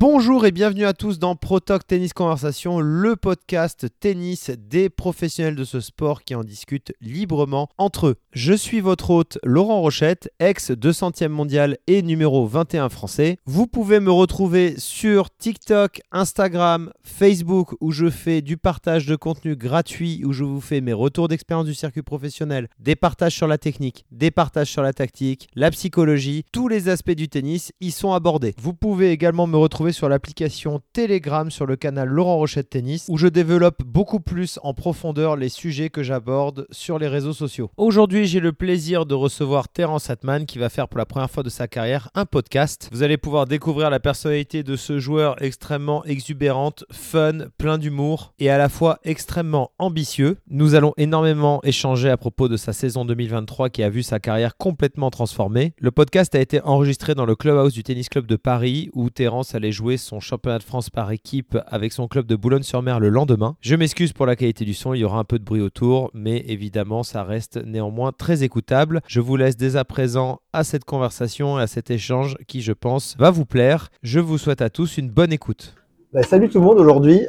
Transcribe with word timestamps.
Bonjour 0.00 0.46
et 0.46 0.52
bienvenue 0.52 0.84
à 0.84 0.92
tous 0.92 1.18
dans 1.18 1.34
ProTalk 1.34 1.84
Tennis 1.84 2.12
Conversation, 2.12 2.78
le 2.78 3.16
podcast 3.16 3.88
tennis 3.98 4.52
des 4.56 4.90
professionnels 4.90 5.56
de 5.56 5.64
ce 5.64 5.80
sport 5.80 6.22
qui 6.22 6.36
en 6.36 6.44
discutent 6.44 6.92
librement 7.00 7.68
entre 7.78 8.06
eux. 8.06 8.14
Je 8.30 8.52
suis 8.52 8.78
votre 8.78 9.10
hôte 9.10 9.38
Laurent 9.42 9.80
Rochette, 9.80 10.32
ex 10.38 10.70
200e 10.70 11.26
mondial 11.26 11.78
et 11.88 12.02
numéro 12.02 12.46
21 12.46 12.90
français. 12.90 13.38
Vous 13.44 13.66
pouvez 13.66 13.98
me 13.98 14.12
retrouver 14.12 14.76
sur 14.78 15.36
TikTok, 15.36 16.00
Instagram, 16.12 16.92
Facebook 17.02 17.74
où 17.80 17.90
je 17.90 18.08
fais 18.08 18.40
du 18.40 18.56
partage 18.56 19.04
de 19.04 19.16
contenu 19.16 19.56
gratuit, 19.56 20.22
où 20.24 20.32
je 20.32 20.44
vous 20.44 20.60
fais 20.60 20.80
mes 20.80 20.92
retours 20.92 21.26
d'expérience 21.26 21.66
du 21.66 21.74
circuit 21.74 22.02
professionnel, 22.02 22.68
des 22.78 22.94
partages 22.94 23.34
sur 23.34 23.48
la 23.48 23.58
technique, 23.58 24.06
des 24.12 24.30
partages 24.30 24.70
sur 24.70 24.82
la 24.82 24.92
tactique, 24.92 25.48
la 25.56 25.72
psychologie, 25.72 26.44
tous 26.52 26.68
les 26.68 26.88
aspects 26.88 27.10
du 27.10 27.28
tennis 27.28 27.72
y 27.80 27.90
sont 27.90 28.12
abordés. 28.12 28.54
Vous 28.62 28.74
pouvez 28.74 29.10
également 29.10 29.48
me 29.48 29.56
retrouver 29.56 29.87
sur 29.92 30.08
l'application 30.08 30.80
Telegram 30.92 31.50
sur 31.50 31.66
le 31.66 31.76
canal 31.76 32.08
Laurent 32.08 32.36
Rochette 32.36 32.70
Tennis 32.70 33.06
où 33.08 33.16
je 33.16 33.26
développe 33.26 33.82
beaucoup 33.84 34.20
plus 34.20 34.58
en 34.62 34.74
profondeur 34.74 35.36
les 35.36 35.48
sujets 35.48 35.90
que 35.90 36.02
j'aborde 36.02 36.66
sur 36.70 36.98
les 36.98 37.08
réseaux 37.08 37.32
sociaux. 37.32 37.70
Aujourd'hui, 37.76 38.26
j'ai 38.26 38.40
le 38.40 38.52
plaisir 38.52 39.06
de 39.06 39.14
recevoir 39.14 39.68
Terence 39.68 40.10
Atman 40.10 40.46
qui 40.46 40.58
va 40.58 40.68
faire 40.68 40.88
pour 40.88 40.98
la 40.98 41.06
première 41.06 41.30
fois 41.30 41.42
de 41.42 41.50
sa 41.50 41.68
carrière 41.68 42.10
un 42.14 42.24
podcast. 42.24 42.88
Vous 42.92 43.02
allez 43.02 43.16
pouvoir 43.16 43.46
découvrir 43.46 43.90
la 43.90 44.00
personnalité 44.00 44.62
de 44.62 44.76
ce 44.76 44.98
joueur 44.98 45.40
extrêmement 45.42 46.04
exubérante, 46.04 46.84
fun, 46.90 47.48
plein 47.56 47.78
d'humour 47.78 48.34
et 48.38 48.50
à 48.50 48.58
la 48.58 48.68
fois 48.68 48.98
extrêmement 49.04 49.72
ambitieux. 49.78 50.38
Nous 50.48 50.74
allons 50.74 50.94
énormément 50.96 51.60
échanger 51.64 52.10
à 52.10 52.16
propos 52.16 52.48
de 52.48 52.56
sa 52.56 52.72
saison 52.72 53.04
2023 53.04 53.70
qui 53.70 53.82
a 53.82 53.90
vu 53.90 54.02
sa 54.02 54.18
carrière 54.18 54.56
complètement 54.56 55.10
transformée. 55.10 55.72
Le 55.78 55.90
podcast 55.90 56.34
a 56.34 56.40
été 56.40 56.60
enregistré 56.62 57.14
dans 57.14 57.26
le 57.26 57.36
clubhouse 57.36 57.72
du 57.72 57.82
Tennis 57.82 58.08
Club 58.08 58.26
de 58.26 58.36
Paris 58.36 58.90
où 58.92 59.10
Terence 59.10 59.54
allait 59.54 59.72
jouer 59.72 59.77
son 59.96 60.20
championnat 60.20 60.58
de 60.58 60.62
France 60.62 60.90
par 60.90 61.10
équipe 61.12 61.56
avec 61.66 61.92
son 61.92 62.08
club 62.08 62.26
de 62.26 62.36
Boulogne-sur-Mer 62.36 63.00
le 63.00 63.08
lendemain. 63.08 63.56
Je 63.60 63.76
m'excuse 63.76 64.12
pour 64.12 64.26
la 64.26 64.36
qualité 64.36 64.64
du 64.64 64.74
son, 64.74 64.94
il 64.94 65.00
y 65.00 65.04
aura 65.04 65.18
un 65.18 65.24
peu 65.24 65.38
de 65.38 65.44
bruit 65.44 65.60
autour, 65.60 66.10
mais 66.14 66.44
évidemment 66.48 67.02
ça 67.02 67.22
reste 67.22 67.56
néanmoins 67.64 68.12
très 68.12 68.42
écoutable. 68.42 69.00
Je 69.06 69.20
vous 69.20 69.36
laisse 69.36 69.56
dès 69.56 69.76
à 69.76 69.84
présent 69.84 70.40
à 70.52 70.64
cette 70.64 70.84
conversation 70.84 71.58
et 71.58 71.62
à 71.62 71.66
cet 71.66 71.90
échange 71.90 72.36
qui 72.46 72.60
je 72.60 72.72
pense 72.72 73.16
va 73.18 73.30
vous 73.30 73.46
plaire. 73.46 73.88
Je 74.02 74.20
vous 74.20 74.38
souhaite 74.38 74.62
à 74.62 74.70
tous 74.70 74.98
une 74.98 75.10
bonne 75.10 75.32
écoute. 75.32 75.74
Bah, 76.12 76.22
salut 76.22 76.48
tout 76.48 76.58
le 76.58 76.64
monde, 76.64 76.78
aujourd'hui 76.78 77.26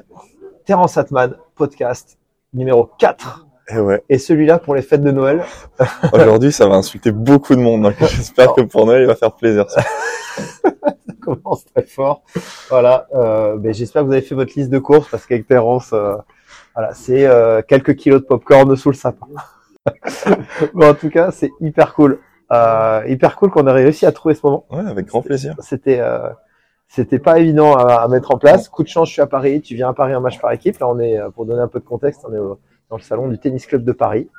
Terence 0.65 0.97
Atman, 0.97 1.35
podcast 1.55 2.17
numéro 2.53 2.89
4. 2.99 3.48
Et, 3.69 3.75
Eh 3.75 3.79
ouais. 3.79 4.03
Et 4.09 4.17
celui-là 4.17 4.59
pour 4.59 4.75
les 4.75 4.81
fêtes 4.81 5.01
de 5.01 5.11
Noël. 5.11 5.43
Aujourd'hui, 6.13 6.51
ça 6.51 6.67
va 6.67 6.75
insulter 6.75 7.11
beaucoup 7.11 7.55
de 7.55 7.61
monde. 7.61 7.83
Donc 7.83 7.95
j'espère 7.99 8.53
que 8.53 8.61
pour 8.61 8.85
Noël, 8.85 9.03
il 9.03 9.07
va 9.07 9.15
faire 9.15 9.35
plaisir. 9.35 9.69
Ça. 9.69 9.83
commence 11.21 11.65
très 11.65 11.85
fort. 11.85 12.23
Voilà. 12.69 13.07
Euh, 13.13 13.57
ben, 13.57 13.73
J'espère 13.73 14.03
que 14.03 14.07
vous 14.07 14.13
avez 14.13 14.21
fait 14.21 14.35
votre 14.35 14.53
liste 14.55 14.69
de 14.69 14.79
courses 14.79 15.09
parce 15.09 15.25
qu'avec 15.25 15.47
Terence, 15.47 15.91
euh, 15.93 16.15
voilà, 16.75 16.93
c'est 16.93 17.25
euh, 17.25 17.61
quelques 17.61 17.95
kilos 17.95 18.21
de 18.21 18.25
popcorn 18.25 18.75
sous 18.75 18.89
le 18.89 18.95
sapin. 18.95 19.27
bon, 20.73 20.89
en 20.89 20.93
tout 20.93 21.09
cas, 21.09 21.31
c'est 21.31 21.51
hyper 21.59 21.93
cool. 21.93 22.19
Euh, 22.51 23.03
hyper 23.07 23.35
cool 23.35 23.51
qu'on 23.51 23.67
ait 23.67 23.71
réussi 23.71 24.05
à 24.05 24.11
trouver 24.11 24.33
ce 24.33 24.41
moment. 24.43 24.65
Ouais, 24.71 24.79
avec 24.79 25.07
grand 25.07 25.21
plaisir. 25.21 25.55
C'était 25.59 25.99
euh, 25.99 26.29
c'était 26.87 27.19
pas 27.19 27.37
évident 27.39 27.75
à, 27.75 28.01
à, 28.01 28.07
mettre 28.07 28.33
en 28.33 28.37
place. 28.37 28.69
Coup 28.69 28.83
de 28.83 28.87
chance, 28.87 29.09
je 29.09 29.13
suis 29.13 29.21
à 29.21 29.27
Paris. 29.27 29.61
Tu 29.61 29.75
viens 29.75 29.89
à 29.89 29.93
Paris 29.93 30.15
en 30.15 30.21
match 30.21 30.39
par 30.39 30.51
équipe. 30.51 30.79
Là, 30.79 30.87
on 30.87 30.99
est 30.99 31.19
pour 31.35 31.45
donner 31.45 31.61
un 31.61 31.67
peu 31.67 31.79
de 31.79 31.85
contexte, 31.85 32.25
on 32.27 32.33
est 32.33 32.39
au, 32.39 32.59
dans 32.89 32.97
le 32.97 33.01
salon 33.01 33.27
du 33.27 33.37
Tennis 33.39 33.65
Club 33.65 33.83
de 33.83 33.91
Paris. 33.91 34.29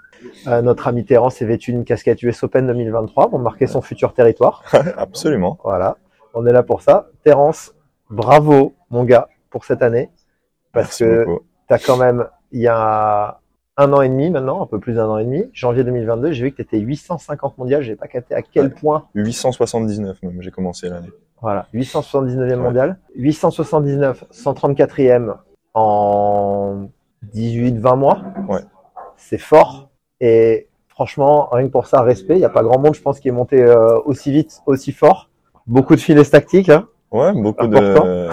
Euh, 0.46 0.60
notre 0.60 0.86
ami 0.88 1.04
Terence 1.04 1.36
s'est 1.36 1.46
vêtu 1.46 1.70
une 1.70 1.84
casquette 1.84 2.22
US 2.22 2.42
Open 2.42 2.66
2023 2.66 3.30
pour 3.30 3.38
marquer 3.38 3.66
son 3.66 3.80
futur 3.80 4.12
territoire. 4.12 4.62
Absolument. 4.96 5.58
Voilà 5.64 5.96
on 6.34 6.46
est 6.46 6.52
là 6.52 6.62
pour 6.62 6.82
ça. 6.82 7.08
Terence, 7.24 7.74
bravo, 8.08 8.74
mon 8.90 9.04
gars, 9.04 9.28
pour 9.50 9.64
cette 9.64 9.82
année. 9.82 10.10
Parce 10.72 11.00
Merci 11.00 11.04
que 11.04 11.24
tu 11.68 11.74
as 11.74 11.78
quand 11.78 11.96
même, 11.96 12.26
il 12.52 12.60
y 12.60 12.68
a 12.68 13.40
un 13.76 13.92
an 13.92 14.02
et 14.02 14.08
demi 14.08 14.30
maintenant, 14.30 14.62
un 14.62 14.66
peu 14.66 14.78
plus 14.78 14.94
d'un 14.94 15.08
an 15.08 15.18
et 15.18 15.24
demi, 15.24 15.44
janvier 15.52 15.84
2022, 15.84 16.32
j'ai 16.32 16.44
vu 16.44 16.50
que 16.52 16.56
tu 16.56 16.62
étais 16.62 16.78
850 16.78 17.58
mondial. 17.58 17.82
J'ai 17.82 17.96
pas 17.96 18.06
capté 18.08 18.34
à 18.34 18.42
quel 18.42 18.66
Ouais. 18.66 18.70
point. 18.70 19.06
879 19.14 20.22
même, 20.22 20.42
j'ai 20.42 20.50
commencé 20.50 20.88
l'année. 20.88 21.10
Voilà, 21.40 21.66
879e 21.72 22.50
Ouais. 22.50 22.56
mondial. 22.56 22.98
879, 23.16 24.24
134e 24.30 25.34
en 25.74 26.88
18-20 27.34 27.98
mois. 27.98 28.22
Ouais. 28.48 28.60
C'est 29.16 29.38
fort. 29.38 29.90
Et 30.20 30.68
franchement, 30.88 31.48
rien 31.50 31.66
que 31.66 31.72
pour 31.72 31.86
ça, 31.86 32.02
respect. 32.02 32.34
Il 32.34 32.40
n'y 32.40 32.44
a 32.44 32.50
pas 32.50 32.62
grand 32.62 32.78
monde, 32.78 32.94
je 32.94 33.02
pense, 33.02 33.20
qui 33.20 33.28
est 33.28 33.32
monté 33.32 33.62
euh, 33.62 33.98
aussi 34.04 34.30
vite, 34.30 34.60
aussi 34.66 34.92
fort. 34.92 35.30
Beaucoup 35.66 35.94
de 35.94 36.00
filets 36.00 36.24
tactiques. 36.24 36.68
Hein. 36.68 36.88
Ouais, 37.10 37.32
beaucoup 37.32 37.64
Important. 37.64 38.04
de 38.04 38.28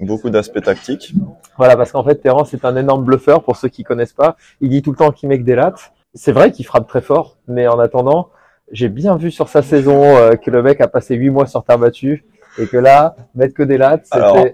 beaucoup 0.00 0.30
d'aspects 0.30 0.62
tactiques. 0.62 1.14
Voilà, 1.56 1.76
parce 1.76 1.92
qu'en 1.92 2.04
fait, 2.04 2.16
Terence 2.16 2.54
est 2.54 2.64
un 2.64 2.76
énorme 2.76 3.04
bluffeur 3.04 3.42
pour 3.42 3.56
ceux 3.56 3.68
qui 3.68 3.84
connaissent 3.84 4.12
pas. 4.12 4.36
Il 4.60 4.70
dit 4.70 4.82
tout 4.82 4.90
le 4.90 4.96
temps 4.96 5.10
qu'il 5.10 5.28
met 5.28 5.38
que 5.38 5.44
des 5.44 5.54
lattes. 5.54 5.92
C'est 6.14 6.32
vrai 6.32 6.52
qu'il 6.52 6.64
frappe 6.64 6.86
très 6.86 7.00
fort, 7.00 7.36
mais 7.48 7.66
en 7.66 7.78
attendant, 7.78 8.28
j'ai 8.70 8.88
bien 8.88 9.16
vu 9.16 9.30
sur 9.30 9.48
sa 9.48 9.62
saison 9.62 10.02
euh, 10.04 10.32
que 10.32 10.50
le 10.50 10.62
mec 10.62 10.80
a 10.80 10.88
passé 10.88 11.16
huit 11.16 11.30
mois 11.30 11.46
sur 11.46 11.64
terre 11.64 11.78
battue 11.78 12.24
et 12.58 12.66
que 12.66 12.76
là, 12.76 13.16
mettre 13.34 13.54
que 13.54 13.62
des 13.62 13.78
lattes, 13.78 14.08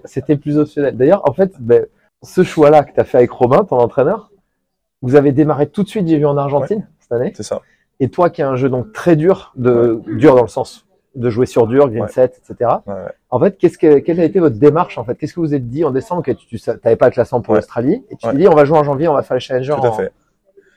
c'était 0.05 0.35
plus 0.35 0.57
optionnel. 0.57 0.97
D'ailleurs, 0.97 1.27
en 1.29 1.33
fait, 1.33 1.53
ben, 1.59 1.85
ce 2.23 2.43
choix-là 2.43 2.83
que 2.83 2.93
tu 2.93 2.99
as 2.99 3.03
fait 3.03 3.17
avec 3.17 3.31
Robin, 3.31 3.63
ton 3.63 3.77
entraîneur, 3.77 4.31
vous 5.01 5.15
avez 5.15 5.31
démarré 5.31 5.67
tout 5.67 5.83
de 5.83 5.87
suite, 5.89 6.07
j'ai 6.07 6.17
vu 6.17 6.25
en 6.25 6.37
Argentine 6.37 6.87
cette 6.99 7.11
année. 7.11 7.33
C'est 7.35 7.43
ça. 7.43 7.61
Et 7.99 8.09
toi 8.09 8.29
qui 8.29 8.41
as 8.41 8.49
un 8.49 8.55
jeu 8.55 8.69
donc 8.69 8.91
très 8.93 9.15
dur, 9.15 9.51
de 9.55 10.01
dur 10.07 10.35
dans 10.35 10.41
le 10.43 10.47
sens 10.47 10.85
de 11.13 11.29
jouer 11.29 11.45
sur 11.45 11.67
dur, 11.67 11.89
green 11.89 12.03
Ouais. 12.03 12.07
set, 12.07 12.41
etc. 12.49 12.69
En 13.29 13.39
fait, 13.39 13.57
qu'est-ce 13.57 13.77
que, 13.77 13.99
quelle 13.99 14.19
a 14.21 14.23
été 14.23 14.39
votre 14.39 14.55
démarche 14.57 14.97
en 14.97 15.03
fait? 15.03 15.15
Qu'est-ce 15.15 15.33
que 15.33 15.41
vous 15.41 15.53
êtes 15.53 15.67
dit 15.67 15.83
en 15.83 15.91
décembre 15.91 16.23
que 16.23 16.31
tu 16.31 16.57
n'avais 16.85 16.95
pas 16.95 17.07
le 17.07 17.11
classement 17.11 17.41
pour 17.41 17.53
l'Australie 17.53 18.05
et 18.09 18.15
tu 18.15 18.29
t'es 18.29 18.37
dit 18.37 18.47
on 18.47 18.55
va 18.55 18.63
jouer 18.63 18.77
en 18.77 18.83
janvier, 18.85 19.09
on 19.09 19.13
va 19.13 19.21
faire 19.21 19.35
les 19.35 19.41
challengers 19.41 19.75
Tout 19.77 19.85
à 19.85 19.89
en, 19.89 19.93
fait. 19.93 20.13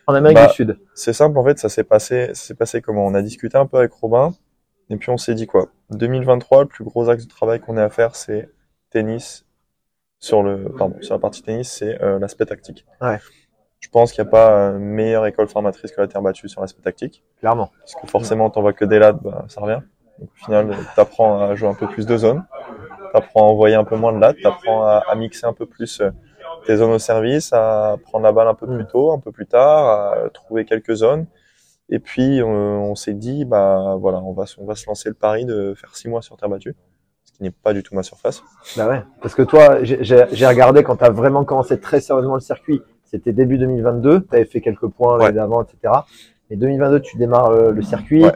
en 0.09 0.15
Amérique 0.15 0.37
Bah, 0.39 0.47
du 0.49 0.53
Sud. 0.55 0.79
C'est 0.95 1.13
simple 1.13 1.39
en 1.39 1.45
fait, 1.45 1.59
ça 1.61 1.69
s'est 1.69 1.85
passé, 1.85 2.29
ça 2.29 2.47
s'est 2.47 2.55
passé 2.55 2.83
comment? 2.83 3.07
On 3.07 3.15
a 3.15 3.23
discuté 3.23 3.57
un 3.57 3.67
peu 3.67 3.77
avec 3.79 3.93
Robin 3.93 4.33
et 4.91 4.97
puis 4.97 5.11
on 5.11 5.17
s'est 5.19 5.35
dit 5.35 5.47
quoi? 5.47 5.69
2023, 5.91 6.63
le 6.63 6.69
plus 6.69 6.83
gros 6.83 7.09
axe 7.09 7.25
de 7.27 7.31
travail 7.31 7.61
qu'on 7.61 7.77
ait 7.77 7.83
à 7.83 7.91
faire, 7.91 8.17
c'est 8.17 8.49
tennis 8.91 9.47
sur 10.25 10.43
le 10.43 10.65
pardon, 10.79 10.97
sur 11.03 11.15
la 11.15 11.19
partie 11.21 11.43
tennis, 11.43 11.71
c'est 11.71 12.01
euh, 12.03 12.19
l'aspect 12.19 12.47
tactique. 12.47 12.87
Ouais. 13.01 13.19
Je 13.81 13.89
pense 13.91 14.13
qu'il 14.13 14.23
n'y 14.25 14.29
a 14.29 14.31
pas 14.31 14.49
une 14.71 14.79
meilleure 14.79 15.27
école 15.27 15.47
formatrice 15.49 15.93
que 15.93 16.01
la 16.01 16.09
terre 16.09 16.23
battue 16.23 16.49
sur 16.49 16.63
l'aspect 16.63 16.81
tactique. 16.83 17.23
Clairement. 17.41 17.71
Parce 17.81 17.95
que 17.95 18.07
forcément, 18.07 18.49
t'envoies 18.49 18.73
que 18.73 18.87
des 18.87 18.99
lattes, 18.99 19.23
bah, 19.23 19.45
ça 19.49 19.61
revient. 19.61 19.81
Donc, 20.19 20.31
au 20.31 20.45
final, 20.45 20.77
t'apprends 20.97 21.41
à 21.41 21.55
jouer 21.55 21.69
un 21.69 21.75
peu 21.75 21.87
plus 21.87 22.07
de 22.07 22.17
zones, 22.17 22.45
t'apprends 23.13 23.41
à 23.47 23.51
envoyer 23.51 23.75
un 23.75 23.85
peu 23.85 23.97
moins 23.97 24.13
de 24.15 24.19
lattes, 24.21 24.37
t'apprends 24.43 24.85
à, 24.87 25.03
à 25.07 25.15
mixer 25.17 25.45
un 25.45 25.53
peu 25.53 25.67
plus 25.67 26.01
euh, 26.01 26.11
tes 26.65 26.77
zones 26.77 26.93
au 26.93 26.99
service, 26.99 27.53
à 27.53 27.97
prendre 28.03 28.25
la 28.25 28.33
balle 28.33 28.49
un 28.49 28.55
peu 28.55 28.67
plus 28.67 28.87
tôt, 28.87 29.13
un 29.13 29.19
peu 29.19 29.33
plus 29.33 29.47
tard, 29.47 30.13
à 30.15 30.31
trouver 30.31 30.65
quelques 30.65 30.95
zones. 30.95 31.27
Et 31.91 31.99
puis, 31.99 32.43
on, 32.43 32.49
on 32.49 32.95
s'est 32.95 33.13
dit, 33.13 33.45
bah 33.45 33.97
voilà, 33.99 34.19
on 34.19 34.33
va, 34.33 34.47
se- 34.47 34.59
on 34.59 34.65
va 34.65 34.75
se 34.77 34.87
lancer 34.87 35.11
le 35.11 35.15
pari 35.15 35.45
de 35.45 35.75
faire 35.77 35.95
six 35.95 36.09
mois 36.09 36.23
sur 36.23 36.37
terre 36.39 36.49
battue, 36.49 36.75
qui 37.35 37.43
n'est 37.43 37.51
pas 37.51 37.73
du 37.73 37.83
tout 37.83 37.95
ma 37.95 38.03
surface. 38.03 38.43
Bah 38.77 38.89
ouais. 38.89 39.03
Parce 39.21 39.35
que 39.35 39.43
toi, 39.43 39.83
j'ai- 39.83 40.47
regardé 40.47 40.83
quand 40.85 40.97
tu 40.97 41.05
as 41.05 41.11
vraiment 41.11 41.45
commencé 41.45 41.79
très 41.81 42.01
sérieusement 42.01 42.35
le 42.35 42.41
circuit. 42.41 42.81
C'était 43.05 43.33
début 43.33 43.59
2022. 43.59 44.21
Tu 44.23 44.35
avais 44.37 44.45
fait 44.45 44.61
quelques 44.61 44.87
points 44.89 45.15
l'année 45.19 45.27
Ouais. 45.27 45.33
d'avant, 45.33 45.63
etc. 45.63 45.93
Et 46.51 46.57
2022, 46.57 47.01
tu 47.01 47.17
démarres 47.17 47.49
euh, 47.51 47.71
le 47.73 47.83
circuit. 47.83 48.25
Ouais. 48.25 48.33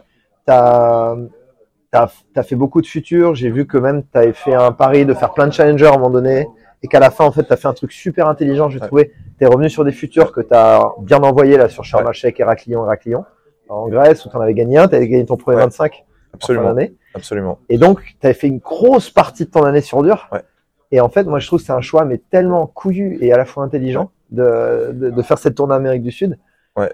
Tu 0.46 0.52
as, 0.52 2.42
fait 2.42 2.56
beaucoup 2.56 2.80
de 2.80 2.86
futurs. 2.86 3.34
J'ai 3.34 3.50
vu 3.50 3.66
que 3.66 3.78
même 3.78 4.02
tu 4.02 4.18
avais 4.18 4.32
fait 4.32 4.54
un 4.54 4.72
pari 4.72 5.06
de 5.06 5.14
faire 5.14 5.32
plein 5.32 5.46
de 5.46 5.52
challengers 5.52 5.86
à 5.86 5.90
un 5.90 5.92
moment 5.92 6.10
donné. 6.10 6.46
Et 6.82 6.86
qu'à 6.88 7.00
la 7.00 7.10
fin, 7.10 7.24
en 7.24 7.32
fait, 7.32 7.44
tu 7.44 7.52
as 7.52 7.56
fait 7.56 7.66
un 7.68 7.72
truc 7.74 7.90
super 7.92 8.28
intelligent, 8.28 8.68
j'ai 8.68 8.80
Ouais. 8.80 8.86
trouvé. 8.86 9.12
Tu 9.38 9.44
es 9.44 9.46
revenu 9.46 9.68
sur 9.68 9.84
des 9.84 9.90
futurs 9.92 10.32
que 10.32 10.40
tu 10.40 10.54
as 10.54 10.80
bien 11.00 11.18
envoyés 11.22 11.56
là 11.56 11.68
sur 11.68 11.84
Sharm 11.84 12.06
el-Sheikh, 12.06 12.38
Héraclion, 12.38 12.84
Héraclion. 12.84 13.24
En 13.68 13.88
Grèce, 13.88 14.24
où 14.24 14.30
tu 14.30 14.36
en 14.36 14.40
avais 14.40 14.54
gagné 14.54 14.78
un. 14.78 14.88
Tu 14.88 14.94
avais 14.94 15.08
gagné 15.08 15.26
ton 15.26 15.36
premier 15.36 15.56
Ouais. 15.56 15.64
25 15.64 16.04
en 16.34 16.46
fin 16.46 16.74
Absolument. 17.18 17.58
Et 17.68 17.78
donc, 17.78 18.00
tu 18.20 18.26
avais 18.26 18.34
fait 18.34 18.48
une 18.48 18.58
grosse 18.58 19.10
partie 19.10 19.44
de 19.44 19.50
ton 19.50 19.62
année 19.64 19.80
sur 19.80 20.02
dur. 20.02 20.28
Ouais. 20.32 20.42
Et 20.90 21.00
en 21.00 21.08
fait, 21.08 21.24
moi, 21.24 21.38
je 21.38 21.46
trouve 21.46 21.58
que 21.60 21.66
c'est 21.66 21.72
un 21.72 21.80
choix, 21.80 22.04
mais 22.04 22.18
tellement 22.30 22.66
couillu 22.66 23.18
et 23.20 23.32
à 23.32 23.36
la 23.36 23.44
fois 23.44 23.62
intelligent 23.64 24.10
de, 24.30 24.90
de, 24.92 25.10
de 25.10 25.22
faire 25.22 25.38
cette 25.38 25.54
tournée 25.54 25.74
Amérique 25.74 26.02
du 26.02 26.10
Sud. 26.10 26.38
Ouais. 26.76 26.92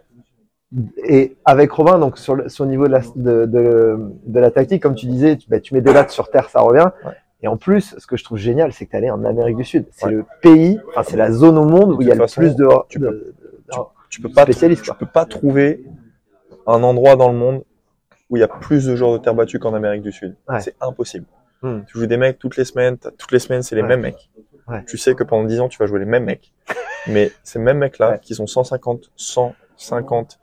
Et 1.05 1.37
avec 1.45 1.71
Robin, 1.71 1.99
donc 2.01 2.19
sur 2.19 2.35
le, 2.35 2.49
sur 2.49 2.65
le 2.65 2.71
niveau 2.71 2.89
de 2.89 2.93
la, 2.93 3.01
de, 3.15 3.47
de, 3.47 3.99
de 4.27 4.41
la 4.41 4.51
tactique, 4.51 4.83
comme 4.83 4.97
tu 4.97 5.07
disais, 5.07 5.37
tu, 5.37 5.49
bah, 5.49 5.61
tu 5.61 5.73
mets 5.75 5.81
des 5.81 5.93
lattes 5.93 6.11
sur 6.11 6.29
terre, 6.31 6.51
ça 6.51 6.61
revient. 6.61 6.89
Ouais. 7.05 7.13
Et 7.43 7.47
en 7.49 7.57
plus, 7.57 7.95
ce 7.99 8.07
que 8.07 8.17
je 8.17 8.25
trouve 8.25 8.39
génial, 8.39 8.73
c'est 8.73 8.87
que 8.87 8.91
tu 8.91 8.97
allé 8.97 9.11
en 9.11 9.23
Amérique 9.25 9.57
du 9.57 9.65
Sud. 9.65 9.87
C'est 9.93 10.07
Ouais. 10.07 10.13
le 10.13 10.25
pays, 10.43 10.81
enfin, 10.89 11.03
c'est 11.05 11.17
la 11.17 11.31
zone 11.31 11.59
au 11.59 11.65
monde 11.67 11.93
où 11.93 12.01
il 12.03 12.09
y 12.09 12.11
a 12.11 12.15
le 12.15 12.25
plus 12.27 12.57
de, 12.57 12.67
tu 12.89 12.99
peux- 12.99 13.07
de- 13.07 13.35
Tu 14.09 14.21
peux 14.21 14.31
pas, 14.31 14.43
spécialistes. 14.43 14.83
tu 14.85 14.93
peux 14.95 15.07
pas 15.07 15.25
trouver 15.27 15.85
un 16.67 16.83
endroit 16.83 17.15
dans 17.17 17.31
le 17.31 17.37
monde 17.39 17.63
où 18.35 18.37
il 18.37 18.41
y 18.41 18.43
a 18.43 18.49
plus 18.49 18.85
de 18.87 18.97
joueurs 18.97 19.13
de 19.13 19.19
terre 19.19 19.35
battue 19.35 19.61
qu'en 19.61 19.75
Amérique 19.75 20.03
du 20.03 20.11
Sud. 20.11 20.35
Ouais. 20.49 20.61
C'est 20.61 20.75
impossible. 20.81 21.27
Hmm. 21.63 21.83
Tu 21.87 21.99
joues 21.99 22.07
des 22.07 22.17
mecs 22.17 22.37
toutes 22.41 22.57
les 22.57 22.65
semaines, 22.65 22.99
toutes 22.99 23.31
les 23.31 23.39
semaines 23.39 23.63
c'est 23.63 23.77
les 23.77 23.83
Ouais. 23.83 23.89
mêmes 23.89 24.01
mecs. 24.01 24.29
Ouais. 24.67 24.85
Tu 24.87 24.99
sais 24.99 25.15
que 25.15 25.23
pendant 25.23 25.45
10 25.45 25.61
ans 25.61 25.69
tu 25.69 25.79
vas 25.79 25.87
jouer 25.87 26.01
les 26.01 26.05
mêmes 26.05 26.25
mecs. 26.25 26.53
Mais 27.07 27.31
ces 27.45 27.61
mêmes 27.61 27.79
mecs-là, 27.79 28.19
qui 28.19 28.35
sont 28.35 28.49
150, 28.49 29.13
150, 29.15 30.41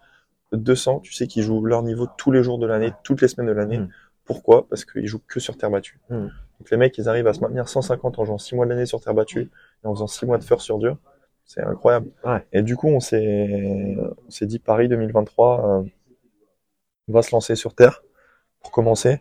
200, 0.54 1.00
tu 1.00 1.12
sais 1.14 1.28
qu'ils 1.28 1.44
jouent 1.44 1.66
leur 1.66 1.84
niveau 1.84 2.08
tous 2.18 2.32
les 2.32 2.44
jours 2.44 2.60
de 2.60 2.66
l'année, 2.66 2.94
toutes 3.04 3.22
les 3.22 3.28
semaines 3.28 3.48
de 3.48 3.52
l'année. 3.54 3.80
Hmm. 3.80 3.90
Pourquoi? 4.24 4.68
Parce 4.70 4.86
qu'ils 4.86 5.08
jouent 5.08 5.22
que 5.28 5.40
sur 5.42 5.58
terre 5.58 5.70
battue. 5.72 6.00
Hmm. 6.10 6.28
Donc 6.60 6.70
les 6.72 6.78
mecs, 6.78 6.98
ils 6.98 7.10
arrivent 7.10 7.28
à 7.28 7.34
se 7.34 7.42
maintenir 7.42 7.68
150 7.68 8.20
en 8.20 8.26
jouant 8.26 8.38
6 8.38 8.56
mois 8.56 8.66
de 8.66 8.70
l'année 8.72 8.86
sur 8.86 9.02
terre 9.02 9.14
battue 9.16 9.50
et 9.84 9.88
en 9.88 9.94
faisant 9.94 10.08
6 10.08 10.26
mois 10.28 10.38
de 10.38 10.44
fur 10.44 10.62
sur 10.62 10.78
dur. 10.78 10.98
C'est 11.46 11.62
incroyable. 11.62 12.08
Et 12.54 12.62
du 12.62 12.78
coup, 12.78 12.88
on 12.88 13.02
s'est, 13.02 13.98
on 14.00 14.30
s'est 14.30 14.46
dit 14.46 14.60
Paris 14.60 14.88
2023, 14.88 15.82
euh, 15.82 15.84
on 17.07 17.13
va 17.13 17.21
se 17.21 17.31
lancer 17.33 17.56
sur 17.56 17.74
terre 17.74 18.03
pour 18.62 18.71
commencer. 18.71 19.19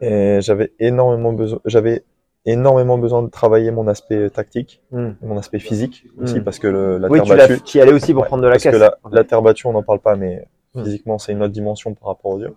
Et 0.00 0.38
j'avais 0.40 0.72
énormément 0.78 1.32
besoin, 1.32 1.58
j'avais 1.66 2.04
énormément 2.46 2.96
besoin 2.96 3.22
de 3.22 3.28
travailler 3.28 3.70
mon 3.70 3.86
aspect 3.86 4.30
tactique, 4.30 4.82
Hmm. 4.90 5.10
mon 5.20 5.36
aspect 5.36 5.58
physique 5.58 6.06
aussi, 6.22 6.40
Mm. 6.40 6.44
parce 6.44 6.58
que 6.58 6.68
le, 6.68 6.96
la 6.98 7.08
Oui, 7.08 7.18
terre 7.18 7.24
tu 7.26 7.36
battue, 7.36 7.62
tu 7.62 7.78
y 7.78 7.80
allais 7.82 7.92
aussi 7.92 8.14
pour 8.14 8.22
Ouais, 8.22 8.28
prendre 8.28 8.42
de 8.42 8.48
la 8.48 8.54
parce 8.54 8.62
caisse. 8.62 8.72
que 8.72 8.78
la, 8.78 8.96
la 9.12 9.24
terre 9.24 9.42
battue, 9.42 9.66
on 9.66 9.72
n'en 9.72 9.82
parle 9.82 9.98
pas, 10.00 10.16
mais 10.16 10.46
Mm. 10.74 10.84
physiquement, 10.84 11.18
c'est 11.18 11.32
une 11.32 11.42
autre 11.42 11.52
dimension 11.52 11.92
par 11.94 12.08
rapport 12.08 12.30
au 12.32 12.38
dur. 12.38 12.54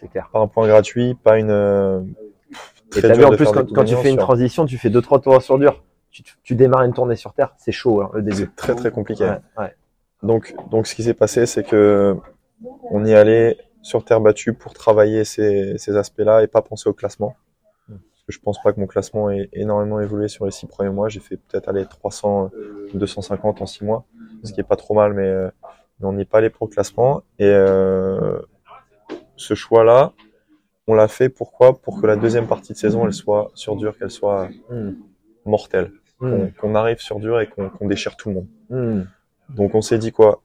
C'est 0.00 0.08
clair. 0.08 0.30
Pas 0.32 0.38
un 0.38 0.46
point 0.46 0.66
gratuit, 0.66 1.14
pas 1.22 1.38
une. 1.38 1.50
euh, 1.50 2.00
Et 2.96 3.02
t'as 3.02 3.12
vu 3.12 3.24
en 3.24 3.30
plus 3.32 3.44
quand, 3.44 3.84
tu 3.84 3.96
fais 3.96 4.08
une 4.08 4.14
sur- 4.14 4.22
transition, 4.22 4.64
tu 4.64 4.78
fais 4.78 4.88
deux 4.88 5.02
trois 5.02 5.20
tours 5.20 5.42
sur 5.42 5.58
dur. 5.58 5.82
Tu, 6.10 6.22
tu 6.42 6.54
démarres 6.54 6.84
une 6.84 6.94
tournée 6.94 7.16
sur 7.16 7.34
terre, 7.34 7.54
c'est 7.58 7.72
chaud 7.72 8.00
hein, 8.00 8.10
le 8.14 8.22
début. 8.22 8.36
C'est 8.36 8.56
très 8.56 8.74
très 8.74 8.90
compliqué. 8.90 9.24
Ouais, 9.24 9.38
ouais. 9.58 9.74
Donc, 10.22 10.54
donc 10.70 10.86
ce 10.86 10.94
qui 10.94 11.02
s'est 11.02 11.12
passé, 11.14 11.44
c'est 11.44 11.62
que 11.64 12.16
on 12.90 13.04
y 13.04 13.12
allait 13.14 13.58
sur 13.82 14.04
terre 14.04 14.20
battue 14.20 14.52
pour 14.52 14.74
travailler 14.74 15.24
ces, 15.24 15.76
ces 15.78 15.96
aspects-là 15.96 16.42
et 16.42 16.46
pas 16.46 16.62
penser 16.62 16.88
au 16.88 16.92
classement. 16.92 17.36
Parce 17.88 18.24
que 18.26 18.32
je 18.32 18.40
pense 18.40 18.62
pas 18.62 18.72
que 18.72 18.80
mon 18.80 18.86
classement 18.86 19.30
ait 19.30 19.48
énormément 19.52 20.00
évolué 20.00 20.28
sur 20.28 20.44
les 20.44 20.50
six 20.50 20.66
premiers 20.66 20.90
mois. 20.90 21.08
J'ai 21.08 21.20
fait 21.20 21.36
peut-être 21.36 21.68
aller 21.68 21.86
300, 21.86 22.50
250 22.94 23.62
en 23.62 23.66
six 23.66 23.84
mois, 23.84 24.04
ce 24.44 24.52
qui 24.52 24.60
est 24.60 24.64
pas 24.64 24.76
trop 24.76 24.94
mal, 24.94 25.14
mais, 25.14 25.26
euh, 25.26 25.50
mais 25.98 26.06
on 26.06 26.12
n'y 26.12 26.22
est 26.22 26.26
pas 26.26 26.38
allé 26.38 26.50
pour 26.50 26.66
le 26.66 26.72
classement. 26.72 27.22
Et 27.38 27.46
euh, 27.46 28.38
ce 29.36 29.54
choix-là, 29.54 30.12
on 30.86 30.94
l'a 30.94 31.08
fait 31.08 31.28
pourquoi? 31.28 31.80
Pour 31.80 32.00
que 32.00 32.06
la 32.06 32.16
deuxième 32.16 32.46
partie 32.46 32.72
de 32.72 32.78
saison, 32.78 33.06
elle 33.06 33.12
soit 33.14 33.50
sur 33.54 33.76
dur, 33.76 33.96
qu'elle 33.96 34.10
soit 34.10 34.48
mortelle, 35.46 35.92
Hmm. 36.20 36.50
qu'on 36.60 36.74
arrive 36.74 36.98
sur 36.98 37.18
dur 37.18 37.40
et 37.40 37.46
qu'on 37.48 37.70
qu'on 37.70 37.88
déchire 37.88 38.14
tout 38.14 38.28
le 38.28 38.34
monde. 38.34 38.46
Hmm. 38.68 39.04
Donc 39.48 39.74
on 39.74 39.80
s'est 39.80 39.96
dit 39.96 40.12
quoi? 40.12 40.42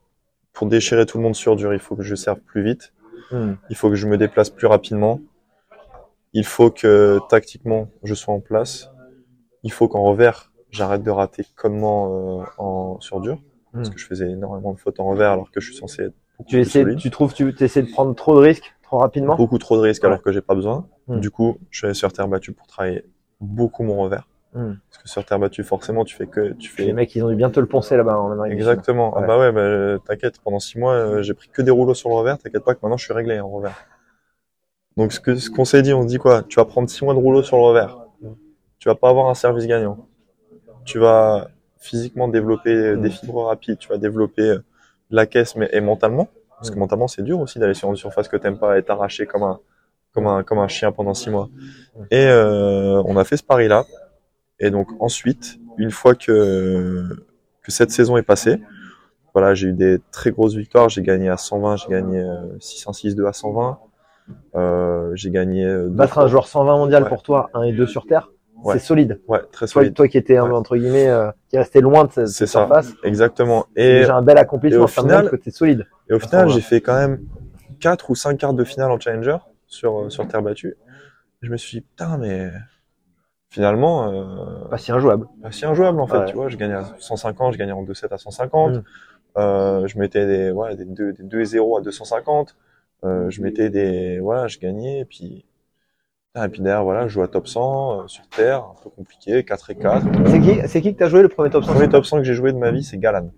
Pour 0.54 0.68
déchirer 0.68 1.06
tout 1.06 1.18
le 1.18 1.24
monde 1.24 1.36
sur 1.36 1.58
dur, 1.58 1.74
il 1.74 1.80
faut 1.80 1.98
que 1.98 2.02
je 2.02 2.16
serve 2.16 2.40
plus 2.40 2.64
vite, 2.64 2.94
Hmm. 3.32 3.54
il 3.70 3.76
faut 3.76 3.90
que 3.90 3.96
je 3.96 4.08
me 4.08 4.18
déplace 4.18 4.50
plus 4.50 4.68
rapidement, 4.68 5.20
il 6.34 6.46
faut 6.46 6.70
que 6.70 7.20
tactiquement 7.30 7.88
je 8.04 8.14
sois 8.14 8.34
en 8.34 8.40
place, 8.40 8.90
il 9.64 9.72
faut 9.72 9.88
qu'en 9.88 10.04
revers 10.04 10.52
j'arrête 10.70 11.04
de 11.04 11.10
rater 11.12 11.46
connement 11.56 12.42
euh, 12.42 12.44
en 12.58 13.00
sur 13.00 13.20
dur, 13.22 13.40
parce 13.74 13.90
Hmm. 13.90 13.94
que 13.94 14.00
je 14.00 14.06
faisais 14.06 14.30
énormément 14.30 14.74
de 14.74 14.80
fautes 14.80 15.00
en 15.00 15.06
revers 15.06 15.32
alors 15.32 15.52
que 15.52 15.60
je 15.60 15.68
suis 15.72 15.76
censé 15.78 16.04
être 16.04 16.14
beaucoup 16.38 16.50
Tu 16.50 16.56
plus 16.58 16.62
essaies, 16.62 16.82
solide. 16.84 16.98
tu 17.00 17.10
trouves, 17.12 17.34
tu 17.34 17.54
essaies 17.60 17.84
de 17.84 17.92
prendre 17.92 18.14
trop 18.16 18.36
de 18.36 18.40
risques 18.46 18.74
trop 18.84 19.00
rapidement? 19.00 19.36
Beaucoup 19.36 19.58
trop 19.58 19.76
de 19.78 19.82
risques 19.82 20.04
Ouais. 20.04 20.10
alors 20.10 20.22
que 20.22 20.32
j'ai 20.32 20.42
pas 20.42 20.56
besoin. 20.56 20.88
Hmm. 21.08 21.20
Du 21.20 21.32
coup, 21.32 21.58
je 21.72 21.80
suis 21.80 21.86
allé 21.88 21.94
sur 21.94 22.14
terre 22.14 22.28
battue 22.28 22.52
pour 22.54 22.68
travailler 22.68 23.04
beaucoup 23.42 23.84
mon 23.84 23.98
revers. 24.02 24.28
Hmm. 24.56 24.76
Parce 24.90 25.04
que 25.04 25.10
sur 25.10 25.24
terre 25.26 25.38
battue, 25.38 25.64
forcément, 25.64 26.06
tu 26.06 26.16
fais 26.16 26.28
que 26.28 26.54
tu 26.54 26.70
fais 26.70 26.86
Les 26.86 26.94
mecs, 26.94 27.14
ils 27.14 27.24
ont 27.24 27.30
dû 27.30 27.36
bien 27.36 27.50
te 27.50 27.60
le 27.60 27.66
poncer 27.66 27.98
là-bas 27.98 28.18
en 28.18 28.32
Amérique. 28.32 28.56
du 28.56 28.62
Sud. 28.64 28.70
Exactement. 28.70 29.14
Ah 29.16 29.20
Ouais. 29.20 29.28
bah 29.28 29.38
ouais, 29.38 29.52
bah, 29.52 29.60
euh, 29.60 29.98
t'inquiète, 30.00 30.40
pendant 30.42 30.60
six 30.60 30.80
mois, 30.80 30.94
euh, 30.94 31.22
j'ai 31.22 31.34
pris 31.34 31.50
que 31.50 31.62
des 31.62 31.72
rouleaux 31.72 31.94
sur 31.94 32.08
le 32.10 32.16
revers. 32.16 32.38
T'inquiète 32.38 32.64
pas 32.64 32.74
que 32.74 32.80
maintenant 32.82 32.96
je 32.98 33.04
suis 33.04 33.14
réglé 33.14 33.40
en 33.40 33.50
revers. 33.50 33.76
Donc 34.98 35.12
ce 35.12 35.20
que 35.20 35.36
ce 35.36 35.50
qu'on 35.50 35.66
s'est 35.66 35.82
dit, 35.82 35.94
on 35.94 36.04
se 36.04 36.08
dit 36.08 36.18
quoi? 36.18 36.42
Tu 36.44 36.56
vas 36.56 36.66
prendre 36.66 36.90
six 36.90 37.04
mois 37.04 37.14
de 37.14 37.20
rouleau 37.20 37.44
sur 37.44 37.58
le 37.58 37.64
revers. 37.64 37.98
Tu 38.80 38.88
vas 38.88 38.96
pas 38.96 39.10
avoir 39.10 39.30
un 39.30 39.34
service 39.34 39.68
gagnant. 39.68 40.08
Tu 40.86 41.00
vas 41.00 41.50
physiquement 41.78 42.28
développer 42.30 42.96
Mm. 42.96 43.02
des 43.02 43.10
fibres 43.10 43.44
rapides. 43.44 43.78
Tu 43.78 43.90
vas 43.90 43.98
développer 43.98 44.42
euh, 44.44 44.64
la 45.12 45.26
caisse, 45.26 45.56
mais 45.58 45.70
et 45.74 45.82
mentalement, 45.82 46.30
parce 46.58 46.70
que 46.70 46.76
Mm. 46.78 46.80
mentalement 46.80 47.08
c'est 47.10 47.24
dur 47.24 47.40
aussi 47.42 47.60
d'aller 47.60 47.74
sur 47.74 47.90
une 47.90 47.98
surface 47.98 48.30
que 48.30 48.38
t'aimes 48.38 48.58
pas 48.58 48.78
et 48.78 48.84
t'arracher 48.84 49.26
comme 49.26 49.44
un 49.44 49.60
comme 50.14 50.28
un 50.28 50.44
comme 50.44 50.60
un 50.60 50.70
chien 50.70 50.94
pendant 50.94 51.14
six 51.14 51.30
mois. 51.30 51.50
Et 52.10 52.26
euh, 52.26 53.04
on 53.06 53.18
a 53.18 53.26
fait 53.26 53.36
ce 53.36 53.44
pari 53.44 53.68
là. 53.68 53.84
Et 54.60 54.70
donc 54.72 54.88
ensuite, 55.00 55.60
une 55.78 55.92
fois 55.92 56.16
que 56.16 57.04
que 57.64 57.72
cette 57.72 57.92
saison 57.92 58.16
est 58.18 58.24
passée, 58.24 58.62
voilà, 59.34 59.54
j'ai 59.54 59.68
eu 59.70 59.74
des 59.74 60.00
très 60.12 60.32
grosses 60.32 60.56
victoires. 60.56 60.88
J'ai 60.90 61.02
gagné 61.02 61.30
à 61.30 61.38
120, 61.38 61.76
j'ai 61.78 61.90
gagné 61.90 62.20
euh, 62.20 62.58
606-2 62.60 63.26
à 63.28 63.34
120. 63.34 63.80
Euh, 64.56 65.12
j'ai 65.16 65.30
gagné 65.30 65.66
euh, 65.66 65.88
Battre 65.90 66.20
un 66.20 66.28
joueur 66.28 66.48
120 66.48 66.78
mondial 66.78 67.04
Ouais. 67.04 67.10
pour 67.10 67.22
toi, 67.24 67.50
1 67.54 67.64
et 67.64 67.74
2 67.74 67.86
sur 67.86 68.06
terre, 68.08 68.32
Ouais. 68.64 68.74
c'est 68.74 68.86
solide. 68.86 69.20
Ouais, 69.28 69.40
très 69.52 69.66
Toi, 69.68 69.82
solide. 69.82 69.94
toi 69.94 70.08
qui 70.08 70.18
étais 70.18 70.40
Ouais. 70.40 70.50
entre 70.52 70.78
guillemets, 70.78 71.10
euh, 71.10 71.30
qui 71.50 71.58
restait 71.58 71.82
loin 71.82 72.06
de 72.06 72.12
cette, 72.12 72.28
ça. 72.30 72.48
surface, 72.48 72.94
Exactement. 73.04 73.66
Et, 73.76 74.00
déjà 74.00 74.16
un 74.16 74.22
bel 74.24 74.38
accomplissement. 74.38 74.88
ça 74.88 75.02
final- 75.02 75.30
que 75.30 75.36
t'es 75.36 75.52
solide. 75.52 75.86
et 76.10 76.14
au 76.14 76.20
final, 76.20 76.48
120. 76.50 76.56
j'ai 76.56 76.62
fait 76.62 76.82
quand 76.82 76.96
même 76.96 77.20
quatre 77.80 78.10
ou 78.10 78.16
cinq 78.16 78.38
quarts 78.38 78.54
de 78.54 78.64
finale 78.64 78.90
en 78.92 79.00
challenger 79.00 79.38
sur 79.68 80.00
euh, 80.06 80.10
sur 80.10 80.28
terre 80.28 80.42
battue. 80.42 80.76
Je 81.42 81.52
me 81.52 81.58
suis 81.58 81.80
dit 81.80 81.86
putain 81.86 82.18
mais 82.18 82.52
finalement 83.56 84.12
euh, 84.12 84.68
Pas 84.70 84.78
si 84.78 84.92
injouable. 84.92 85.28
bah, 85.38 85.48
c'est 85.52 85.66
injouable 85.66 86.00
en 86.02 86.08
fait. 86.08 86.18
Ouais. 86.18 86.26
Tu 86.26 86.36
vois, 86.36 86.50
je 86.50 86.58
gagnais 86.58 86.76
à 86.76 86.84
150, 87.00 87.54
je 87.54 87.58
gagnais 87.58 87.72
en 87.72 87.84
2-7 87.84 88.14
à 88.14 88.18
150. 88.18 88.74
Mm. 88.76 88.84
Euh, 89.38 89.88
je 89.88 89.98
mettais 89.98 90.26
des 90.28 90.52
ouais 90.52 90.76
des 90.76 90.86
2 90.86 91.14
des 91.14 91.24
2 91.24 91.40
et 91.42 91.46
0 91.46 91.78
à 91.78 91.82
250. 91.82 92.56
Euh, 93.06 93.30
je 93.30 93.42
mettais 93.42 93.70
des 93.70 94.20
voilà, 94.20 94.48
je 94.48 94.60
gagnais 94.60 95.00
et 95.00 95.06
puis 95.06 95.46
et 96.38 96.48
puis 96.50 96.62
derrière 96.62 96.84
voilà, 96.84 97.08
je 97.08 97.14
jouais 97.14 97.24
à 97.24 97.28
top 97.30 97.48
100 97.48 98.02
euh, 98.04 98.08
sur 98.08 98.28
terre, 98.28 98.60
un 98.64 98.76
peu 98.84 98.90
compliqué, 98.90 99.44
4 99.46 99.70
et 99.70 99.76
4. 99.76 100.06
C'est 100.28 100.40
qui, 100.42 100.68
c'est 100.68 100.82
qui 100.82 100.94
que 100.94 101.00
t'as 101.00 101.08
joué 101.08 101.22
le 101.22 101.30
premier 101.30 101.50
top 101.50 101.62
Le 101.62 101.68
100 101.68 101.74
premier 101.74 101.90
top 101.90 102.06
100 102.06 102.18
que 102.18 102.24
j'ai 102.24 102.34
joué 102.34 102.52
de 102.52 102.58
ma 102.58 102.72
vie, 102.72 102.84
c'est 102.84 102.98
Galan. 102.98 103.30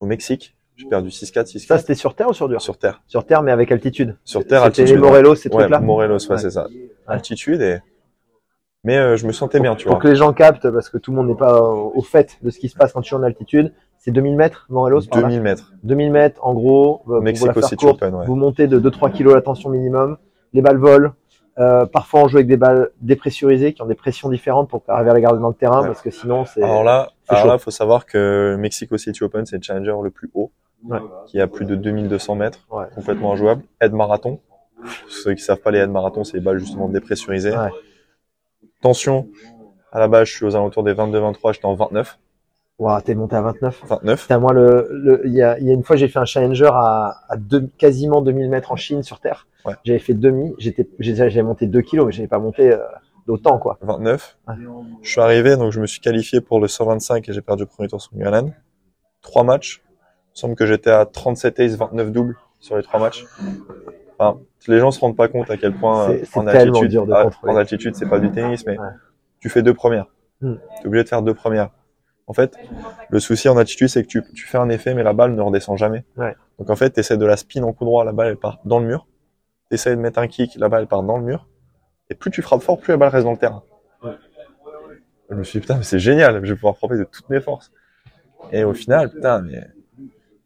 Au 0.00 0.06
Mexique, 0.06 0.56
j'ai 0.76 0.86
perdu 0.86 1.08
6-4, 1.08 1.46
6-4 1.56 1.66
Ça, 1.66 1.78
c'était 1.78 1.96
sur 1.96 2.14
terre 2.14 2.28
ou 2.28 2.32
sur 2.32 2.48
dur? 2.48 2.62
Sur 2.62 2.78
terre. 2.78 3.02
Sur 3.08 3.26
terre, 3.26 3.42
mais 3.42 3.50
avec 3.50 3.72
altitude. 3.72 4.16
Sur 4.24 4.46
terre, 4.46 4.62
C'était 4.66 4.82
altitude. 4.82 4.94
les 4.94 5.00
Morelos, 5.08 5.34
ces 5.34 5.48
ouais, 5.48 5.56
trucs-là. 5.62 5.80
Morelos, 5.80 6.18
ouais, 6.26 6.30
Ouais. 6.30 6.38
c'est 6.38 6.50
ça. 6.50 6.68
Altitude 7.08 7.60
et 7.60 7.80
mais 8.88 8.96
euh, 8.96 9.16
je 9.18 9.26
me 9.26 9.32
sentais 9.32 9.60
bien, 9.60 9.74
tu 9.76 9.84
Pour 9.84 9.96
vois. 9.96 10.00
que 10.02 10.08
les 10.08 10.16
gens 10.16 10.32
captent, 10.32 10.70
parce 10.70 10.88
que 10.88 10.96
tout 10.96 11.10
le 11.10 11.18
monde 11.18 11.28
n'est 11.28 11.34
pas 11.36 11.60
au 11.62 12.00
fait 12.00 12.38
de 12.42 12.48
ce 12.48 12.58
qui 12.58 12.70
se 12.70 12.74
passe 12.76 12.94
quand 12.94 13.02
tu 13.02 13.12
es 13.14 13.16
en 13.18 13.22
altitude, 13.22 13.74
c'est 13.98 14.10
2000 14.12 14.34
mètres, 14.34 14.64
Morelos, 14.70 15.02
par 15.10 15.20
là 15.20 15.28
2000 15.28 15.42
mètres. 15.42 15.74
2000 15.82 16.10
mètres, 16.10 16.40
en 16.42 16.54
gros, 16.54 17.02
euh, 17.02 17.04
pour 17.04 17.14
vous 17.16 17.20
Mexico 17.22 17.52
faire 17.52 17.64
City 17.68 17.84
courte, 17.84 18.02
Open, 18.02 18.14
ouais. 18.14 18.24
vous 18.26 18.34
montez 18.34 18.66
de 18.66 18.80
2-3 18.80 19.12
kilos 19.12 19.34
la 19.34 19.42
tension 19.42 19.68
minimum, 19.68 20.16
les 20.54 20.62
balles 20.62 20.78
volent, 20.78 21.10
euh, 21.58 21.84
parfois 21.84 22.22
on 22.22 22.28
joue 22.28 22.38
avec 22.38 22.46
des 22.46 22.56
balles 22.56 22.88
dépressurisées 23.02 23.74
qui 23.74 23.82
ont 23.82 23.86
des 23.86 23.94
pressions 23.94 24.30
différentes 24.30 24.70
pour 24.70 24.82
arriver 24.88 25.10
à 25.10 25.14
les 25.14 25.20
garder 25.20 25.40
dans 25.40 25.48
le 25.48 25.54
terrain, 25.54 25.82
Ouais. 25.82 25.88
parce 25.88 26.00
que 26.00 26.10
sinon 26.10 26.46
c'est... 26.46 26.62
Alors 26.62 26.82
là, 26.84 27.10
là, 27.30 27.58
faut 27.58 27.70
savoir 27.70 28.06
que 28.06 28.56
Mexico 28.58 28.96
City 28.96 29.22
Open, 29.22 29.44
c'est 29.44 29.56
le 29.56 29.62
challenger 29.62 29.92
le 30.02 30.10
plus 30.10 30.30
haut, 30.34 30.50
Ouais. 30.88 31.00
qui 31.26 31.40
a 31.40 31.46
plus 31.46 31.66
de 31.66 31.74
2200 31.74 32.36
mètres, 32.36 32.66
complètement 32.94 33.32
injouable. 33.34 33.62
Aide 33.82 33.92
marathon. 33.92 34.38
Ceux 35.08 35.34
qui 35.34 35.42
savent 35.42 35.58
pas 35.60 35.72
les 35.72 35.80
aides 35.80 35.90
marathon, 35.90 36.22
c'est 36.24 36.36
les 36.36 36.42
balles 36.42 36.58
justement 36.58 36.88
dépressurisées. 36.88 37.52
Tension. 38.80 39.28
À 39.92 39.98
la 39.98 40.08
base, 40.08 40.28
je 40.28 40.34
suis 40.36 40.44
aux 40.44 40.54
alentours 40.54 40.82
des 40.82 40.92
22-23, 40.94 41.54
j'étais 41.54 41.66
en 41.66 41.74
29. 41.74 42.18
Ouah, 42.78 43.02
t'es 43.02 43.14
monté 43.14 43.34
à 43.34 43.40
29. 43.42 43.82
29. 43.88 44.22
Putain, 44.22 44.38
moi, 44.38 44.52
le, 44.52 44.88
le, 44.92 45.22
il 45.26 45.32
y 45.34 45.42
a, 45.42 45.58
il 45.58 45.66
y 45.66 45.70
a 45.70 45.72
une 45.72 45.82
fois, 45.82 45.96
j'ai 45.96 46.06
fait 46.08 46.18
un 46.20 46.24
challenger 46.24 46.68
à, 46.72 47.16
à 47.28 47.36
deux, 47.36 47.68
quasiment 47.78 48.22
2000 48.22 48.48
mètres 48.50 48.70
en 48.70 48.76
Chine 48.76 49.02
sur 49.02 49.18
terre. 49.18 49.48
Ouais. 49.64 49.74
J'avais 49.84 49.98
fait 49.98 50.14
demi, 50.14 50.54
j'étais, 50.58 50.88
j'ai- 51.00 51.16
j'avais 51.16 51.42
monté 51.42 51.66
2 51.66 51.80
kilos, 51.80 52.06
mais 52.06 52.12
j'avais 52.12 52.28
pas 52.28 52.38
monté 52.38 52.72
euh, 52.72 52.78
d'autant, 53.26 53.58
quoi. 53.58 53.78
29. 53.82 54.38
Ouais. 54.46 54.54
Je 55.02 55.10
suis 55.10 55.20
arrivé, 55.20 55.56
donc 55.56 55.72
je 55.72 55.80
me 55.80 55.86
suis 55.86 56.00
qualifié 56.00 56.40
pour 56.40 56.60
le 56.60 56.68
125 56.68 57.28
et 57.28 57.32
j'ai 57.32 57.40
perdu 57.42 57.64
le 57.64 57.66
premier 57.68 57.88
tour 57.88 58.00
sur 58.00 58.12
Nguyen. 58.14 58.52
Trois 59.22 59.42
matchs. 59.42 59.82
Il 59.88 60.30
me 60.34 60.40
semble 60.40 60.54
que 60.54 60.66
j'étais 60.66 60.90
à 60.90 61.04
37 61.04 61.58
ace, 61.58 61.74
29 61.74 62.12
doubles 62.12 62.36
sur 62.60 62.76
les 62.76 62.84
trois 62.84 63.00
matchs. 63.00 63.24
Enfin, 64.18 64.40
les 64.66 64.78
gens 64.78 64.90
se 64.90 65.00
rendent 65.00 65.16
pas 65.16 65.28
compte 65.28 65.50
à 65.50 65.56
quel 65.56 65.72
point 65.74 66.10
euh, 66.10 66.18
c'est 66.24 66.38
en 66.38 66.46
altitude, 66.46 66.90
dur 66.90 67.06
de 67.06 67.12
ah, 67.12 67.24
contrôler. 67.24 67.52
en 67.52 67.56
altitude, 67.56 67.94
c'est 67.94 68.08
pas 68.08 68.18
du 68.18 68.30
tennis, 68.30 68.66
mais 68.66 68.78
Ouais. 68.78 68.88
tu 69.40 69.48
fais 69.48 69.62
deux 69.62 69.74
premières. 69.74 70.06
Hmm. 70.40 70.54
Tu 70.76 70.82
es 70.82 70.86
obligé 70.86 71.04
de 71.04 71.08
faire 71.08 71.22
deux 71.22 71.34
premières. 71.34 71.70
En 72.26 72.32
fait, 72.34 72.56
le 73.08 73.20
souci 73.20 73.48
en 73.48 73.56
altitude, 73.56 73.88
c'est 73.88 74.02
que 74.02 74.08
tu, 74.08 74.22
tu 74.34 74.46
fais 74.46 74.58
un 74.58 74.68
effet, 74.68 74.92
mais 74.94 75.02
la 75.02 75.12
balle 75.14 75.34
ne 75.34 75.40
redescend 75.40 75.78
jamais. 75.78 76.04
Ouais. 76.16 76.36
Donc 76.58 76.68
en 76.68 76.76
fait, 76.76 76.90
tu 76.90 77.00
essaies 77.00 77.16
de 77.16 77.24
la 77.24 77.36
spin 77.36 77.62
en 77.62 77.72
coup 77.72 77.84
droit, 77.84 78.04
la 78.04 78.12
balle 78.12 78.28
elle 78.28 78.36
part 78.36 78.58
dans 78.64 78.80
le 78.80 78.86
mur. 78.86 79.06
Tu 79.70 79.74
essaies 79.76 79.94
de 79.96 80.00
mettre 80.00 80.18
un 80.18 80.26
kick, 80.26 80.56
la 80.56 80.68
balle 80.68 80.82
elle 80.82 80.88
part 80.88 81.02
dans 81.02 81.16
le 81.16 81.24
mur. 81.24 81.48
Et 82.10 82.14
plus 82.14 82.30
tu 82.30 82.42
frappes 82.42 82.62
fort, 82.62 82.78
plus 82.78 82.92
la 82.92 82.96
balle 82.98 83.10
reste 83.10 83.24
dans 83.24 83.32
le 83.32 83.38
terrain. 83.38 83.62
Je 85.30 85.34
me 85.34 85.44
suis 85.44 85.58
dit, 85.58 85.60
putain, 85.60 85.76
mais 85.76 85.82
c'est 85.84 85.98
génial, 85.98 86.42
je 86.44 86.52
vais 86.52 86.56
pouvoir 86.56 86.76
frapper 86.76 86.96
de 86.96 87.04
toutes 87.04 87.28
mes 87.28 87.40
forces. 87.40 87.70
Et 88.50 88.64
au 88.64 88.72
final, 88.72 89.10
putain, 89.10 89.42
mais, 89.42 89.66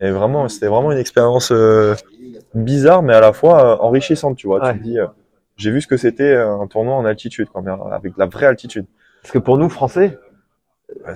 et 0.02 0.10
vraiment, 0.10 0.48
c'était 0.48 0.66
vraiment 0.66 0.92
une 0.92 0.98
expérience 0.98 1.50
euh, 1.52 1.94
bizarre, 2.54 3.02
mais 3.02 3.14
à 3.14 3.20
la 3.20 3.32
fois 3.32 3.64
euh, 3.64 3.76
enrichissante, 3.80 4.36
tu 4.36 4.46
vois. 4.46 4.60
Ouais. 4.62 4.72
Tu 4.74 4.78
te 4.80 4.84
dis, 4.84 4.98
euh, 4.98 5.06
j'ai 5.56 5.70
vu 5.70 5.80
ce 5.80 5.86
que 5.86 5.96
c'était 5.96 6.34
un 6.36 6.66
tournoi 6.66 6.94
en 6.94 7.04
altitude, 7.04 7.48
quoi, 7.48 7.62
mais 7.62 7.70
avec 7.92 8.14
de 8.14 8.18
la 8.18 8.26
vraie 8.26 8.46
altitude. 8.46 8.86
Parce 9.22 9.32
que 9.32 9.38
pour 9.38 9.56
nous, 9.58 9.68
Français, 9.68 10.18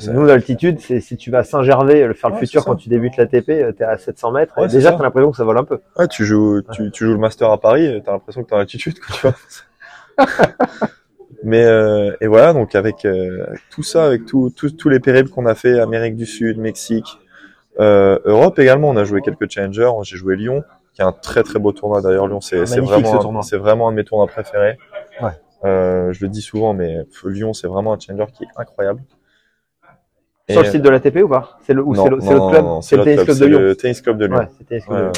nous, 0.09 0.25
l'altitude, 0.25 0.81
c'est 0.81 1.01
si 1.01 1.17
tu 1.17 1.31
vas 1.31 1.39
à 1.41 1.45
Saint-Gervais 1.45 2.07
le 2.07 2.15
faire 2.15 2.31
le 2.31 2.37
futur 2.37 2.65
quand 2.65 2.77
tu 2.77 2.89
débutes 2.89 3.17
l'ATP, 3.19 3.77
t'es 3.77 3.85
à 3.85 3.99
700 3.99 4.31
mètres. 4.33 4.57
Ouais, 4.57 4.65
et 4.65 4.69
déjà, 4.69 4.93
t'as 4.93 5.03
l'impression 5.03 5.31
que 5.33 5.37
ça 5.37 5.45
vole 5.45 5.59
un 5.59 5.65
peu. 5.65 5.81
Ouais, 5.99 6.09
tu 6.09 6.25
joues, 6.25 6.63
tu, 6.73 6.91
tu 6.93 7.05
joues 7.05 7.13
le 7.13 7.19
master 7.19 7.51
à 7.51 7.61
Paris, 7.61 8.01
t'as 8.05 8.13
l'impression 8.13 8.43
que 8.43 8.49
t'es 8.49 8.55
en 8.55 8.59
altitude, 8.61 8.99
quoi, 9.01 9.15
tu 9.17 9.27
vois. 9.27 10.27
Mais 11.43 11.65
euh, 11.65 12.13
et 12.21 12.27
voilà, 12.27 12.53
donc 12.53 12.75
avec 12.75 13.05
euh, 13.05 13.47
tout 13.71 13.83
ça, 13.83 14.07
avec 14.07 14.25
tout- 14.25 14.51
tous 14.51 14.89
les 14.89 15.01
périples 15.01 15.31
qu'on 15.31 15.47
a 15.47 15.55
fait, 15.55 15.79
Amérique 15.79 16.17
du 16.17 16.27
Sud, 16.27 16.59
Mexique, 16.59 17.19
euh, 17.81 18.19
Europe 18.25 18.59
également, 18.59 18.89
on 18.91 18.97
a 18.97 19.05
joué 19.05 19.23
quelques 19.23 19.51
challengers. 19.51 19.91
J'ai 20.03 20.17
joué 20.17 20.37
Lyon, 20.37 20.65
qui 20.95 21.03
est 21.03 21.05
un 21.05 21.13
très 21.13 21.43
très 21.43 21.59
beau 21.59 21.73
tournoi 21.73 22.01
d'ailleurs. 22.01 22.27
Lyon, 22.27 22.41
c'est 22.41 22.65
ce 22.67 22.81
vraiment, 22.81 23.43
c'est 23.43 23.57
vraiment 23.57 23.89
un 23.89 23.93
de 23.93 23.97
mes 23.97 24.05
tournois 24.05 24.27
préférés. 24.27 24.79
Ouais. 25.21 25.31
Euh, 25.65 26.13
je 26.13 26.23
le 26.25 26.29
dis 26.29 26.43
souvent, 26.43 26.75
mais 26.75 26.99
Lyon, 27.25 27.53
c'est 27.53 27.67
vraiment 27.67 27.93
un 27.93 27.99
challenger 27.99 28.31
qui 28.33 28.45
est 28.45 28.49
incroyable. 28.57 29.01
Sur 30.49 30.61
le 30.63 30.71
site 30.71 30.83
de 30.83 30.89
l'ATP 30.89 31.17
ou 31.25 31.29
pas? 31.29 31.59
C'est 31.63 31.75
le, 31.75 31.83
ou 31.83 31.95
c'est 31.95 32.09
le- 32.09 32.17
l'autre 32.17 32.51
club 32.51 32.65
C'est 32.81 32.97
le 32.97 33.03
tennis 33.05 33.25
club 33.25 33.39
de 33.39 33.47
Lyon 33.47 33.59
le 33.59 33.75
tennis 33.77 34.01
club 34.01 34.19
de 34.19 34.27
Lyon. 34.27 34.37
Ouais, 34.37 34.49
c'est 34.53 34.61
le 34.61 34.67
tennis 34.67 34.85
club 34.85 34.99
de 34.99 35.03
Lyon. 35.05 35.13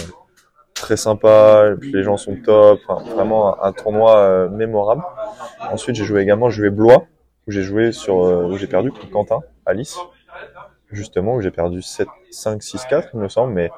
Très 0.75 0.97
sympa, 0.97 1.71
puis 1.81 1.93
les 1.93 2.03
gens 2.05 2.17
sont 2.17 2.37
top, 2.37 2.81
enfin, 2.89 3.03
vraiment 3.15 3.63
un, 3.63 3.69
un 3.69 3.73
tournoi 3.73 4.17
euh, 4.17 4.49
mémorable. 4.49 5.03
Ensuite, 5.73 5.97
j'ai 5.97 6.05
joué 6.05 6.23
également, 6.23 6.49
j'ai 6.51 6.59
joué 6.63 6.71
Blois, 6.71 7.05
où 7.47 7.51
j'ai 7.51 7.63
joué 7.63 7.91
sur, 7.93 8.25
euh, 8.25 8.45
où 8.47 8.57
j'ai 8.57 8.69
perdu 8.69 8.91
contre 8.93 9.11
Quentin, 9.11 9.41
à 9.67 9.75
Nice, 9.75 9.99
justement, 10.91 11.35
où 11.35 11.41
j'ai 11.41 11.51
perdu 11.51 11.83
7, 11.83 12.09
5, 12.31 12.63
6, 12.63 12.85
4, 12.89 13.09
il 13.15 13.21
me 13.21 13.29
semble, 13.29 13.53
mais, 13.53 13.71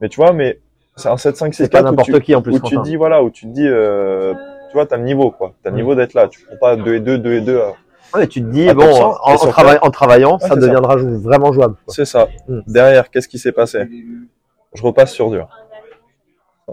mais 0.00 0.08
tu 0.08 0.16
vois, 0.16 0.32
mais 0.32 0.60
c'est 0.96 1.08
un 1.08 1.16
7, 1.16 1.36
5, 1.36 1.54
6, 1.54 1.62
C'est 1.64 1.72
pas 1.72 1.78
4 1.78 1.84
où 1.86 1.90
n'importe 1.90 2.10
tu, 2.12 2.20
qui 2.20 2.34
en 2.34 2.42
plus. 2.42 2.56
où 2.56 2.60
tu 2.60 2.76
te 2.76 2.82
dis, 2.82 2.96
voilà, 2.96 3.22
où 3.22 3.30
tu 3.30 3.46
te 3.46 3.52
dis, 3.52 3.66
euh, 3.66 4.34
tu 4.70 4.74
vois, 4.74 4.86
t'as 4.86 4.96
le 4.96 5.04
niveau, 5.04 5.30
quoi. 5.30 5.52
T'as 5.62 5.70
le 5.70 5.76
niveau 5.76 5.94
d'être 5.94 6.14
là. 6.14 6.28
Tu 6.28 6.44
prends 6.44 6.56
pas 6.56 6.76
2 6.76 6.94
et 6.94 7.00
2, 7.00 7.18
2 7.18 7.32
et 7.34 7.40
2. 7.40 7.60
Ouais, 8.14 8.26
tu 8.26 8.40
te 8.42 8.46
dis, 8.48 8.66
bon, 8.72 8.84
100%, 8.90 9.02
en, 9.02 9.32
en 9.32 9.50
trava- 9.50 9.78
en 9.82 9.90
travaillant, 9.90 10.38
ça 10.38 10.48
c'est 10.48 10.54
ça. 10.54 10.60
deviendra 10.60 10.96
jou- 10.98 11.18
vraiment 11.20 11.52
jouable. 11.52 11.76
C'est 11.88 12.04
ça. 12.06 12.28
Mm. 12.48 12.60
Derrière, 12.66 13.10
qu'est-ce 13.10 13.28
qui 13.28 13.38
s'est 13.38 13.52
passé? 13.52 13.86
Je 14.74 14.82
repasse 14.82 15.12
sur 15.12 15.30
dur. 15.30 15.48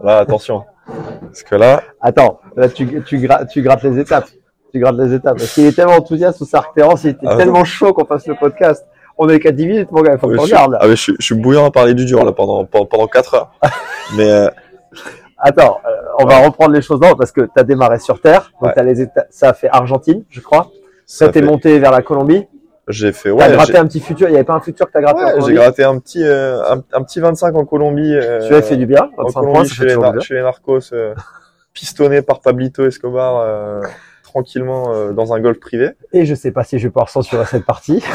Là, 0.03 0.17
attention. 0.19 0.63
Parce 1.21 1.43
que 1.43 1.55
là, 1.55 1.81
Attends, 2.01 2.39
là, 2.55 2.69
tu, 2.69 3.01
tu, 3.03 3.17
gra- 3.17 3.47
tu 3.47 3.61
grattes 3.61 3.83
les 3.83 3.99
étapes. 3.99 4.27
Tu 4.71 4.79
grattes 4.79 4.97
les 4.97 5.13
étapes. 5.13 5.37
Parce 5.37 5.53
qu'il 5.53 5.65
est 5.65 5.71
tellement 5.75 5.93
enthousiaste 5.95 6.37
sous 6.37 6.45
sa 6.45 6.59
référence, 6.61 7.03
il 7.05 7.11
était 7.11 7.25
Ah, 7.27 7.37
tellement 7.37 7.63
chaud 7.65 7.93
qu'on 7.93 8.05
fasse 8.05 8.27
le 8.27 8.35
podcast. 8.35 8.85
On 9.17 9.29
est 9.29 9.39
qu'à 9.39 9.51
10 9.51 9.67
minutes, 9.67 9.91
mon 9.91 10.01
gars, 10.01 10.13
il 10.13 10.19
faut 10.19 10.27
que 10.27 10.33
tu 10.33 10.39
regardes. 10.39 10.77
ah, 10.79 10.85
mais 10.87 10.95
je, 10.95 11.01
suis, 11.01 11.15
je 11.19 11.25
suis 11.25 11.35
bouillant 11.35 11.65
à 11.65 11.71
parler 11.71 11.93
du 11.93 12.05
dur 12.05 12.25
là 12.25 12.31
pendant 12.33 12.65
pendant, 12.65 12.85
pendant 12.85 13.07
4 13.07 13.33
heures. 13.35 13.51
mais 14.17 14.29
euh, 14.29 14.49
Attends, 15.37 15.79
euh, 15.85 15.89
on 16.19 16.25
va 16.25 16.39
reprendre 16.45 16.71
les 16.73 16.81
choses 16.81 16.99
dans 16.99 17.15
parce 17.15 17.31
que 17.31 17.41
tu 17.41 17.51
as 17.57 17.63
démarré 17.63 17.99
sur 17.99 18.19
Terre. 18.21 18.51
Donc, 18.61 18.75
Ouais. 18.75 18.83
les 18.83 19.05
ça 19.29 19.49
a 19.49 19.53
fait 19.53 19.69
Argentine, 19.69 20.23
je 20.29 20.39
crois. 20.41 20.69
ça 21.05 21.25
Ça 21.27 21.31
t'es 21.31 21.41
fait- 21.41 21.45
monté 21.45 21.77
vers 21.79 21.91
la 21.91 22.01
Colombie. 22.01 22.47
j'ai 22.87 23.11
fait 23.11 23.29
T'as 23.29 23.47
ouais, 23.49 23.53
gratté 23.53 23.77
un 23.77 23.85
petit 23.85 23.99
futur. 23.99 24.27
Il 24.27 24.31
n'y 24.31 24.37
avait 24.37 24.45
pas 24.45 24.53
un 24.55 24.59
futur 24.61 24.87
que 24.87 24.91
t'as 24.93 25.01
gratté 25.01 25.23
en 25.23 25.27
ouais, 25.27 25.41
j'ai 25.47 25.53
gratté 25.53 25.83
un 25.83 25.99
petit 25.99 26.23
euh, 26.23 26.61
un, 26.73 26.77
un 26.93 27.03
petit 27.03 27.19
25 27.19 27.55
en 27.55 27.65
Colombie. 27.65 28.13
Euh, 28.15 28.47
Tu 28.47 28.55
as 28.55 28.61
fait 28.61 28.77
du 28.77 28.85
bien. 28.85 29.09
en 29.17 29.23
25 29.23 29.33
Colombie 29.39 29.53
points, 29.53 29.63
chez, 29.65 29.85
les, 29.85 29.97
nar- 29.97 30.21
chez 30.21 30.33
les 30.35 30.41
narcos, 30.41 30.93
euh, 30.93 31.13
pistonné 31.73 32.21
par 32.21 32.39
Pablito 32.41 32.85
Escobar 32.87 33.81
tranquillement 34.23 35.11
dans 35.11 35.33
un 35.33 35.39
golf 35.39 35.59
privé. 35.59 35.91
Et 36.13 36.25
je 36.25 36.33
sais 36.35 36.51
pas 36.51 36.63
si 36.63 36.77
je 36.79 36.83
vais 36.87 36.89
pouvoir 36.91 37.09
censurer 37.09 37.45
cette 37.45 37.65
partie. 37.65 38.03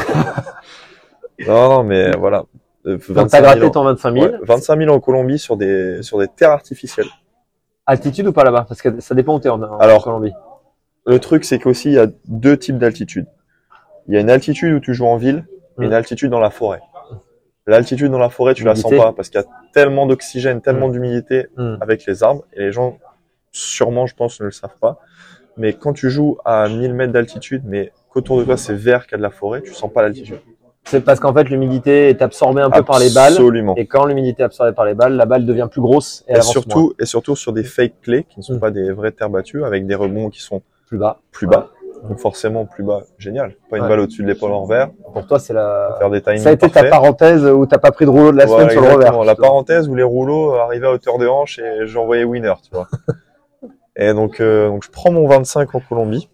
Non 1.47 1.69
non 1.69 1.83
mais 1.83 2.11
voilà. 2.17 2.43
Euh, 2.85 2.93
Donc, 2.97 3.01
25 3.09 3.29
t'as 3.29 3.37
000 3.37 3.43
gratté 3.43 3.65
en- 3.65 3.69
ton 3.69 3.83
25 3.83 4.13
000. 4.13 4.25
ouais, 4.25 4.39
25 4.43 4.77
000 4.79 4.91
en 4.95 4.99
Colombie 4.99 5.37
sur 5.39 5.57
des 5.57 6.01
sur 6.03 6.17
des 6.19 6.27
terres 6.27 6.51
artificielles. 6.51 7.07
Altitude 7.85 8.27
ou 8.27 8.31
pas 8.33 8.43
là-bas? 8.43 8.65
Parce 8.67 8.81
que 8.81 8.99
ça 8.99 9.15
dépend 9.15 9.35
où 9.35 9.39
t'es 9.39 9.49
en, 9.49 9.61
en 9.61 9.77
Alors, 9.79 10.03
Colombie. 10.03 10.33
Le 11.05 11.19
truc, 11.19 11.43
c'est 11.45 11.57
qu'aussi, 11.59 11.89
il 11.89 11.93
y 11.93 11.99
a 11.99 12.07
deux 12.27 12.57
types 12.57 12.77
d'altitude. 12.77 13.25
Il 14.07 14.13
y 14.13 14.17
a 14.17 14.19
une 14.19 14.29
altitude 14.29 14.73
où 14.73 14.79
tu 14.79 14.93
joues 14.93 15.07
en 15.07 15.17
ville 15.17 15.45
et 15.79 15.83
une 15.83 15.89
Mm. 15.89 15.93
altitude 15.93 16.29
dans 16.31 16.39
la 16.39 16.51
forêt. 16.51 16.79
L'altitude 17.67 18.11
dans 18.11 18.19
la 18.19 18.29
forêt, 18.29 18.53
tu 18.53 18.63
la 18.63 18.75
sens 18.75 18.91
pas 18.95 19.13
parce 19.13 19.29
qu'il 19.29 19.39
y 19.39 19.43
a 19.43 19.47
tellement 19.73 20.05
d'oxygène, 20.05 20.61
tellement 20.61 20.89
d'humidité 20.89 21.47
Mm. 21.57 21.75
avec 21.81 22.05
les 22.05 22.23
arbres 22.23 22.43
et 22.53 22.59
les 22.59 22.71
gens, 22.71 22.97
sûrement, 23.51 24.05
je 24.07 24.15
pense, 24.15 24.39
ne 24.41 24.45
le 24.45 24.51
savent 24.51 24.77
pas. 24.79 24.99
Mais 25.57 25.73
quand 25.73 25.93
tu 25.93 26.09
joues 26.09 26.37
à 26.45 26.67
1000 26.69 26.93
mètres 26.93 27.13
d'altitude, 27.13 27.63
mais 27.65 27.91
qu'autour 28.09 28.39
de 28.39 28.43
toi 28.45 28.57
c'est 28.57 28.73
vert 28.73 29.03
qu'il 29.05 29.13
y 29.13 29.15
a 29.15 29.17
de 29.17 29.23
la 29.23 29.29
forêt, 29.31 29.61
tu 29.61 29.73
sens 29.73 29.91
pas 29.91 30.01
l'altitude. 30.01 30.39
C'est 30.83 31.01
parce 31.05 31.19
qu'en 31.19 31.33
fait 31.33 31.43
l'humidité 31.45 32.09
est 32.09 32.21
absorbée 32.21 32.61
un 32.61 32.69
peu 32.69 32.83
par 32.83 32.99
les 32.99 33.09
balles. 33.11 33.33
Absolument. 33.33 33.75
Et 33.77 33.85
quand 33.85 34.05
l'humidité 34.05 34.41
est 34.41 34.45
absorbée 34.45 34.73
par 34.73 34.85
les 34.85 34.93
balles, 34.93 35.13
la 35.13 35.25
balle 35.25 35.45
devient 35.45 35.67
plus 35.71 35.79
grosse 35.81 36.25
et, 36.27 36.33
moins. 36.33 36.41
surtout, 36.41 36.93
et 36.99 37.05
surtout 37.05 37.35
sur 37.35 37.53
des 37.53 37.63
fake 37.63 38.01
clés 38.01 38.23
qui 38.29 38.39
ne 38.39 38.43
sont 38.43 38.55
Mm. 38.55 38.59
pas 38.59 38.71
des 38.71 38.91
vraies 38.91 39.11
terres 39.11 39.29
battues 39.29 39.63
avec 39.63 39.85
des 39.85 39.95
rebonds 39.95 40.29
qui 40.29 40.41
sont 40.41 40.61
plus 40.87 40.97
bas. 40.97 41.19
plus 41.31 41.47
bas. 41.47 41.69
Donc 42.09 42.17
forcément 42.19 42.65
plus 42.65 42.83
bas, 42.83 43.01
génial. 43.19 43.53
Pas 43.69 43.77
une 43.77 43.83
Ouais. 43.83 43.89
balle 43.89 43.99
au-dessus 43.99 44.23
de 44.23 44.27
l'épaule 44.27 44.51
en 44.51 44.63
revers, 44.63 44.89
Pour 45.13 45.25
toi, 45.27 45.37
c'est 45.37 45.53
la. 45.53 45.95
faire 45.99 46.09
des 46.09 46.19
Ça 46.39 46.49
a 46.49 46.51
été 46.51 46.67
ta 46.67 46.83
parenthèse 46.85 47.45
où 47.45 47.65
t'as 47.67 47.77
pas 47.77 47.91
pris 47.91 48.05
de 48.05 48.09
rouleau 48.09 48.31
de 48.31 48.37
la 48.37 48.47
semaine 48.47 48.69
sur 48.71 48.81
le 48.81 48.87
revers. 48.89 49.23
La 49.23 49.35
parenthèse 49.35 49.87
où 49.87 49.93
les 49.95 50.01
rouleaux 50.03 50.55
arrivaient 50.55 50.87
à 50.87 50.91
hauteur 50.91 51.19
de 51.19 51.27
hanche 51.27 51.59
et 51.59 51.85
j'envoyais 51.85 52.23
winner, 52.23 52.53
tu 52.63 52.71
vois. 52.71 52.87
et 53.95 54.13
donc, 54.13 54.39
euh, 54.39 54.67
donc 54.69 54.83
je 54.83 54.89
prends 54.89 55.11
mon 55.11 55.27
25 55.27 55.75
en 55.75 55.79
Colombie. 55.79 56.27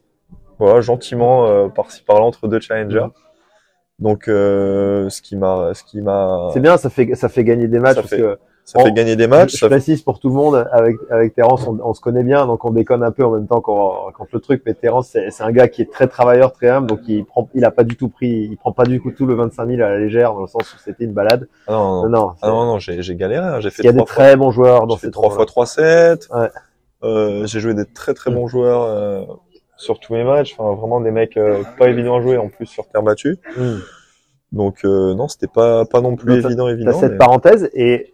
Voilà, 0.57 0.79
gentiment, 0.81 1.45
euh, 1.47 1.67
par-ci 1.67 2.01
par-là 2.03 2.23
entre 2.23 2.47
deux 2.47 2.59
challengers. 2.61 3.05
Donc, 3.99 4.27
euh, 4.27 5.09
ce 5.09 5.21
qui 5.21 5.35
m'a, 5.35 5.71
ce 5.73 5.83
qui 5.83 6.01
m'a, 6.01 6.49
C'est 6.53 6.59
bien, 6.59 6.77
ça 6.77 6.89
fait 6.89 7.15
ça 7.15 7.29
fait 7.29 7.43
gagner 7.43 7.67
des 7.67 7.79
matchs 7.79 7.95
Ça 7.95 8.01
parce 8.01 8.09
fait- 8.13 8.19
que 8.21 8.37
ça 8.63 8.79
fait 8.83 8.91
gagner 8.91 9.15
des 9.15 9.27
matchs. 9.27 9.53
je 9.53 9.57
fait- 9.59 9.69
précise 9.69 10.01
pour 10.03 10.19
tout 10.19 10.27
le 10.27 10.35
monde 10.35 10.67
avec 10.71 10.97
avec 11.09 11.33
Terence, 11.33 11.65
on, 11.67 11.79
on 11.83 11.93
se 11.95 12.01
connaît 12.01 12.21
bien, 12.23 12.45
donc 12.45 12.63
on 12.63 12.69
déconne 12.71 13.01
un 13.01 13.09
peu 13.11 13.25
en 13.25 13.31
même 13.31 13.47
temps 13.47 13.59
qu'on 13.61 14.11
quand 14.13 14.27
le 14.31 14.39
truc. 14.39 14.61
Mais 14.67 14.75
Terence, 14.75 15.07
c'est 15.07 15.31
c'est 15.31 15.41
un 15.43 15.51
gars 15.51 15.67
qui 15.67 15.81
est 15.81 15.91
très 15.91 16.07
travailleur, 16.07 16.51
très 16.51 16.69
humble, 16.69 16.85
donc 16.87 16.99
il 17.07 17.25
prend, 17.25 17.49
il 17.55 17.65
a 17.65 17.71
pas 17.71 17.83
du 17.83 17.95
tout 17.95 18.09
pris, 18.09 18.27
il 18.51 18.57
prend 18.57 18.71
pas 18.71 18.83
du 18.83 19.01
coup 19.01 19.09
tout 19.11 19.25
le 19.25 19.33
25 19.33 19.65
000 19.67 19.81
à 19.81 19.89
la 19.89 19.97
légère 19.97 20.33
dans 20.33 20.41
le 20.41 20.47
sens 20.47 20.61
où 20.75 20.77
c'était 20.83 21.05
une 21.05 21.13
balade. 21.13 21.47
Ah 21.67 21.71
non, 21.71 22.03
non, 22.03 22.03
Non, 22.03 22.09
non. 22.09 22.31
Ah 22.43 22.47
non, 22.49 22.65
non, 22.65 22.77
j'ai, 22.79 23.01
j'ai 23.01 23.15
galéré. 23.15 23.43
hein. 23.47 23.59
J'ai 23.61 23.71
fait 23.71 23.81
il 23.81 23.85
y 23.85 23.89
a 23.89 23.93
des 23.93 23.97
fois, 23.99 24.05
très 24.05 24.35
bons 24.35 24.51
joueurs 24.51 24.85
dans 24.85 24.93
j'ai 24.95 24.99
fait 25.01 25.07
ces 25.07 25.11
trois 25.11 25.31
fois 25.31 25.45
tournois. 25.47 25.65
3-7. 25.65 26.27
Ouais. 26.35 26.49
Euh, 27.03 27.45
j'ai 27.45 27.59
joué 27.59 27.73
des 27.73 27.85
très 27.85 28.13
très 28.15 28.31
Mm. 28.31 28.35
bons 28.35 28.47
joueurs 28.47 28.81
euh, 28.83 29.21
sur 29.77 29.99
tous 29.99 30.13
mes 30.13 30.23
matchs. 30.23 30.55
Enfin, 30.57 30.75
vraiment 30.75 30.99
des 31.01 31.11
mecs 31.11 31.37
euh, 31.37 31.63
pas 31.77 31.87
évidents 31.89 32.17
à 32.17 32.21
jouer 32.21 32.37
en 32.37 32.49
plus 32.49 32.65
sur 32.65 32.87
terre 32.87 33.03
battue. 33.03 33.37
Hmm. 33.57 33.77
Donc 34.51 34.79
euh, 34.85 35.13
non, 35.13 35.27
c'était 35.27 35.47
pas 35.47 35.85
pas 35.85 36.01
non 36.01 36.15
plus 36.15 36.33
Donc, 36.33 36.41
t'as- 36.41 36.47
évident 36.49 36.65
T'as 36.65 36.71
évident. 36.73 36.99
cette 36.99 37.11
mais- 37.13 37.17
parenthèse 37.17 37.69
et 37.73 38.13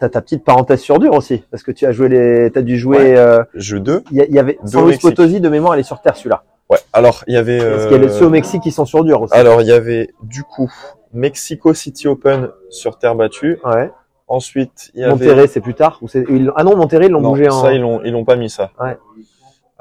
t'as 0.00 0.08
ta 0.08 0.20
petite 0.20 0.44
parenthèse 0.44 0.80
sur 0.80 0.98
dur 0.98 1.14
aussi, 1.14 1.44
parce 1.50 1.62
que 1.62 1.70
tu 1.70 1.86
as 1.86 1.92
joué 1.92 2.08
les, 2.08 2.50
t'as 2.50 2.62
dû 2.62 2.76
jouer. 2.76 2.98
Ouais. 2.98 3.16
euh, 3.16 3.44
Jeu 3.54 3.78
2. 3.78 4.02
Il 4.10 4.16
y, 4.18 4.38
avait 4.38 4.58
San 4.64 4.86
Luis. 4.88 4.98
Potosi 4.98 5.40
de 5.40 5.48
mémoire, 5.48 5.74
elle 5.74 5.80
est 5.80 5.84
sur 5.84 6.00
terre 6.00 6.16
celui-là. 6.16 6.42
Ouais. 6.68 6.78
Alors 6.92 7.22
il 7.28 7.34
y 7.34 7.36
avait. 7.36 7.58
Parce 7.60 7.84
qu'il 7.84 7.92
y 7.92 7.94
a 7.94 7.98
les 7.98 8.06
euh, 8.08 8.18
ceux 8.18 8.26
au 8.26 8.30
Mexique 8.30 8.62
qui 8.62 8.72
sont 8.72 8.84
sur 8.84 9.04
dur 9.04 9.22
aussi. 9.22 9.34
Alors 9.34 9.60
il 9.60 9.68
y 9.68 9.72
avait 9.72 10.10
du 10.22 10.42
coup 10.42 10.70
Mexico 11.12 11.74
City 11.74 12.08
Open 12.08 12.48
sur 12.70 12.98
terre 12.98 13.14
battue. 13.14 13.60
Ouais. 13.64 13.90
Ensuite 14.26 14.90
il 14.94 15.00
y 15.00 15.04
avait. 15.04 15.12
Monterrey, 15.12 15.46
c'est 15.46 15.60
plus 15.60 15.74
tard. 15.74 15.98
Ou 16.02 16.08
ah 16.56 16.64
non, 16.64 16.76
Monterrey, 16.76 17.06
ils 17.06 17.12
l'ont 17.12 17.20
Non, 17.20 17.30
bougé 17.30 17.48
en. 17.48 17.62
ça 17.62 17.72
ils 17.72 17.80
l'ont 17.80 18.00
ils 18.04 18.12
l'ont 18.12 18.24
pas 18.24 18.36
mis 18.36 18.50
ça. 18.50 18.70
Ouais. 18.80 18.96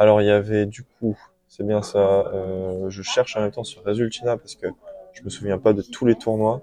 Alors 0.02 0.20
il 0.22 0.26
y 0.28 0.32
avait 0.32 0.66
du 0.66 0.82
coup, 0.84 1.16
c'est 1.48 1.64
bien 1.66 1.84
ça. 1.84 2.00
euh, 2.34 2.90
je 2.90 3.04
cherche 3.04 3.38
en 3.38 3.42
même 3.42 3.52
temps 3.52 3.64
sur 3.64 3.84
Resultina 3.84 4.36
parce 4.36 4.56
que 4.56 4.66
je 5.14 5.22
me 5.24 5.30
souviens 5.30 5.60
pas 5.60 5.74
de 5.74 5.84
tous 5.84 6.06
les 6.08 6.16
tournois. 6.16 6.62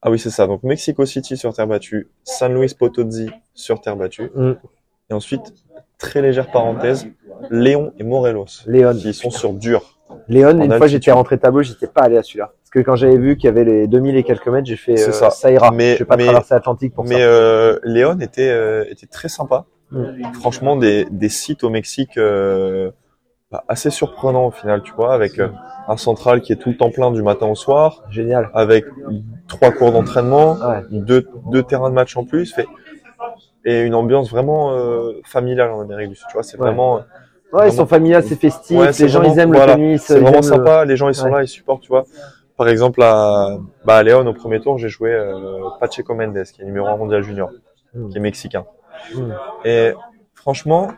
Ah 0.00 0.10
oui 0.10 0.18
c'est 0.18 0.30
ça. 0.30 0.46
Donc 0.46 0.62
Mexico 0.62 1.04
City 1.04 1.36
sur 1.36 1.52
terre 1.52 1.66
battue, 1.66 2.08
San 2.24 2.54
Luis 2.54 2.74
Potosí 2.78 3.30
sur 3.52 3.82
terre 3.82 3.96
battue. 3.96 4.30
Mm. 4.34 4.52
Et 5.10 5.12
ensuite 5.12 5.42
très 5.98 6.22
légère 6.22 6.50
parenthèse, 6.50 7.06
Léon 7.50 7.92
et 7.98 8.02
Morelos 8.02 8.46
Léon. 8.66 8.94
qui 8.94 9.12
sont 9.12 9.30
sur 9.30 9.52
dur. 9.52 9.98
Léon, 10.28 10.60
une 10.62 10.72
En 10.72 10.76
fois 10.78 10.86
j'étais 10.86 11.10
altitude. 11.10 11.12
rentré 11.14 11.38
tableau, 11.38 11.62
j'étais 11.62 11.86
pas 11.86 12.02
allé 12.02 12.16
à 12.16 12.22
celui-là. 12.22 12.52
Parce 12.62 12.70
que 12.70 12.78
quand 12.78 12.96
j'avais 12.96 13.18
vu 13.18 13.36
qu'il 13.36 13.44
y 13.44 13.48
avait 13.48 13.64
les 13.64 13.86
2000 13.88 14.16
et 14.16 14.22
quelques 14.22 14.48
mètres, 14.48 14.66
j'ai 14.66 14.76
fait 14.76 14.98
euh, 15.08 15.12
ça. 15.12 15.28
ça. 15.30 15.50
ira. 15.50 15.70
Mais- 15.70 15.94
je 15.94 15.98
vais 16.00 16.04
pas 16.06 16.16
mais- 16.16 16.24
traverser 16.24 16.54
l'Atlantique 16.54 16.94
pour 16.94 17.04
Mais 17.04 17.16
ça. 17.16 17.20
euh, 17.20 17.78
Léon 17.84 18.18
était 18.20 18.48
euh, 18.50 18.84
était 18.90 19.06
très 19.06 19.28
sympa. 19.28 19.66
Franchement, 20.40 20.76
des, 20.76 21.06
des 21.10 21.28
sites 21.28 21.62
au 21.64 21.70
Mexique 21.70 22.16
euh, 22.18 22.90
bah, 23.52 23.64
assez 23.68 23.90
surprenants 23.90 24.46
au 24.46 24.50
final, 24.50 24.82
tu 24.82 24.92
vois, 24.92 25.14
avec 25.14 25.38
euh, 25.38 25.48
un 25.88 25.96
central 25.96 26.40
qui 26.40 26.52
est 26.52 26.56
tout 26.56 26.70
le 26.70 26.76
temps 26.76 26.90
plein 26.90 27.10
du 27.12 27.22
matin 27.22 27.46
au 27.46 27.54
soir, 27.54 28.02
Génial. 28.10 28.50
avec 28.54 28.84
trois 29.48 29.70
cours 29.70 29.92
d'entraînement, 29.92 30.54
Ouais. 30.54 30.82
deux, 30.90 31.28
deux 31.50 31.62
terrains 31.62 31.90
de 31.90 31.94
match 31.94 32.16
en 32.16 32.24
plus, 32.24 32.52
fait, 32.52 32.66
et 33.64 33.82
une 33.82 33.94
ambiance 33.94 34.30
vraiment 34.30 34.72
euh, 34.72 35.20
familiale 35.24 35.70
en 35.70 35.80
Amérique 35.80 36.08
du 36.10 36.16
Sud. 36.16 36.26
Tu 36.28 36.34
vois, 36.34 36.42
c'est 36.42 36.56
Ouais. 36.58 36.66
vraiment, 36.66 37.02
Ouais, 37.52 37.68
ils 37.68 37.72
sont 37.72 37.86
familiales, 37.86 38.24
c'est 38.24 38.34
festif. 38.40 38.76
Ouais, 38.76 38.90
les 38.98 39.08
gens, 39.08 39.20
vraiment- 39.20 39.34
ils 39.34 39.38
aiment 39.38 39.52
voilà, 39.54 39.76
le 39.76 39.80
tennis. 39.80 40.02
c'est 40.02 40.18
vraiment 40.18 40.38
le- 40.38 40.42
sympa. 40.42 40.84
Les 40.86 40.96
gens 40.96 41.08
ils 41.08 41.14
sont 41.14 41.28
là, 41.28 41.40
ils 41.44 41.46
supportent, 41.48 41.82
tu 41.82 41.88
vois. 41.88 42.04
Par 42.56 42.66
exemple, 42.68 43.00
à, 43.00 43.58
bah, 43.84 43.96
à 43.98 44.02
Léon, 44.02 44.26
au 44.26 44.32
premier 44.34 44.58
tour, 44.60 44.76
j'ai 44.78 44.88
joué 44.88 45.12
euh, 45.12 45.60
Pacheco 45.78 46.14
Mendes, 46.14 46.42
qui 46.52 46.62
est 46.62 46.64
numéro 46.64 46.88
1 46.88 46.96
mondial 46.96 47.22
junior, 47.22 47.50
Mm. 47.94 48.08
qui 48.08 48.16
est 48.16 48.20
mexicain. 48.20 48.64
Et 49.64 49.92
franchement, 50.34 50.88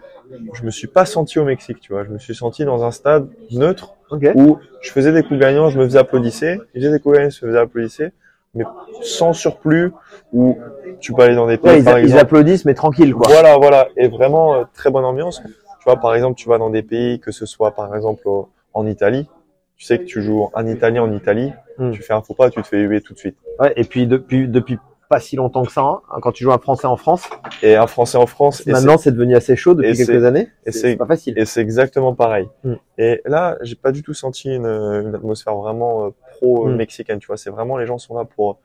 je 0.54 0.62
me 0.64 0.70
suis 0.70 0.88
pas 0.88 1.04
senti 1.04 1.38
au 1.38 1.44
Mexique, 1.44 1.80
tu 1.80 1.92
vois. 1.92 2.04
Je 2.04 2.10
me 2.10 2.18
suis 2.18 2.34
senti 2.34 2.64
dans 2.64 2.84
un 2.84 2.90
stade 2.90 3.28
neutre 3.50 3.94
où 4.34 4.58
je 4.80 4.90
faisais 4.90 5.12
des 5.12 5.22
coups 5.22 5.38
gagnants, 5.40 5.68
je 5.70 5.78
me 5.78 5.84
faisais 5.84 5.98
applaudisser, 5.98 6.60
je 6.74 6.80
faisais 6.80 6.90
des 6.92 7.00
coups 7.00 7.16
gagnants, 7.16 7.30
je 7.30 7.44
me 7.46 7.50
faisais 7.52 7.60
applaudisser, 7.60 8.12
mais 8.54 8.64
sans 9.02 9.32
surplus, 9.32 9.92
où 10.32 10.58
tu 11.00 11.12
peux 11.12 11.22
aller 11.22 11.34
dans 11.34 11.46
des 11.46 11.58
pays, 11.58 11.70
Ouais, 11.72 11.78
ils, 11.78 11.84
par 11.84 11.98
ils 11.98 12.04
exemple. 12.04 12.22
applaudissent, 12.22 12.64
mais 12.64 12.74
tranquille, 12.74 13.14
quoi. 13.14 13.28
Voilà, 13.28 13.56
voilà. 13.58 13.88
Et 13.96 14.08
vraiment, 14.08 14.54
euh, 14.54 14.64
très 14.74 14.90
bonne 14.90 15.04
ambiance. 15.04 15.40
Tu 15.44 15.84
vois, 15.84 15.96
par 16.00 16.14
exemple, 16.14 16.36
tu 16.38 16.48
vas 16.48 16.58
dans 16.58 16.70
des 16.70 16.82
pays, 16.82 17.20
que 17.20 17.30
ce 17.30 17.46
soit, 17.46 17.72
par 17.72 17.94
exemple, 17.94 18.26
au- 18.26 18.48
en 18.74 18.86
Italie. 18.86 19.28
Tu 19.76 19.84
sais 19.84 19.98
que 19.98 20.04
tu 20.04 20.22
joues 20.22 20.48
en 20.54 20.66
Italie, 20.66 20.98
en 20.98 21.12
Italie. 21.12 21.52
Mm. 21.78 21.90
Tu 21.92 22.02
fais 22.02 22.14
un 22.14 22.22
faux 22.22 22.34
pas, 22.34 22.48
tu 22.50 22.60
te 22.62 22.66
fais 22.66 22.78
huer 22.80 23.00
tout 23.02 23.12
de 23.12 23.18
suite. 23.18 23.36
Ouais, 23.60 23.72
et 23.76 23.84
puis 23.84 24.06
depuis, 24.06 24.48
depuis 24.48 24.78
pas 25.08 25.20
si 25.20 25.36
longtemps 25.36 25.64
que 25.64 25.72
ça, 25.72 25.82
hein, 25.82 26.00
quand 26.22 26.32
tu 26.32 26.44
joues 26.44 26.52
un 26.52 26.58
Français 26.58 26.86
en 26.86 26.96
France, 26.96 27.28
Et 27.62 27.76
un 27.76 27.86
Français 27.86 28.18
en 28.18 28.26
France, 28.26 28.66
et 28.66 28.72
maintenant 28.72 28.98
c'est 28.98 29.12
devenu 29.12 29.36
assez 29.36 29.54
chaud 29.56 29.74
depuis 29.74 29.96
quelques 29.96 30.24
années. 30.24 30.48
et 30.64 30.72
C'est 30.72 30.96
pas 30.96 31.06
facile. 31.06 31.34
Et 31.38 31.44
c'est 31.44 31.60
exactement 31.60 32.14
pareil. 32.14 32.48
Mm. 32.64 32.74
Et 32.98 33.20
là, 33.24 33.56
j'ai 33.62 33.76
pas 33.76 33.92
du 33.92 34.02
tout 34.02 34.14
senti 34.14 34.54
une, 34.54 34.66
une 34.66 35.14
atmosphère 35.14 35.54
vraiment 35.56 36.06
euh, 36.06 36.10
pro 36.32 36.68
euh, 36.68 36.76
Mm. 36.76 37.18
Tu 37.18 37.26
vois, 37.26 37.36
c'est 37.36 37.50
vraiment 37.50 37.76
les 37.78 37.86
gens 37.86 37.98
sont 37.98 38.16
là 38.16 38.24
pour 38.24 38.58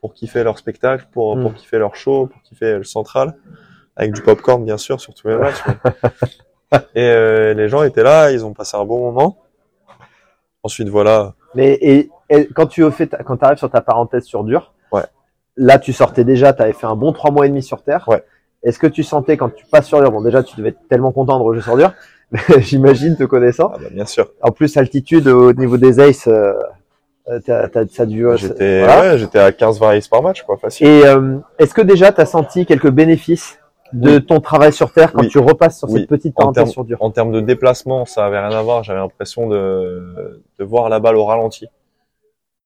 pour 0.00 0.14
kiffer 0.14 0.44
leur 0.44 0.58
spectacle, 0.58 1.06
pour 1.12 1.36
Mm. 1.36 1.42
pour 1.42 1.54
kiffer 1.54 1.78
leur 1.78 1.96
show, 1.96 2.26
pour 2.26 2.40
kiffer 2.42 2.74
le 2.78 2.84
central, 2.84 3.34
avec 3.96 4.12
du 4.12 4.22
popcorn 4.22 4.64
bien 4.64 4.76
sûr 4.78 5.00
sur 5.00 5.12
tous 5.14 5.28
les 5.28 5.36
matchs. 5.36 5.62
Et 6.94 7.02
euh, 7.02 7.54
les 7.54 7.68
gens 7.68 7.82
étaient 7.82 8.02
là, 8.02 8.30
ils 8.30 8.44
ont 8.44 8.52
passé 8.52 8.76
un 8.76 8.84
bon 8.84 9.00
moment. 9.10 9.38
Ensuite, 10.62 10.88
voilà. 10.88 11.34
Mais 11.54 11.72
et, 11.80 12.10
et 12.30 12.46
quand 12.54 12.66
tu 12.66 12.88
fais 12.90 13.06
ta- 13.06 13.22
quand 13.22 13.42
arrives 13.42 13.58
sur 13.58 13.70
ta 13.70 13.80
parenthèse 13.80 14.24
sur 14.24 14.44
dur. 14.44 14.74
Là 15.58 15.78
tu 15.78 15.92
sortais 15.92 16.24
déjà, 16.24 16.52
tu 16.54 16.62
avais 16.62 16.72
fait 16.72 16.86
un 16.86 16.96
bon 16.96 17.12
trois 17.12 17.30
mois 17.30 17.44
et 17.46 17.48
demi 17.50 17.62
sur 17.62 17.82
terre. 17.82 18.04
Ouais. 18.08 18.24
Est-ce 18.62 18.78
que 18.78 18.86
tu 18.86 19.02
sentais 19.02 19.36
quand 19.36 19.50
tu 19.54 19.66
passes 19.66 19.86
sur 19.86 20.00
dur, 20.00 20.10
bon 20.10 20.22
déjà 20.22 20.42
tu 20.42 20.56
devais 20.56 20.70
être 20.70 20.88
tellement 20.88 21.12
content 21.12 21.38
de 21.38 21.44
rejouer 21.44 21.62
sur 21.62 21.76
dur, 21.76 21.92
j'imagine 22.58 23.16
te 23.16 23.24
connaissant. 23.24 23.70
Ah 23.74 23.78
bah, 23.80 23.88
bien 23.90 24.06
sûr. 24.06 24.30
En 24.42 24.50
plus 24.50 24.76
altitude 24.76 25.28
au 25.28 25.52
niveau 25.52 25.76
des 25.76 26.00
aces, 26.00 26.26
euh, 26.28 26.52
euh, 27.28 27.40
t'as, 27.44 27.68
t'as, 27.68 27.86
ça 27.88 28.04
a 28.04 28.06
dû. 28.06 28.26
J'étais 28.36 28.84
voilà. 28.84 29.00
ouais, 29.12 29.18
j'étais 29.18 29.38
à 29.38 29.50
15-20 29.50 29.98
aces 29.98 30.08
par 30.08 30.22
match, 30.22 30.42
quoi, 30.42 30.56
facile. 30.56 30.86
Et 30.86 31.06
euh, 31.06 31.36
est-ce 31.58 31.74
que 31.74 31.82
déjà 31.82 32.10
tu 32.12 32.20
as 32.20 32.26
senti 32.26 32.64
quelques 32.66 32.90
bénéfices 32.90 33.58
de 33.92 34.16
Oui. 34.16 34.26
ton 34.26 34.40
travail 34.40 34.72
sur 34.72 34.92
terre 34.92 35.12
quand 35.12 35.22
Oui. 35.22 35.28
tu 35.28 35.38
repasses 35.38 35.78
sur 35.78 35.88
Oui. 35.90 36.00
cette 36.00 36.08
petite 36.10 36.34
En 36.36 36.52
parenthèse 36.52 36.70
sur 36.70 36.84
dur 36.84 36.98
En 37.00 37.10
termes 37.10 37.32
de 37.32 37.40
déplacement, 37.40 38.04
ça 38.06 38.26
avait 38.26 38.38
rien 38.38 38.56
à 38.56 38.62
voir. 38.62 38.82
J'avais 38.84 38.98
l'impression 38.98 39.48
de, 39.48 40.42
de 40.58 40.64
voir 40.64 40.88
la 40.90 41.00
balle 41.00 41.16
au 41.16 41.24
ralenti. 41.24 41.66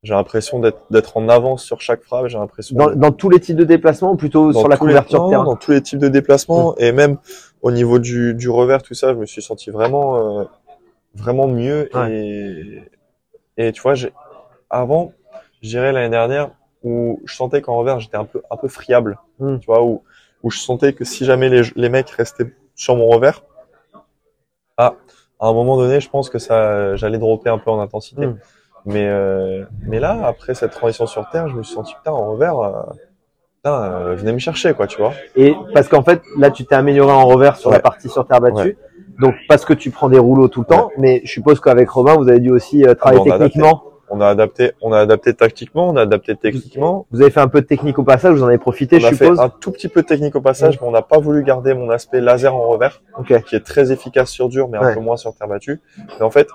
J'ai 0.03 0.15
l'impression 0.15 0.59
d'être, 0.59 0.81
d'être 0.91 1.17
en 1.17 1.29
avance 1.29 1.63
sur 1.63 1.81
chaque 1.81 2.03
frappe. 2.03 2.27
J'ai 2.27 2.37
l'impression 2.39 2.77
dans, 2.77 2.89
de- 2.91 2.95
dans 2.95 3.13
tous 3.13 3.29
les 3.31 3.39
types 3.39 3.57
de 3.57 3.63
déplacements 3.65 4.17
plutôt 4.17 4.53
dans 4.53 4.59
sur 4.61 4.69
la 4.69 4.75
les- 4.75 4.81
couverture 4.81 5.21
non, 5.21 5.27
de 5.27 5.31
terrain 5.31 5.45
dans 5.45 5.55
tous 5.57 5.71
les 5.71 5.81
types 5.81 6.01
de 6.01 6.09
déplacements 6.09 6.75
et 6.79 6.91
même 6.91 7.19
au 7.63 7.71
niveau 7.71 8.01
du, 8.01 8.35
du 8.35 8.51
revers, 8.51 8.83
tout 8.83 8.95
ça, 8.95 9.13
je 9.15 9.19
me 9.19 9.27
suis 9.27 9.43
senti 9.43 9.71
vraiment, 9.71 10.41
euh, 10.41 10.45
vraiment 11.15 11.47
mieux 11.47 11.89
et, 12.11 12.83
et 13.57 13.71
tu 13.71 13.81
vois, 13.81 13.95
avant, 14.71 15.13
je 15.63 15.69
dirais 15.69 15.93
l'année 15.93 16.09
dernière 16.11 16.51
où 16.83 17.21
je 17.25 17.35
sentais 17.37 17.61
qu'en 17.63 17.77
revers 17.77 18.01
j'étais 18.01 18.17
un 18.17 18.25
peu, 18.25 18.43
un 18.51 18.57
peu 18.57 18.67
friable, 18.69 19.19
Mm. 19.39 19.59
tu 19.61 19.67
vois, 19.67 19.83
où, 19.85 20.03
où 20.43 20.51
je 20.51 20.59
sentais 20.59 20.93
que 20.95 21.05
si 21.05 21.25
jamais 21.25 21.49
les, 21.49 21.63
les 21.77 21.89
mecs 21.89 22.11
restaient 22.11 22.53
sur 22.75 22.97
mon 22.97 23.07
revers, 23.07 23.45
ah, 24.77 24.95
à 25.39 25.47
un 25.47 25.53
moment 25.53 25.77
donné, 25.77 26.01
je 26.01 26.11
pense 26.11 26.29
que 26.29 26.39
ça, 26.41 26.97
j'allais 26.97 27.19
dropper 27.19 27.51
un 27.51 27.59
peu 27.59 27.71
en 27.71 27.81
intensité. 27.81 28.27
Mm. 28.27 28.39
Mais, 28.85 29.07
euh, 29.09 29.65
mais 29.87 30.01
là, 30.01 30.21
après 30.27 30.55
cette 30.55 30.73
transition 30.73 31.07
sur 31.07 31.29
terre, 31.31 31.49
je 31.49 31.55
me 31.57 31.63
suis 31.63 31.75
senti, 31.75 31.95
putain, 31.95 32.11
en 32.13 32.33
revers, 32.33 32.59
euh, 32.59 32.73
putain, 33.57 33.83
euh, 33.83 34.15
venez 34.17 34.33
me 34.33 34.39
chercher, 34.39 34.75
quoi, 34.75 34.87
tu 34.87 34.99
vois. 34.99 35.13
Et 35.37 35.55
parce 35.73 35.89
qu'en 35.89 36.03
fait, 36.03 36.21
là, 36.39 36.51
tu 36.51 36.65
t'es 36.65 36.75
amélioré 36.75 37.13
en 37.13 37.27
revers 37.27 37.57
sur 37.57 37.71
la 37.71 37.79
partie 37.81 38.09
sur 38.09 38.27
terre 38.27 38.41
battue. 38.41 38.77
Donc, 39.21 39.35
parce 39.49 39.65
que 39.65 39.73
tu 39.75 39.91
prends 39.91 40.09
des 40.09 40.19
rouleaux 40.19 40.49
tout 40.49 40.61
le 40.61 40.67
temps. 40.67 40.91
Mais 40.99 41.21
je 41.25 41.31
suppose 41.31 41.61
qu'avec 41.61 41.89
Robin, 41.91 42.17
vous 42.17 42.29
avez 42.29 42.41
dû 42.41 42.51
aussi 42.51 42.85
euh, 42.85 42.95
travailler 42.95 43.23
Ah 43.27 43.29
on 43.29 43.31
a 43.33 43.39
techniquement. 43.39 43.85
On 44.15 44.21
a 44.21 44.27
adapté, 44.29 44.73
on 44.83 44.93
a 44.93 44.99
adapté 44.99 45.33
tactiquement, 45.33 45.89
on 45.89 45.97
a 45.97 46.03
adapté 46.03 46.37
techniquement. 46.37 47.07
Vous 47.13 47.23
avez 47.23 47.31
fait 47.31 47.41
un 47.41 47.49
peu 47.49 47.63
de 47.63 47.67
technique 47.67 47.99
au 47.99 48.03
passage. 48.05 48.35
Vous 48.35 48.43
en 48.43 48.49
avez 48.49 48.59
profité, 48.59 48.97
On 48.97 49.01
je 49.01 49.07
a 49.07 49.11
fait 49.11 49.17
suppose. 49.25 49.41
un 49.41 49.49
tout 49.49 49.71
petit 49.71 49.89
peu 49.89 50.03
de 50.03 50.07
technique 50.07 50.35
au 50.37 50.43
passage, 50.43 50.79
mais 50.81 50.87
on 50.87 50.91
n'a 50.91 51.01
pas 51.01 51.19
voulu 51.19 51.43
garder 51.43 51.73
mon 51.73 51.89
aspect 51.89 52.21
laser 52.21 52.55
en 52.55 52.61
revers, 52.69 53.01
Ok. 53.19 53.43
qui 53.45 53.57
est 53.57 53.65
très 53.65 53.91
efficace 53.91 54.29
sur 54.29 54.51
dur, 54.51 54.69
mais 54.69 54.77
un 54.77 54.93
peu 54.93 55.01
moins 55.01 55.17
sur 55.17 55.35
terre 55.35 55.49
battue. 55.49 55.81
Mais 56.19 56.23
en 56.27 56.31
fait, 56.31 56.49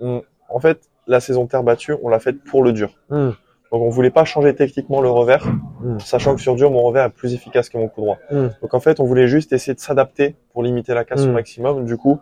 on, 0.00 0.22
en 0.48 0.58
fait, 0.58 0.80
la 1.06 1.20
saison 1.20 1.46
terre 1.46 1.62
battue, 1.62 1.94
on 2.02 2.08
l'a 2.08 2.18
faite 2.18 2.42
pour 2.44 2.62
le 2.62 2.72
dur. 2.72 2.90
Hmm. 3.10 3.30
Donc 3.72 3.82
on 3.82 3.88
voulait 3.88 4.10
pas 4.10 4.24
changer 4.24 4.54
techniquement 4.54 5.00
le 5.00 5.10
revers, 5.10 5.44
Mm. 5.80 5.98
sachant 6.00 6.34
que 6.34 6.40
sur 6.40 6.54
dur, 6.54 6.70
mon 6.70 6.82
revers 6.82 7.04
est 7.06 7.10
plus 7.10 7.34
efficace 7.34 7.68
que 7.68 7.76
mon 7.76 7.88
coup 7.88 8.00
droit. 8.00 8.16
Mm. 8.30 8.46
Donc 8.62 8.74
en 8.74 8.80
fait, 8.80 8.98
on 9.00 9.04
voulait 9.04 9.26
juste 9.26 9.52
essayer 9.52 9.74
de 9.74 9.80
s'adapter 9.80 10.36
pour 10.52 10.62
limiter 10.62 10.94
la 10.94 11.04
casse 11.04 11.22
au 11.26 11.32
maximum. 11.32 11.84
Du 11.84 11.96
coup, 11.96 12.18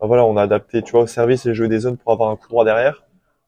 bah 0.00 0.06
voilà, 0.06 0.24
on 0.24 0.36
a 0.36 0.42
adapté, 0.42 0.82
tu 0.82 0.92
vois, 0.92 1.02
au 1.02 1.06
service 1.06 1.46
et 1.46 1.54
jouer 1.54 1.68
des 1.68 1.78
zones 1.78 1.96
pour 1.96 2.12
avoir 2.12 2.30
un 2.30 2.36
coup 2.36 2.48
droit 2.48 2.64
derrière. 2.64 3.04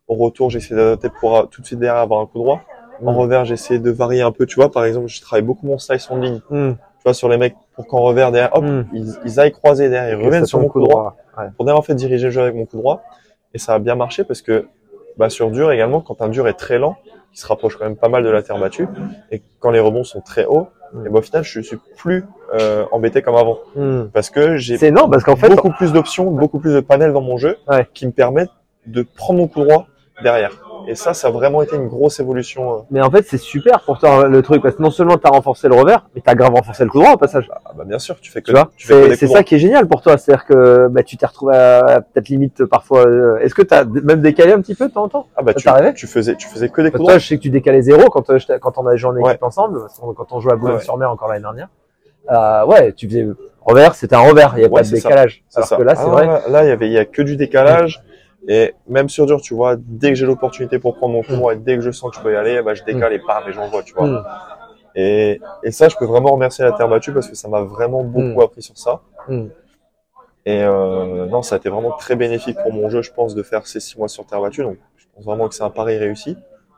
Au 0.09 0.15
retour, 0.15 0.49
j'ai 0.51 0.59
essayé 0.59 0.77
d'adapter 0.77 1.09
pour 1.21 1.37
euh, 1.37 1.43
tout 1.45 1.61
de 1.61 1.67
suite 1.67 1.79
derrière 1.79 2.01
avoir 2.01 2.21
un 2.21 2.27
coup 2.27 2.39
droit. 2.39 2.63
En 3.05 3.13
revers, 3.15 3.45
j'ai 3.45 3.55
essayé 3.55 3.79
de 3.81 3.91
varier 3.91 4.23
un 4.23 4.33
peu, 4.33 4.47
tu 4.47 4.57
vois. 4.57 4.71
Par 4.71 4.85
exemple, 4.85 5.09
je 5.09 5.21
travaille 5.21 5.43
beaucoup 5.45 5.67
mon 5.67 5.79
slice 5.79 6.11
en 6.11 6.17
ligne, 6.17 6.41
Hmm. 6.51 6.73
tu 6.73 7.03
vois, 7.05 7.15
sur 7.15 7.29
les 7.29 7.37
mecs 7.37 7.55
pour 7.75 7.87
qu'en 7.87 8.01
revers 8.01 8.31
derrière, 8.33 8.55
hop, 8.55 8.65
ils, 8.93 9.15
ils 9.25 9.41
aillent 9.41 9.53
croiser 9.53 9.89
derrière, 9.91 10.19
ils 10.19 10.25
reviennent 10.25 10.47
sur 10.47 10.61
mon 10.61 10.69
coup 10.69 10.81
droit 10.81 11.17
Ouais. 11.39 11.47
pour 11.57 11.65
derrière 11.65 11.79
en 11.79 11.83
fait 11.83 11.95
diriger 11.95 12.27
le 12.27 12.31
jeu 12.31 12.43
avec 12.43 12.55
mon 12.55 12.65
coup 12.67 12.77
droit 12.79 13.03
et 13.55 13.59
ça 13.59 13.75
a 13.75 13.79
bien 13.79 13.95
marché 13.95 14.25
parce 14.25 14.43
que 14.43 14.67
bah, 15.21 15.31
sur 15.31 15.51
dur 15.51 15.71
également 15.71 16.01
quand 16.01 16.21
un 16.23 16.29
dur 16.29 16.49
est 16.49 16.55
très 16.55 16.79
lent 16.79 16.97
il 17.33 17.39
se 17.39 17.47
rapproche 17.47 17.77
quand 17.77 17.85
même 17.85 17.97
pas 17.97 18.09
mal 18.09 18.25
de 18.25 18.29
la 18.31 18.43
terre 18.43 18.59
battue 18.59 18.89
et 19.31 19.41
quand 19.61 19.71
les 19.71 19.79
rebonds 19.81 20.03
sont 20.05 20.21
très 20.21 20.45
hauts 20.47 20.69
Mm. 20.93 21.07
et 21.07 21.11
bah, 21.11 21.19
au 21.21 21.23
final 21.23 21.45
je 21.45 21.61
suis 21.61 21.79
plus 21.97 22.25
euh, 22.53 22.85
embêté 22.91 23.23
comme 23.23 23.37
avant 23.37 23.59
Hmm. 23.77 24.07
parce 24.13 24.29
que 24.29 24.57
j'ai 24.57 24.77
fait, 24.77 24.91
beaucoup 24.91 25.71
plus 25.71 25.93
d'options 25.93 26.29
beaucoup 26.33 26.59
plus 26.59 26.75
de 26.75 26.81
panels 26.81 27.13
dans 27.13 27.21
mon 27.21 27.37
jeu 27.37 27.59
Ouais. 27.69 27.87
qui 27.95 28.07
me 28.09 28.11
permettent 28.13 28.51
de 28.87 29.03
prendre 29.03 29.39
mon 29.39 29.47
coup 29.47 29.63
droit 29.63 29.87
derrière 30.25 30.51
et 30.87 30.95
ça 30.95 31.15
ça 31.15 31.29
a 31.29 31.31
vraiment 31.31 31.63
été 31.63 31.77
une 31.77 31.89
grosse 31.89 32.21
évolution 32.21 32.73
euh. 32.73 32.77
mais 32.91 33.01
en 33.03 33.11
fait, 33.11 33.25
c'est 33.27 33.39
super 33.39 33.81
pour 33.81 33.99
toi 33.99 34.27
le 34.29 34.43
truc 34.43 34.63
parce 34.63 34.75
que 34.77 34.83
non 34.83 34.91
seulement 34.91 35.17
t'as 35.19 35.31
renforcé 35.31 35.69
le 35.69 35.75
revers, 35.75 36.07
mais 36.15 36.23
t'as 36.25 36.35
grave 36.35 36.53
renforcé 36.55 36.85
le 36.85 36.91
coup 36.91 36.99
droit 37.01 37.13
au 37.13 37.17
passage. 37.17 37.49
ah 37.65 37.73
bah 37.77 37.85
bien 37.85 37.99
sûr 37.99 38.19
tu 38.21 38.31
fais 38.31 38.41
que 38.43 38.47
Tu 38.47 38.53
vois, 38.53 38.71
tu 38.77 38.87
fais 38.87 39.11
c'est 39.11 39.17
c'est 39.17 39.27
ça 39.29 39.43
qui 39.43 39.55
est 39.55 39.59
génial 39.59 39.87
pour 39.87 40.03
toi, 40.03 40.17
c'est-à-dire 40.19 40.45
que 40.47 40.89
bah, 40.89 41.03
tu 41.03 41.17
t'es 41.17 41.27
retrouvé 41.27 41.57
à 41.57 42.01
peut-être 42.01 42.29
limite 42.29 42.65
parfois. 42.65 43.07
euh, 43.07 43.37
Est-ce 43.39 43.55
que 43.55 43.63
t'as 43.63 43.85
d- 43.85 44.01
même 44.03 44.21
décalé 44.21 44.53
un 44.53 44.61
petit 44.61 44.75
peu 44.75 44.89
de 44.89 44.93
temps 44.93 45.05
en 45.05 45.09
temps? 45.09 45.27
Ah 45.37 45.43
bah 45.43 45.53
ça 45.57 45.81
tu, 45.93 45.95
tu 45.95 46.07
faisais 46.07 46.35
tu 46.37 46.49
faisais 46.49 46.69
que 46.69 46.81
des 46.83 46.91
coups 46.91 47.01
droits 47.01 47.13
Toi, 47.13 47.19
je 47.19 47.27
sais 47.27 47.37
que 47.37 47.43
tu 47.43 47.51
décalais 47.51 47.83
zéro 47.83 48.09
quand 48.11 48.29
euh, 48.31 48.39
quand 48.61 48.79
on 48.79 48.87
a 48.87 48.97
joué 48.97 49.11
en 49.11 49.17
équipe 49.17 49.27
Ouais. 49.27 49.39
ensemble, 49.43 49.81
quand 50.17 50.33
on 50.33 50.41
jouait 50.41 50.53
à 50.53 50.57
Boulogne-sur-Mer 50.57 51.11
encore 51.11 51.29
l'année 51.29 51.43
dernière. 51.43 51.69
Euh, 52.31 52.65
ouais, 52.67 52.93
tu 52.93 53.09
faisais 53.09 53.27
revers, 53.63 53.95
c'était 53.95 54.15
un 54.15 54.21
revers, 54.21 54.53
il 54.57 54.61
n'y 54.61 54.65
a 54.65 54.69
Ouais, 54.69 54.75
pas 54.75 54.81
de 54.83 54.87
c'est 54.87 54.97
ça. 54.97 55.09
décalage. 55.09 55.43
C'est 55.49 55.59
Alors 55.59 55.69
ça. 55.69 55.77
que 55.77 55.83
là, 55.83 55.95
c'est 55.97 56.03
Ah, 56.07 56.11
vrai. 56.11 56.27
Là, 56.27 56.41
là, 56.49 56.65
il 56.65 56.69
y 56.69 56.71
avait, 56.73 56.87
il 56.87 56.93
y 56.93 56.99
a 56.99 57.05
que 57.05 57.23
du 57.23 57.37
décalage. 57.37 58.03
Et 58.49 58.75
même 58.89 59.09
sur 59.09 59.27
dur, 59.27 59.41
tu 59.41 59.55
vois, 59.55 59.77
dès 59.79 60.09
que 60.11 60.15
j'ai 60.15 60.27
l'opportunité 60.27 60.79
pour 60.79 60.97
prendre 60.97 61.13
mon 61.15 61.23
coup 61.23 61.49
Mm. 61.49 61.53
et 61.53 61.57
dès 61.57 61.75
que 61.77 61.83
je 61.83 61.91
sens 61.91 62.11
que 62.11 62.17
je 62.17 62.23
peux 62.23 62.33
y 62.33 62.37
aller, 62.37 62.63
bah, 62.63 62.75
je 62.75 62.83
décale 62.85 63.13
et 63.13 63.19
bam, 63.19 63.43
et 63.49 63.53
j'envoie, 63.53 63.83
tu 63.83 63.95
vois. 63.95 64.07
Mm. 64.07 64.25
Et, 64.97 65.41
et 65.63 65.71
ça, 65.71 65.89
je 65.89 65.97
peux 65.97 66.05
vraiment 66.07 66.33
remercier 66.33 66.65
la 66.65 66.73
terre 66.73 66.89
battue 66.89 67.13
parce 67.13 67.29
que 67.29 67.35
ça 67.37 67.49
m'a 67.49 67.61
vraiment 67.63 68.03
beaucoup 68.03 68.41
Mm. 68.41 68.43
appris 68.43 68.63
sur 68.63 68.77
ça. 68.79 69.01
Mm. 69.29 69.47
Et 70.47 70.63
euh, 70.63 71.27
non, 71.27 71.43
ça 71.43 71.57
a 71.57 71.59
été 71.59 71.69
vraiment 71.69 71.93
très 71.93 72.17
bénéfique 72.17 72.57
pour 72.63 72.73
mon 72.73 72.89
jeu, 72.89 73.03
je 73.03 73.13
pense, 73.13 73.35
de 73.35 73.43
faire 73.43 73.67
ces 73.67 73.79
six 73.79 73.99
mois 73.99 74.09
sur 74.09 74.25
terre 74.27 74.41
battue. 74.41 74.63
Donc, 74.63 74.79
je 74.97 75.05
pense 75.15 75.25
vraiment 75.25 75.47
que 75.49 75.55
c'est 75.55 75.63
un 75.63 75.71
pari 75.71 75.99
réussi, 75.99 76.37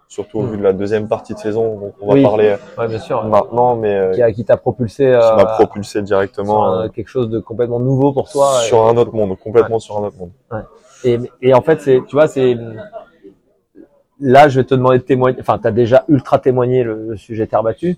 surtout 0.08 0.40
au 0.40 0.42
Mm. 0.42 0.50
vu 0.50 0.58
de 0.58 0.62
la 0.64 0.72
deuxième 0.72 1.06
partie 1.06 1.32
de 1.32 1.38
saison. 1.38 1.78
Donc, 1.78 1.94
on 2.00 2.08
va 2.08 2.14
Oui. 2.14 2.22
parler 2.22 2.56
Ouais, 2.76 2.88
bien 2.88 2.98
sûr. 2.98 3.22
maintenant, 3.24 3.76
mais 3.76 3.94
euh, 3.94 4.10
Qui, 4.12 4.20
a- 4.22 4.32
qui 4.32 4.44
t'a 4.44 4.56
propulsé 4.56 5.04
qui 5.04 5.10
euh, 5.10 5.36
m'a 5.36 5.46
propulsé 5.46 6.00
sur 6.00 6.02
directement 6.02 6.66
un- 6.66 6.84
euh, 6.86 6.88
quelque 6.88 7.08
chose 7.08 7.30
de 7.30 7.38
complètement 7.38 7.78
nouveau 7.78 8.12
pour 8.12 8.28
toi. 8.28 8.50
et- 8.62 8.66
sur 8.66 8.82
un 8.86 8.96
autre 8.96 9.14
monde, 9.14 9.38
complètement 9.38 9.78
sur 9.78 9.96
un 9.96 10.02
autre 10.08 10.16
monde. 10.18 10.32
Et, 11.04 11.18
et 11.40 11.54
en 11.54 11.62
fait, 11.62 11.80
c'est, 11.80 12.00
tu 12.06 12.16
vois, 12.16 12.28
c'est 12.28 12.56
là, 14.20 14.48
je 14.48 14.60
vais 14.60 14.64
te 14.66 14.74
demander 14.74 14.98
de 14.98 15.02
témoigner. 15.04 15.38
Enfin, 15.40 15.58
tu 15.58 15.66
as 15.66 15.70
déjà 15.72 16.04
ultra 16.08 16.38
témoigné 16.38 16.82
le, 16.84 17.08
le 17.10 17.16
sujet 17.16 17.46
terre 17.46 17.62
battue. 17.62 17.96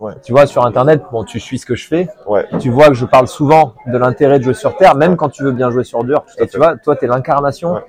Ouais. 0.00 0.14
Tu 0.24 0.32
vois, 0.32 0.46
sur 0.46 0.66
Internet, 0.66 1.02
bon, 1.12 1.22
tu 1.24 1.38
suis 1.38 1.58
ce 1.58 1.66
que 1.66 1.76
je 1.76 1.86
fais. 1.86 2.08
Ouais. 2.26 2.44
Tu 2.58 2.70
vois 2.70 2.88
que 2.88 2.94
je 2.94 3.06
parle 3.06 3.28
souvent 3.28 3.74
de 3.86 3.96
l'intérêt 3.96 4.38
de 4.40 4.44
jouer 4.44 4.54
sur 4.54 4.76
terre, 4.76 4.96
même 4.96 5.16
quand 5.16 5.28
tu 5.28 5.44
veux 5.44 5.52
bien 5.52 5.70
jouer 5.70 5.84
sur 5.84 6.02
dur. 6.02 6.24
Et 6.38 6.46
tu 6.48 6.56
vois, 6.56 6.76
toi, 6.76 6.96
tu 6.96 7.04
es 7.04 7.08
l'incarnation 7.08 7.74
Ouais. 7.74 7.80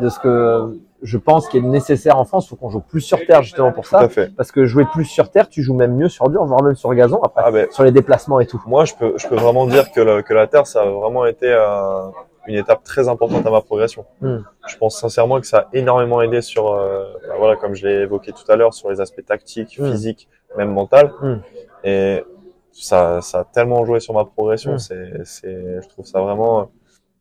de 0.00 0.08
ce 0.10 0.18
que 0.18 0.78
je 1.02 1.18
pense 1.18 1.48
qui 1.48 1.58
est 1.58 1.62
nécessaire 1.62 2.18
en 2.18 2.24
France. 2.24 2.46
Il 2.46 2.50
faut 2.50 2.56
qu'on 2.56 2.68
joue 2.70 2.80
plus 2.80 3.00
sur 3.00 3.24
terre 3.26 3.42
justement 3.42 3.72
pour 3.72 3.86
ça. 3.86 4.06
Parce 4.36 4.52
que 4.52 4.66
jouer 4.66 4.84
plus 4.92 5.04
sur 5.06 5.30
terre, 5.30 5.48
tu 5.48 5.62
joues 5.62 5.74
même 5.74 5.96
mieux 5.96 6.08
sur 6.10 6.28
dur, 6.28 6.44
voire 6.44 6.62
même 6.62 6.76
sur 6.76 6.92
gazon 6.94 7.20
après, 7.22 7.42
Ah 7.46 7.72
sur 7.72 7.84
les 7.84 7.90
déplacements 7.90 8.38
et 8.38 8.46
tout. 8.46 8.62
moi, 8.66 8.84
je 8.84 8.94
peux, 8.94 9.14
je 9.16 9.26
peux 9.26 9.34
vraiment 9.36 9.66
dire 9.66 9.90
que, 9.92 10.00
le- 10.00 10.22
que 10.22 10.34
la 10.34 10.46
Terre, 10.46 10.66
ça 10.66 10.82
a 10.82 10.84
vraiment 10.86 11.24
été 11.24 11.46
euh, 11.50 12.02
une 12.46 12.56
étape 12.56 12.82
très 12.82 13.08
importante 13.08 13.46
à 13.46 13.50
ma 13.50 13.60
progression. 13.60 14.04
Hmm. 14.20 14.38
Je 14.66 14.76
pense 14.76 14.98
sincèrement 14.98 15.40
que 15.40 15.46
ça 15.46 15.58
a 15.58 15.68
énormément 15.72 16.20
aidé 16.22 16.40
sur, 16.40 16.72
euh, 16.72 17.12
bah 17.28 17.34
voilà, 17.38 17.56
comme 17.56 17.74
je 17.74 17.86
l'ai 17.86 18.02
évoqué 18.02 18.32
tout 18.32 18.50
à 18.50 18.56
l'heure, 18.56 18.74
sur 18.74 18.90
les 18.90 19.00
aspects 19.00 19.24
tactiques, 19.24 19.78
Hmm. 19.78 19.90
physiques, 19.90 20.28
même 20.56 20.70
mental. 20.72 21.12
Hmm. 21.20 21.36
Et 21.84 22.24
ça, 22.72 23.20
ça 23.20 23.40
a 23.40 23.44
tellement 23.44 23.84
joué 23.84 24.00
sur 24.00 24.14
ma 24.14 24.24
progression. 24.24 24.78
C'est, 24.78 25.24
c'est, 25.24 25.80
je 25.82 25.88
trouve 25.88 26.06
ça 26.06 26.20
vraiment 26.20 26.60
euh, 26.60 26.64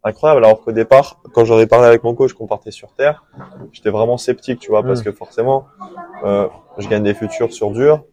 incroyable. 0.04 0.44
Alors 0.46 0.62
qu'au 0.62 0.72
départ, 0.72 1.22
quand 1.34 1.46
j'en 1.46 1.60
ai 1.60 1.68
parlé 1.68 1.88
avec 1.88 2.04
mon 2.04 2.16
coach 2.16 2.34
qu'on 2.34 2.48
partait 2.48 2.72
sur 2.72 2.94
Terre, 2.94 3.26
j'étais 3.72 3.90
vraiment 3.90 4.18
sceptique, 4.18 4.60
tu 4.60 4.70
vois, 4.70 4.84
parce 4.84 5.02
que 5.02 5.12
forcément, 5.12 5.66
euh, 6.24 6.48
je 6.78 6.88
gagne 6.88 7.04
des 7.04 7.14
futurs 7.14 7.52
sur 7.54 7.72
dur. 7.72 8.04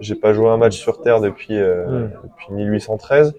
J'ai 0.00 0.14
pas 0.14 0.32
joué 0.34 0.48
un 0.48 0.58
match 0.58 0.76
sur 0.76 1.00
Terre 1.00 1.20
depuis, 1.20 1.56
euh, 1.58 2.08
depuis 2.22 2.52
1813. 2.52 3.34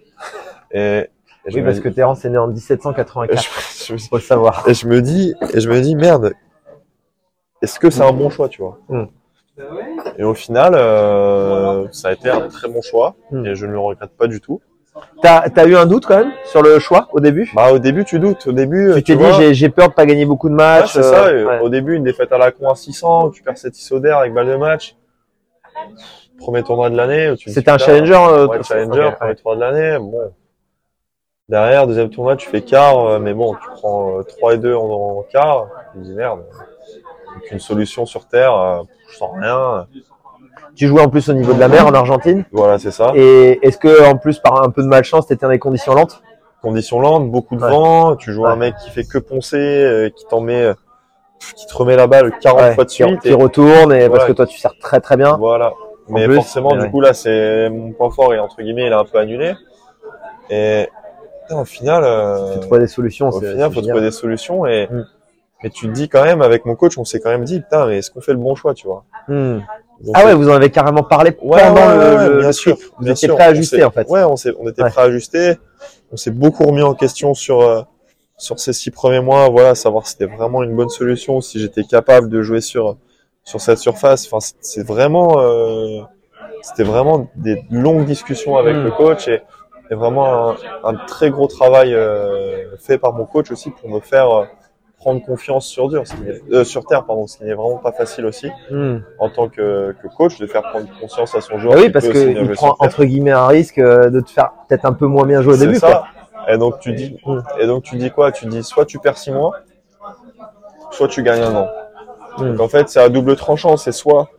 Et, 0.72 1.10
Oui, 1.56 1.62
parce 1.64 1.76
dis- 1.78 1.82
que 1.82 1.90
Terence 1.90 2.24
est 2.26 2.30
né 2.30 2.38
en 2.38 2.50
et 2.50 2.54
1784. 2.54 3.42
je, 3.42 3.86
je 3.86 3.94
me 3.94 3.98
dis- 3.98 4.08
Faut 4.10 4.16
le 4.18 4.22
savoir. 4.22 4.64
et 4.68 4.74
je 4.74 4.88
me 4.88 5.02
dis, 5.02 5.34
et 5.54 5.60
je 5.60 5.70
me 5.70 5.80
dis, 5.82 5.96
merde, 5.96 6.34
est-ce 7.62 7.80
que 7.80 7.90
c'est 7.90 8.02
un 8.04 8.12
bon 8.12 8.30
choix, 8.30 8.50
tu 8.50 8.62
vois 8.62 8.78
Mm. 8.90 9.06
Et 10.20 10.24
au 10.24 10.36
final, 10.36 10.74
euh, 10.76 11.88
ça 11.92 12.10
a 12.10 12.12
été 12.14 12.30
un 12.30 12.48
très 12.48 12.68
bon 12.70 12.82
choix, 12.84 13.16
Mm. 13.32 13.46
et 13.48 13.56
je 13.56 13.66
ne 13.66 13.72
le 13.72 13.80
regrette 13.80 14.12
pas 14.18 14.28
du 14.28 14.40
tout. 14.42 14.62
T'as 15.22 15.40
as 15.56 15.66
eu 15.66 15.76
un 15.76 15.86
doute 15.86 16.06
quand 16.08 16.18
même 16.18 16.32
sur 16.46 16.62
le 16.64 16.80
choix 16.80 17.08
au 17.12 17.20
début? 17.20 17.50
Bah, 17.56 17.72
au 17.72 17.78
début, 17.80 18.04
tu 18.04 18.20
doutes. 18.20 18.46
Au 18.48 18.52
début, 18.52 18.92
Tu 18.96 19.04
t'es 19.04 19.16
dit 19.16 19.54
j'ai 19.54 19.70
peur 19.70 19.90
de 19.90 19.94
pas 19.94 20.06
gagner 20.08 20.26
beaucoup 20.26 20.50
de 20.50 20.54
ouais, 20.56 20.58
matchs. 20.64 20.94
c'est 20.94 21.04
ça. 21.04 21.26
euh, 21.28 21.46
ouais. 21.46 21.60
Au 21.60 21.70
début, 21.70 21.96
une 21.96 22.04
défaite 22.04 22.32
à 22.32 22.38
la 22.40 22.52
con 22.52 22.70
à 22.70 22.76
600, 22.76 23.30
tu 23.30 23.42
perds 23.44 23.58
7 23.60 23.78
ISO 23.80 24.00
d'air 24.00 24.18
avec 24.18 24.34
balle 24.34 24.48
de 24.48 24.56
match. 24.56 24.96
Premier 26.40 26.64
tournoi 26.64 26.90
de 26.90 26.96
l'année. 26.98 27.34
C'était 27.46 27.70
un 27.72 27.78
challenger. 27.78 28.14
euh, 28.16 28.48
Ouais, 28.48 28.62
challenger, 28.64 29.12
premier 29.18 29.32
ouais. 29.32 29.36
tournoi 29.36 29.56
de 29.56 29.60
l'année. 29.74 29.98
Bon. 30.00 30.32
Derrière, 31.50 31.88
deuxième 31.88 32.10
tournoi, 32.10 32.36
tu 32.36 32.50
fais 32.50 32.62
quart, 32.62 33.00
euh, 33.08 33.20
mais 33.20 33.34
bon, 33.34 33.54
tu 33.54 33.70
prends 33.76 34.20
euh, 34.20 34.24
3 34.24 34.56
et 34.56 34.58
2 34.58 34.76
en, 34.76 34.84
en 35.20 35.24
quart. 35.32 35.68
Tu 35.94 36.00
dis 36.02 36.14
merde. 36.14 36.42
Aucune 37.38 37.60
solution 37.60 38.06
sur 38.06 38.28
Terre, 38.28 38.54
euh, 38.54 38.84
je 39.10 39.16
sens 39.18 39.30
rien. 39.34 39.88
Tu 40.76 40.88
jouais 40.88 41.02
en 41.02 41.08
plus 41.08 41.30
au 41.30 41.34
niveau 41.34 41.54
de 41.54 41.60
la 41.60 41.70
mer 41.70 41.88
en 41.88 41.94
Argentine. 41.94 42.44
Voilà, 42.52 42.78
c'est 42.80 42.92
ça. 42.92 43.14
Et 43.16 43.66
est-ce 43.66 43.78
que 43.78 44.10
en 44.10 44.18
plus 44.18 44.40
par 44.40 44.62
un 44.62 44.70
peu 44.72 44.82
de 44.84 44.88
malchance, 44.90 45.28
t'étais 45.28 45.46
dans 45.46 45.52
des 45.54 45.58
conditions 45.60 45.94
lentes? 45.94 46.22
Conditions 46.62 47.00
lentes, 47.00 47.32
beaucoup 47.32 47.56
de 47.56 47.64
Ouais. 47.64 47.70
vent. 47.70 48.18
Tu 48.18 48.34
joues 48.34 48.44
Ouais. 48.44 48.50
un 48.50 48.58
mec 48.58 48.76
qui 48.84 48.90
fait 48.90 49.06
que 49.06 49.18
poncer, 49.18 49.56
euh, 49.58 50.10
qui 50.10 50.26
t'en 50.26 50.42
met, 50.42 50.62
euh, 50.64 50.74
qui 51.56 51.66
te 51.66 51.78
remet 51.78 51.96
la 51.96 52.08
balle 52.08 52.34
40 52.42 52.60
Ouais, 52.62 52.74
fois 52.76 52.84
de 52.84 52.90
suite. 52.90 53.22
qui 53.22 53.30
et- 53.30 53.34
retourne 53.34 53.94
et 53.94 54.00
parce 54.00 54.10
Voilà. 54.10 54.26
que 54.28 54.32
toi 54.34 54.46
tu 54.48 54.58
sers 54.58 54.78
très 54.82 55.00
très 55.00 55.16
bien. 55.16 55.38
Voilà. 55.38 55.72
Mais 56.10 56.26
plus, 56.26 56.36
forcément, 56.36 56.74
mais 56.76 56.84
du 56.86 56.92
coup, 56.92 57.00
là, 57.02 57.14
c'est 57.14 57.70
mon 57.70 57.92
point 57.94 58.10
fort 58.12 58.34
et 58.34 58.40
entre 58.40 58.62
guillemets, 58.62 58.88
il 58.88 58.92
est 58.92 58.96
un 58.96 59.06
peu 59.06 59.18
annulé. 59.18 59.54
Et 60.50 60.88
putain, 61.48 61.62
au 61.62 61.66
final, 61.66 62.04
euh, 62.04 62.54
Faut 62.54 62.60
trouver 62.60 62.80
des 62.82 62.88
solutions. 62.88 63.30
au 63.30 63.40
final, 63.40 63.56
faut 63.70 63.76
génial. 63.76 63.84
trouver 63.96 64.02
des 64.02 64.12
solutions 64.12 64.66
et, 64.66 64.88
Mm. 64.92 65.06
et 65.64 65.70
tu 65.70 65.88
te 65.88 65.92
dis 65.92 66.10
quand 66.10 66.24
même, 66.24 66.42
avec 66.42 66.66
mon 66.66 66.76
coach, 66.76 66.98
on 66.98 67.06
s'est 67.06 67.20
quand 67.20 67.30
même 67.30 67.44
dit, 67.46 67.62
putain, 67.62 67.86
mais 67.88 67.98
est-ce 68.00 68.12
qu'on 68.12 68.22
fait 68.22 68.34
le 68.34 68.38
bon 68.40 68.56
choix, 68.56 68.74
tu 68.74 68.88
vois? 68.88 69.04
Hmm. 69.28 69.60
Donc, 70.02 70.14
Ah 70.14 70.26
ouais, 70.26 70.36
vous 70.36 70.48
en 70.50 70.54
avez 70.54 70.70
carrément 70.70 71.02
parlé 71.04 71.32
Ouais, 71.42 71.60
pendant 71.60 71.76
ouais, 71.76 71.94
le, 71.96 72.00
ouais, 72.18 72.30
le- 72.30 72.38
bien 72.38 72.48
le 72.48 72.54
sûr. 72.54 72.76
Vous 72.98 73.04
bien 73.04 73.14
étiez 73.14 73.28
sûr. 73.30 73.36
prêt 73.36 73.46
à 73.46 73.48
On 73.48 73.52
ajuster 73.52 73.78
s'est- 73.78 73.84
en 73.84 73.90
fait. 73.92 74.08
Ouais, 74.10 74.24
on 74.24 74.36
s'est, 74.36 74.52
on 74.60 74.68
était 74.70 74.84
Ouais. 74.84 74.90
prêt 74.92 75.02
à 75.02 75.06
ajuster. 75.06 75.58
On 76.12 76.18
s'est 76.18 76.30
beaucoup 76.32 76.66
remis 76.66 76.84
en 76.84 76.94
question 76.94 77.34
sur, 77.34 77.62
euh, 77.62 77.82
sur 78.38 78.60
ces 78.60 78.74
six 78.74 78.92
premiers 78.92 79.22
mois, 79.22 79.50
voilà, 79.50 79.74
savoir 79.74 80.06
si 80.06 80.12
c'était 80.14 80.32
vraiment 80.32 80.62
une 80.62 80.76
bonne 80.76 80.90
solution, 80.90 81.42
si 81.42 81.60
j'étais 81.60 81.84
capable 81.84 82.30
de 82.30 82.44
jouer 82.44 82.62
sur, 82.62 82.98
sur 83.44 83.60
cette 83.60 83.80
surface. 83.80 84.28
Enfin, 84.28 84.40
c'est- 84.40 84.54
c'est 84.62 84.86
vraiment, 84.86 85.40
euh, 85.40 86.02
c'était 86.62 86.84
vraiment 86.84 87.28
des 87.36 87.64
longues 87.72 88.06
discussions 88.06 88.56
avec 88.58 88.76
Mm. 88.76 88.84
le 88.84 88.92
coach 88.92 89.28
et, 89.28 89.42
et 89.90 89.96
vraiment 89.96 90.50
un, 90.52 90.56
un 90.84 90.94
très 91.08 91.30
gros 91.30 91.48
travail 91.48 91.94
euh, 91.94 92.76
fait 92.78 92.98
par 92.98 93.14
mon 93.14 93.26
coach 93.26 93.52
aussi 93.52 93.72
pour 93.72 93.90
me 93.90 94.00
faire 94.00 94.30
euh, 94.32 94.46
prendre 94.98 95.24
confiance 95.24 95.66
sur 95.68 95.90
dur, 95.90 96.04
euh, 96.52 96.64
sur 96.64 96.84
terre, 96.86 97.06
pardon, 97.06 97.28
ce 97.28 97.38
qui 97.38 97.44
n'est 97.46 97.54
vraiment 97.54 97.78
pas 97.78 97.92
facile 97.92 98.26
aussi 98.26 98.50
Hmm. 98.70 98.98
en 99.20 99.30
tant 99.30 99.48
que, 99.48 99.96
que 100.02 100.08
coach 100.08 100.40
de 100.40 100.48
faire 100.48 100.64
prendre 100.64 100.88
conscience 101.00 101.36
à 101.36 101.42
son 101.42 101.58
joueur. 101.60 101.76
oui, 101.76 101.84
qu'il 101.84 101.92
parce 101.92 102.08
peut 102.08 102.14
que 102.14 102.18
aussi 102.18 102.28
bien 102.34 102.42
il 102.42 102.46
jouer 102.48 102.56
prend 102.56 102.76
entre 102.80 103.06
guillemets 103.06 103.32
un 103.32 103.48
risque 103.48 103.78
euh, 103.78 104.10
de 104.10 104.20
te 104.22 104.30
faire 104.30 104.52
peut-être 104.68 104.86
un 104.86 104.94
peu 104.94 105.06
moins 105.06 105.26
bien 105.26 105.42
jouer 105.42 105.54
au 105.54 105.58
C'est 105.58 105.68
début. 105.68 105.78
ça. 105.80 105.88
Quoi. 105.88 106.08
Et 106.54 106.58
donc 106.58 106.80
tu 106.80 106.94
dis, 106.94 107.18
et 107.60 107.68
donc 107.68 107.84
tu 107.84 107.96
dis 107.98 108.10
quoi? 108.10 108.32
Tu 108.32 108.46
dis 108.48 108.64
soit 108.64 108.86
tu 108.86 109.00
perds 109.00 109.18
six 109.18 109.32
mois, 109.32 109.52
soit 110.92 111.08
tu 111.08 111.24
gagnes 111.24 111.44
un 111.44 111.56
an. 111.56 111.68
Mm. 112.40 112.52
Donc 112.52 112.60
en 112.62 112.68
fait 112.68 112.90
c'est 112.90 113.00
à 113.00 113.10
double 113.10 113.36
tranchant. 113.36 113.78
C'est 113.78 113.92
soit, 113.92 114.30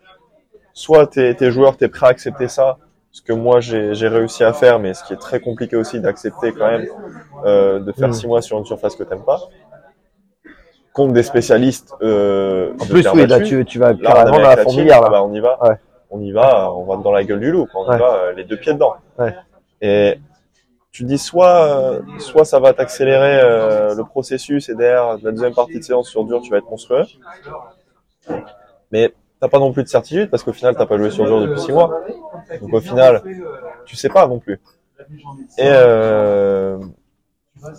soit 0.72 1.06
tes, 1.06 1.34
tes 1.36 1.50
joueurs 1.50 1.76
t'es 1.76 1.88
prêt 1.88 2.06
à 2.06 2.10
accepter 2.10 2.48
ça, 2.48 2.78
ce 3.10 3.22
que 3.22 3.32
moi 3.32 3.60
j'ai 3.60 4.08
réussi 4.08 4.44
à 4.44 4.52
faire, 4.52 4.78
mais 4.78 4.94
ce 4.94 5.02
qui 5.04 5.12
est 5.12 5.16
très 5.18 5.40
compliqué 5.40 5.76
aussi 5.76 6.00
d'accepter 6.00 6.52
quand 6.52 6.70
même 6.70 6.86
euh, 7.44 7.78
de 7.80 7.92
faire 7.92 8.08
Mm. 8.08 8.12
six 8.12 8.26
mois 8.26 8.42
sur 8.42 8.58
une 8.58 8.64
surface 8.66 8.94
que 8.96 9.02
t'aimes 9.04 9.24
pas, 9.24 9.40
contre 10.92 11.12
des 11.14 11.22
spécialistes. 11.22 11.94
Euh, 12.02 12.72
En 12.80 12.84
plus, 12.86 13.06
oui, 13.14 13.26
là 13.26 13.40
tu, 13.40 13.64
tu 13.64 13.78
vas 13.78 13.94
carrément 13.94 14.32
dans 14.38 14.42
la 14.42 14.56
fourmilière 14.58 15.00
là. 15.02 15.08
bah, 15.10 15.22
on 15.24 15.32
y 15.32 15.40
va. 15.40 15.58
Ouais. 15.62 15.76
On 16.10 16.20
y 16.20 16.32
va, 16.32 16.72
on 16.72 16.84
va 16.84 16.96
dans 16.96 17.12
la 17.12 17.22
gueule 17.24 17.40
du 17.40 17.50
loup. 17.50 17.66
On 17.74 17.88
Ouais. 17.88 17.96
y 17.96 17.98
va 17.98 18.14
euh, 18.14 18.32
les 18.32 18.44
deux 18.44 18.56
pieds 18.56 18.72
dedans. 18.74 18.94
Ouais. 19.18 19.34
Et 19.80 20.18
tu 20.90 21.04
dis 21.04 21.18
soit, 21.18 21.66
euh, 21.66 22.00
soit 22.18 22.44
ça 22.44 22.58
va 22.60 22.72
t'accélérer 22.72 23.40
le 23.94 24.02
processus 24.04 24.68
et 24.68 24.74
derrière 24.74 25.18
la 25.22 25.30
deuxième 25.30 25.54
partie 25.54 25.78
de 25.78 25.84
séance 25.84 26.08
sur 26.08 26.24
dur, 26.24 26.40
tu 26.42 26.50
vas 26.50 26.58
être 26.58 26.70
monstrueux. 26.70 27.04
Mais 28.90 29.12
t'as 29.40 29.48
pas 29.48 29.58
non 29.58 29.72
plus 29.72 29.82
de 29.82 29.88
certitude 29.88 30.30
parce 30.30 30.42
qu'au 30.42 30.52
final 30.52 30.74
t'as 30.76 30.86
pas 30.86 30.98
joué 30.98 31.10
sur 31.10 31.24
dur 31.24 31.40
depuis 31.40 31.60
six 31.60 31.72
mois. 31.72 32.02
Donc 32.60 32.72
au 32.72 32.80
final, 32.80 33.22
tu 33.84 33.96
sais 33.96 34.08
pas 34.08 34.26
non 34.26 34.38
plus. 34.38 34.60
Et 35.58 35.62
euh, 35.64 36.78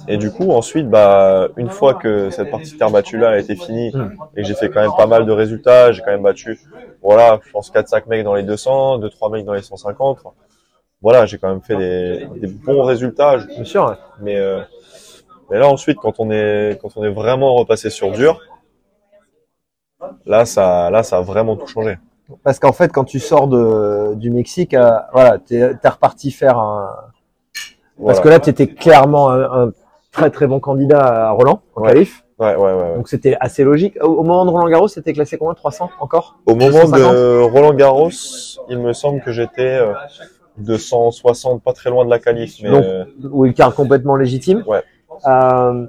et 0.08 0.18
du 0.18 0.32
coup 0.32 0.52
ensuite, 0.52 0.90
bah 0.90 1.50
une 1.58 1.70
fois 1.70 1.94
que 1.94 2.30
cette 2.30 2.52
partie 2.52 2.78
terre 2.78 2.92
battue 2.92 3.18
là 3.18 3.30
a 3.30 3.38
été 3.38 3.56
finie 3.56 3.94
et 4.36 4.42
que 4.42 4.48
j'ai 4.48 4.56
fait 4.56 4.70
quand 4.70 4.82
même 4.82 4.96
pas 4.98 5.08
mal 5.08 5.26
de 5.26 5.32
résultats, 5.32 5.92
j'ai 5.92 6.02
quand 6.02 6.12
même 6.12 6.24
battu, 6.24 6.60
voilà, 7.02 7.40
je 7.46 7.52
pense 7.52 7.72
4-5 7.72 8.08
mecs 8.08 8.24
dans 8.24 8.36
les 8.36 8.44
200, 8.44 9.00
2-3 9.00 9.32
mecs 9.32 9.46
dans 9.46 9.54
les 9.54 9.62
150. 9.62 10.20
Voilà, 11.02 11.26
j'ai 11.26 11.38
quand 11.38 11.48
même 11.48 11.62
fait 11.62 11.78
des, 11.78 12.48
bons 12.48 12.84
résultats. 12.84 13.38
Bien 13.38 13.64
sûr. 13.64 13.86
ouais. 13.86 13.96
mais, 14.20 14.36
euh, 14.36 14.60
mais 15.50 15.58
là 15.58 15.70
ensuite, 15.70 15.98
quand 15.98 16.20
on 16.20 16.30
est 16.30 16.78
quand 16.82 16.98
on 16.98 17.04
est 17.06 17.12
vraiment 17.12 17.56
repassé 17.56 17.90
sur 17.90 18.12
dur, 18.12 18.42
là 20.26 20.46
ça 20.46 20.90
là 20.90 21.04
ça 21.04 21.18
a 21.18 21.22
vraiment 21.22 21.56
tout 21.56 21.68
changé. 21.68 21.98
Parce 22.44 22.60
qu'en 22.60 22.74
fait, 22.74 22.92
quand 22.92 23.06
tu 23.06 23.20
sors 23.20 23.48
de, 23.48 24.14
du 24.16 24.30
Mexique, 24.30 24.76
euh, 24.76 24.92
voilà, 25.14 25.40
t'es 25.40 25.56
es 25.56 25.88
reparti 25.88 26.30
faire 26.32 26.60
un. 26.60 26.90
Parce 27.54 27.98
Voilà. 27.98 28.20
que 28.22 28.30
là, 28.30 28.40
tu 28.40 28.50
étais 28.52 28.68
clairement 28.68 29.30
un, 29.32 29.64
un 29.68 29.72
très 30.12 30.30
très 30.30 30.46
bon 30.46 30.60
candidat 30.60 31.28
à 31.30 31.32
Roland 31.32 31.62
en 31.76 31.82
Ouais. 31.82 31.88
qualif. 31.94 32.24
Ouais, 32.38 32.56
ouais, 32.56 32.74
ouais. 32.74 32.96
Donc 32.96 33.10
c'était 33.10 33.36
assez 33.40 33.64
logique. 33.64 33.98
Au, 34.02 34.08
au 34.08 34.24
moment 34.24 34.46
de 34.46 34.52
Roland 34.52 34.70
Garros, 34.70 34.88
c'était 34.88 35.12
classé 35.12 35.38
combien? 35.40 35.56
300 35.56 35.90
encore? 36.00 36.38
Au 36.46 36.54
moment 36.56 36.70
250? 36.86 37.14
de 37.14 37.42
Roland 37.42 37.74
Garros, 37.74 38.12
il 38.70 38.78
me 38.80 38.94
semble 38.94 39.22
que 39.22 39.32
j'étais 39.32 39.78
euh, 39.80 39.94
260, 40.60 41.62
pas 41.64 41.74
très 41.74 41.90
loin 41.90 42.06
de 42.06 42.10
la 42.10 42.20
qualif. 42.20 42.58
Mais 42.64 42.70
Donc, 42.70 42.84
euh, 42.84 43.06
Oui, 43.32 43.54
car 43.54 43.74
complètement 43.74 44.16
légitime. 44.16 44.64
Ouais. 44.68 44.84
Euh, 45.28 45.88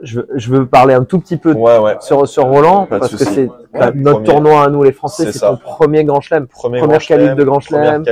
je, 0.00 0.20
veux- 0.20 0.28
je 0.34 0.50
veux 0.50 0.66
parler 0.66 0.94
un 0.94 1.04
tout 1.04 1.18
petit 1.20 1.36
peu 1.36 1.52
ouais, 1.52 1.78
ouais. 1.78 1.96
sur, 2.00 2.26
sur 2.28 2.44
Roland, 2.44 2.86
parce 2.88 3.10
que 3.12 3.18
c'est 3.24 3.48
Ouais, 3.74 3.92
notre 3.94 4.18
premier- 4.22 4.28
tournoi 4.28 4.62
à 4.64 4.68
nous 4.68 4.82
les 4.82 4.92
Français, 4.92 5.30
C'est 5.32 5.40
ton 5.40 5.56
premier 5.56 6.04
grand 6.04 6.20
chelem. 6.20 6.46
Premier 6.46 6.78
Première 6.80 6.98
grand 6.98 7.06
qualif 7.06 7.34
de 7.34 7.44
grand 7.44 7.60
chelem. 7.60 8.04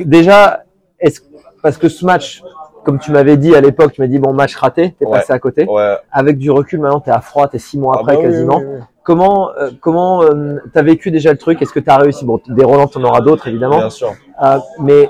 Déjà, 0.00 0.64
est-ce 1.00 1.20
parce 1.62 1.76
que 1.76 1.88
ce 1.88 2.04
match, 2.04 2.42
comme 2.84 2.98
tu 3.00 3.10
m'avais 3.10 3.36
dit 3.36 3.54
à 3.56 3.60
l'époque, 3.60 3.92
tu 3.92 4.00
m'as 4.00 4.06
dit 4.06 4.18
bon 4.18 4.32
match 4.32 4.54
raté, 4.56 4.94
t'es 4.98 5.06
passé 5.06 5.32
à 5.32 5.38
côté. 5.38 5.66
Ouais. 5.68 5.96
Avec 6.12 6.38
du 6.38 6.50
recul, 6.50 6.80
maintenant 6.80 7.00
t'es 7.00 7.10
à 7.10 7.20
froid, 7.20 7.48
t'es 7.48 7.58
six 7.58 7.78
mois 7.78 7.94
Ah 7.96 8.00
après 8.02 8.14
bah 8.14 8.20
oui, 8.22 8.26
quasiment. 8.28 8.58
oui, 8.58 8.64
oui. 8.74 8.80
Comment 9.02 9.50
euh, 9.58 9.70
comment 9.80 10.22
euh, 10.22 10.58
t'as 10.72 10.82
vécu 10.82 11.10
déjà 11.10 11.32
le 11.32 11.38
truc? 11.38 11.60
Est-ce 11.62 11.72
que 11.72 11.80
t'as 11.80 11.96
réussi? 11.96 12.24
Bon, 12.24 12.40
des 12.46 12.64
Roland, 12.64 12.86
t'en 12.86 13.02
auras 13.02 13.20
d'autres 13.22 13.48
évidemment. 13.48 13.78
Bien 13.78 13.90
sûr. 13.90 14.12
Euh, 14.44 14.58
mais 14.80 15.08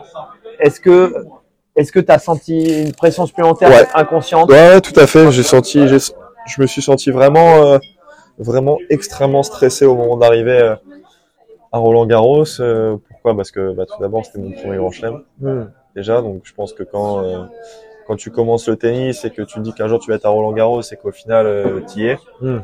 est-ce 0.61 0.81
que 0.81 1.15
est-ce 1.79 1.93
que 1.93 2.01
t'as 2.01 2.19
senti 2.19 2.83
une 2.83 2.93
pression 2.93 3.25
supplémentaire 3.27 3.71
Ouais. 3.71 3.87
inconsciente 3.95 4.51
Ouais, 4.51 4.81
tout 4.81 4.99
à 4.99 5.07
fait. 5.07 5.31
J'ai 5.31 5.43
senti, 5.43 5.87
je 5.89 6.61
me 6.61 6.67
suis 6.67 6.83
senti 6.83 7.11
vraiment, 7.11 7.65
euh, 7.65 7.79
vraiment 8.39 8.79
extrêmement 8.91 9.43
stressé 9.43 9.87
au 9.87 9.95
moment 9.95 10.17
d'arriver 10.17 10.59
euh, 10.61 10.75
à 11.73 11.79
Roland 11.79 12.07
Garros. 12.07 12.45
Euh, 12.61 12.97
pourquoi? 13.09 13.37
Parce 13.37 13.51
que 13.51 13.73
bah, 13.73 13.87
tout 13.87 14.01
d'abord, 14.01 14.25
c'était 14.27 14.39
mon 14.41 14.51
premier 14.53 14.77
grand 14.77 14.91
chelem 14.91 15.23
Hmm. 15.41 15.65
déjà. 15.95 16.21
Donc, 16.21 16.41
je 16.45 16.53
pense 16.53 16.73
que 16.73 16.83
quand 16.83 17.23
quand 18.07 18.17
tu 18.17 18.31
commences 18.31 18.67
le 18.69 18.77
tennis 18.77 19.25
et 19.27 19.31
que 19.31 19.43
tu 19.43 19.57
te 19.57 19.61
dis 19.61 19.75
qu'un 19.75 19.87
jour 19.87 19.99
tu 20.01 20.11
vas 20.11 20.17
être 20.17 20.25
à 20.25 20.31
Roland 20.31 20.53
Garros 20.53 20.81
et 20.81 20.97
qu'au 20.97 21.13
final 21.13 21.83
tu 21.93 22.01
y 22.01 22.07
es, 22.07 22.19
Hmm. 22.41 22.61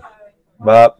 bah, 0.58 0.96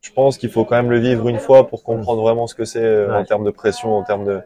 je 0.00 0.10
pense 0.12 0.36
qu'il 0.36 0.50
faut 0.50 0.64
quand 0.64 0.74
même 0.76 0.90
le 0.90 0.98
vivre 0.98 1.28
une 1.28 1.38
fois 1.38 1.66
pour 1.68 1.82
comprendre 1.84 2.20
vraiment 2.22 2.46
ce 2.48 2.54
que 2.56 2.64
c'est 2.64 3.06
Ouais. 3.06 3.14
en 3.14 3.24
termes 3.24 3.44
de 3.44 3.50
pression, 3.52 3.94
en 3.96 4.02
termes 4.02 4.24
de 4.26 4.40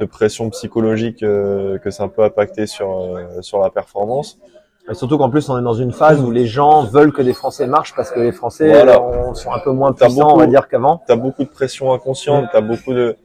de 0.00 0.04
pression 0.06 0.50
psychologique 0.50 1.22
euh, 1.22 1.78
que 1.78 1.90
ça 1.90 2.08
peut 2.08 2.22
impacter 2.24 2.66
sur 2.66 2.90
euh, 2.90 3.40
sur 3.42 3.58
la 3.60 3.70
performance. 3.70 4.38
Et 4.90 4.94
surtout 4.94 5.18
qu'en 5.18 5.30
plus 5.30 5.48
on 5.50 5.58
est 5.58 5.62
dans 5.62 5.74
une 5.74 5.92
phase 5.92 6.20
où 6.20 6.30
les 6.30 6.46
gens 6.46 6.82
veulent 6.84 7.12
que 7.12 7.22
des 7.22 7.34
Français 7.34 7.66
marchent 7.66 7.94
parce 7.94 8.10
que 8.10 8.18
les 8.18 8.32
Français 8.32 8.68
Voilà. 8.70 8.96
euh, 8.96 9.34
sont 9.34 9.52
un 9.52 9.58
peu 9.60 9.70
moins 9.70 9.92
puissants, 9.92 10.22
on 10.22 10.24
beaucoup- 10.28 10.38
va 10.40 10.46
dire 10.46 10.68
qu'avant. 10.68 11.02
t'as 11.06 11.16
beaucoup 11.16 11.44
de 11.44 11.48
pression 11.50 11.92
inconsciente, 11.92 12.46
t'as 12.50 12.62
beaucoup 12.62 12.94
de 12.94 13.16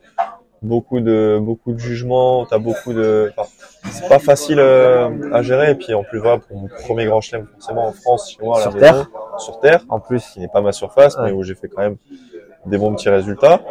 beaucoup 0.62 1.00
de 1.00 1.40
beaucoup 1.42 1.74
de 1.74 1.78
jugement, 1.80 2.46
t'as 2.46 2.58
beaucoup 2.58 2.92
de 2.94 3.32
enfin, 3.38 3.48
c'est 3.92 4.08
pas 4.10 4.20
facile 4.20 4.60
euh, 4.60 5.10
à 5.34 5.42
gérer 5.44 5.72
et 5.72 5.76
puis 5.76 5.94
en 5.94 6.04
plus 6.04 6.20
voilà 6.20 6.40
pour 6.40 6.58
mon 6.58 6.68
premier 6.68 7.06
grand 7.06 7.22
chelem 7.22 7.48
forcément 7.54 7.88
en 7.88 7.92
France 7.94 8.32
chez 8.32 8.44
moi 8.44 8.58
à 8.58 8.60
la 8.60 8.64
Sur 8.64 8.74
maison, 8.74 8.82
terre. 8.94 9.08
sur 9.40 9.60
terre 9.60 9.82
En 9.90 10.00
plus, 10.00 10.24
qui 10.34 10.40
n'est 10.42 10.48
pas 10.50 10.62
ma 10.62 10.72
surface 10.72 11.16
Ouais. 11.18 11.26
mais 11.26 11.32
où 11.32 11.42
j'ai 11.44 11.56
fait 11.56 11.68
quand 11.70 11.82
même 11.82 11.98
des 12.66 12.78
bons 12.78 12.94
petits 12.96 13.10
résultats 13.10 13.62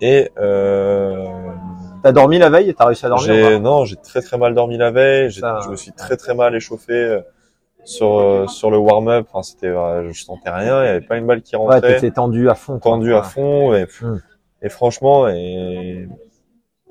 et 0.00 0.30
euh, 0.38 1.24
t'as 2.02 2.12
dormi 2.12 2.38
la 2.38 2.50
veille 2.50 2.70
et 2.70 2.74
t'as 2.74 2.86
réussi 2.86 3.06
à 3.06 3.08
dormir 3.08 3.60
non 3.60 3.84
j'ai 3.84 3.96
très 3.96 4.20
très 4.22 4.36
mal 4.38 4.54
dormi 4.54 4.76
la 4.76 4.90
veille 4.90 5.30
j'ai- 5.30 5.40
Ça, 5.40 5.60
je 5.64 5.68
me 5.70 5.76
suis 5.76 5.92
très 5.92 6.16
très 6.16 6.34
mal 6.34 6.54
échauffé 6.54 6.92
euh, 6.92 7.20
sur 7.84 8.18
euh, 8.20 8.46
sur 8.46 8.70
le 8.70 8.76
warm-up 8.78 9.26
enfin 9.30 9.42
c'était 9.42 9.66
euh, 9.68 10.10
je 10.12 10.22
sentais 10.24 10.50
rien 10.50 10.82
il 10.82 10.86
y 10.86 10.90
avait 10.90 11.00
pas 11.00 11.16
une 11.16 11.26
balle 11.26 11.42
qui 11.42 11.56
Ouais, 11.56 11.62
rentrait 11.62 11.80
t'étais 11.94 12.10
tendu 12.10 12.48
à 12.50 12.54
fond. 12.54 12.78
quoi. 12.78 12.92
tendu 12.92 13.14
à 13.14 13.18
Ouais. 13.18 13.24
fond 13.24 13.74
et, 13.74 13.86
Hmm. 14.00 14.18
et 14.62 14.68
franchement 14.68 15.28
et, 15.28 16.08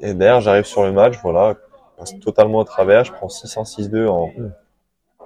et 0.02 0.14
derrière 0.14 0.42
j'arrive 0.42 0.66
sur 0.66 0.84
le 0.84 0.92
match 0.92 1.16
voilà 1.24 1.56
passe 1.98 2.18
totalement 2.20 2.62
à 2.62 2.66
travers 2.66 3.04
je 3.04 3.12
prends 3.12 3.28
6-1 3.28 3.64
6-2 3.66 4.08
en 4.08 4.28
Hmm. 4.28 4.52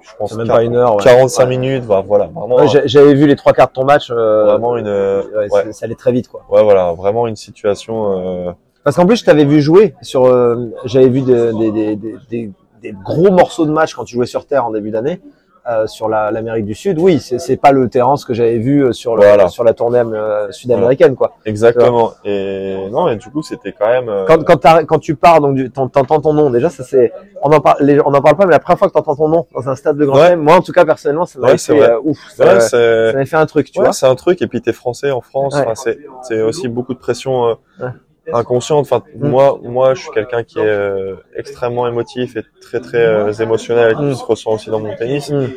je 0.02 0.10
pense 0.17 0.36
même 0.36 0.48
pas 0.48 0.63
une 0.63 0.76
heure. 0.76 0.96
ouais. 0.98 1.04
45 1.04 1.43
Ouais. 1.43 1.50
minutes 1.50 1.84
voilà, 1.86 2.02
voilà 2.02 2.26
vraiment 2.26 2.56
Ouais, 2.56 2.67
J'avais 2.86 3.13
vu 3.13 3.26
les 3.26 3.38
trois 3.38 3.54
quarts 3.54 3.69
de 3.69 3.74
ton 3.74 3.86
match. 3.86 4.12
euh, 4.12 4.43
vraiment 4.46 4.76
une 4.76 4.88
ouais, 4.89 5.50
ouais, 5.50 5.72
Ça 5.72 5.86
allait 5.86 5.96
très 5.96 6.12
vite, 6.12 6.28
quoi. 6.28 6.41
ouais 6.50 6.62
voilà 6.62 6.91
vraiment 6.91 7.26
une 7.28 7.38
situation 7.38 8.48
euh, 8.50 8.52
Parce 8.84 8.96
qu'en 8.96 9.06
plus, 9.06 9.17
je 9.17 9.26
t'avais 9.26 9.46
vu 9.46 9.62
jouer 9.62 9.96
sur. 10.02 10.26
euh, 10.26 10.56
J'avais 10.86 11.10
vu 11.10 11.22
des, 11.22 11.54
des, 11.72 11.96
des, 11.96 12.52
des, 12.82 12.91
gros 13.04 13.32
morceaux 13.32 13.65
de 13.65 13.72
match 13.72 13.93
quand 13.96 14.04
tu 14.04 14.15
jouais 14.15 14.26
sur 14.26 14.46
terre 14.46 14.65
en 14.65 14.72
début 14.72 14.91
d'année. 14.91 15.22
euh, 15.65 15.88
sur 15.88 16.10
la- 16.10 16.30
l'Amérique 16.30 16.65
du 16.65 16.74
Sud, 16.76 17.00
oui, 17.00 17.22
c'est 17.22 17.39
c'est 17.39 17.56
pas 17.56 17.72
le 17.72 17.88
Terence 17.88 18.26
que 18.26 18.34
j'avais 18.34 18.58
vu 18.58 18.84
euh, 18.84 18.91
sur, 18.91 19.15
le, 19.15 19.22
Voilà. 19.24 19.48
sur 19.48 19.63
la 19.63 19.74
tournée 19.74 20.00
euh, 20.00 20.52
sud-américaine, 20.52 21.15
quoi. 21.15 21.38
exactement 21.46 22.12
et 22.26 22.89
non 22.91 23.08
et 23.08 23.15
du 23.15 23.30
coup 23.30 23.41
c'était 23.41 23.72
quand 23.72 23.88
même 23.88 24.10
euh, 24.10 24.26
Quand, 24.28 24.43
quand, 24.43 24.86
quand 24.86 25.00
tu 25.00 25.15
pars, 25.15 25.39
donc, 25.39 25.58
t'entends 25.72 26.19
ton 26.19 26.34
nom. 26.34 26.50
Déjà, 26.50 26.69
ça 26.69 26.84
c'est, 26.84 27.13
on 27.41 27.50
en 27.54 27.62
parle, 27.62 27.78
les- 27.80 28.02
on 28.02 28.13
en 28.13 28.22
parle 28.22 28.36
pas, 28.36 28.46
mais 28.46 28.52
la 28.52 28.60
première 28.60 28.78
fois 28.78 28.89
que 28.89 28.93
t'entends 28.93 29.15
ton 29.15 29.30
nom 29.30 29.48
dans 29.56 29.69
un 29.69 29.76
stade 29.78 29.96
de 29.96 30.04
Grand 30.06 30.17
Ouais. 30.19 30.36
Moi 30.36 30.56
en 30.58 30.62
tout 30.62 30.74
cas 30.74 30.84
personnellement, 30.84 31.26
ça 31.26 31.39
m'avait 31.39 31.54
Ouais, 31.54 31.58
c'est 31.58 31.80
fait 31.80 31.89
euh, 31.89 31.98
ouf, 32.04 32.17
ça, 32.36 32.43
ouais, 32.56 32.60
ça 32.60 33.26
fait 33.26 33.38
un 33.38 33.46
truc, 33.46 33.72
tu 33.72 33.80
ouais, 33.80 33.86
vois. 33.86 33.93
c'est 33.93 34.06
un 34.06 34.15
truc 34.15 34.41
et 34.41 34.48
puis 34.48 34.62
t'es 34.62 34.74
français 34.74 35.12
en 35.12 35.22
France 35.22 35.56
enfin, 35.56 35.76
c'est 35.76 35.98
c'est 36.24 36.41
aussi 36.41 36.67
beaucoup 36.67 36.93
de 36.93 37.00
pression 37.00 37.46
euh. 37.80 37.88
Inconsciente. 38.32 38.82
Enfin, 38.90 39.04
Mm. 39.16 39.28
moi, 39.30 39.60
moi, 39.64 39.94
je 39.96 40.02
suis 40.04 40.12
quelqu'un 40.12 40.44
qui 40.44 40.60
est 40.60 40.64
euh, 40.66 41.16
extrêmement 41.36 41.88
émotif 41.88 42.36
et 42.38 42.44
très 42.62 42.80
très 42.80 43.04
euh, 43.06 43.32
émotionnel, 43.34 43.96
qui 43.96 44.04
Mm. 44.04 44.14
se 44.16 44.24
ressent 44.24 44.52
aussi 44.54 44.70
dans 44.70 44.80
mon 44.80 44.96
tennis 44.96 45.30
Mm. 45.30 45.48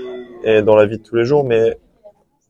et 0.44 0.62
dans 0.62 0.74
la 0.76 0.86
vie 0.86 0.98
de 0.98 1.02
tous 1.02 1.16
les 1.16 1.24
jours. 1.24 1.44
Mais 1.44 1.76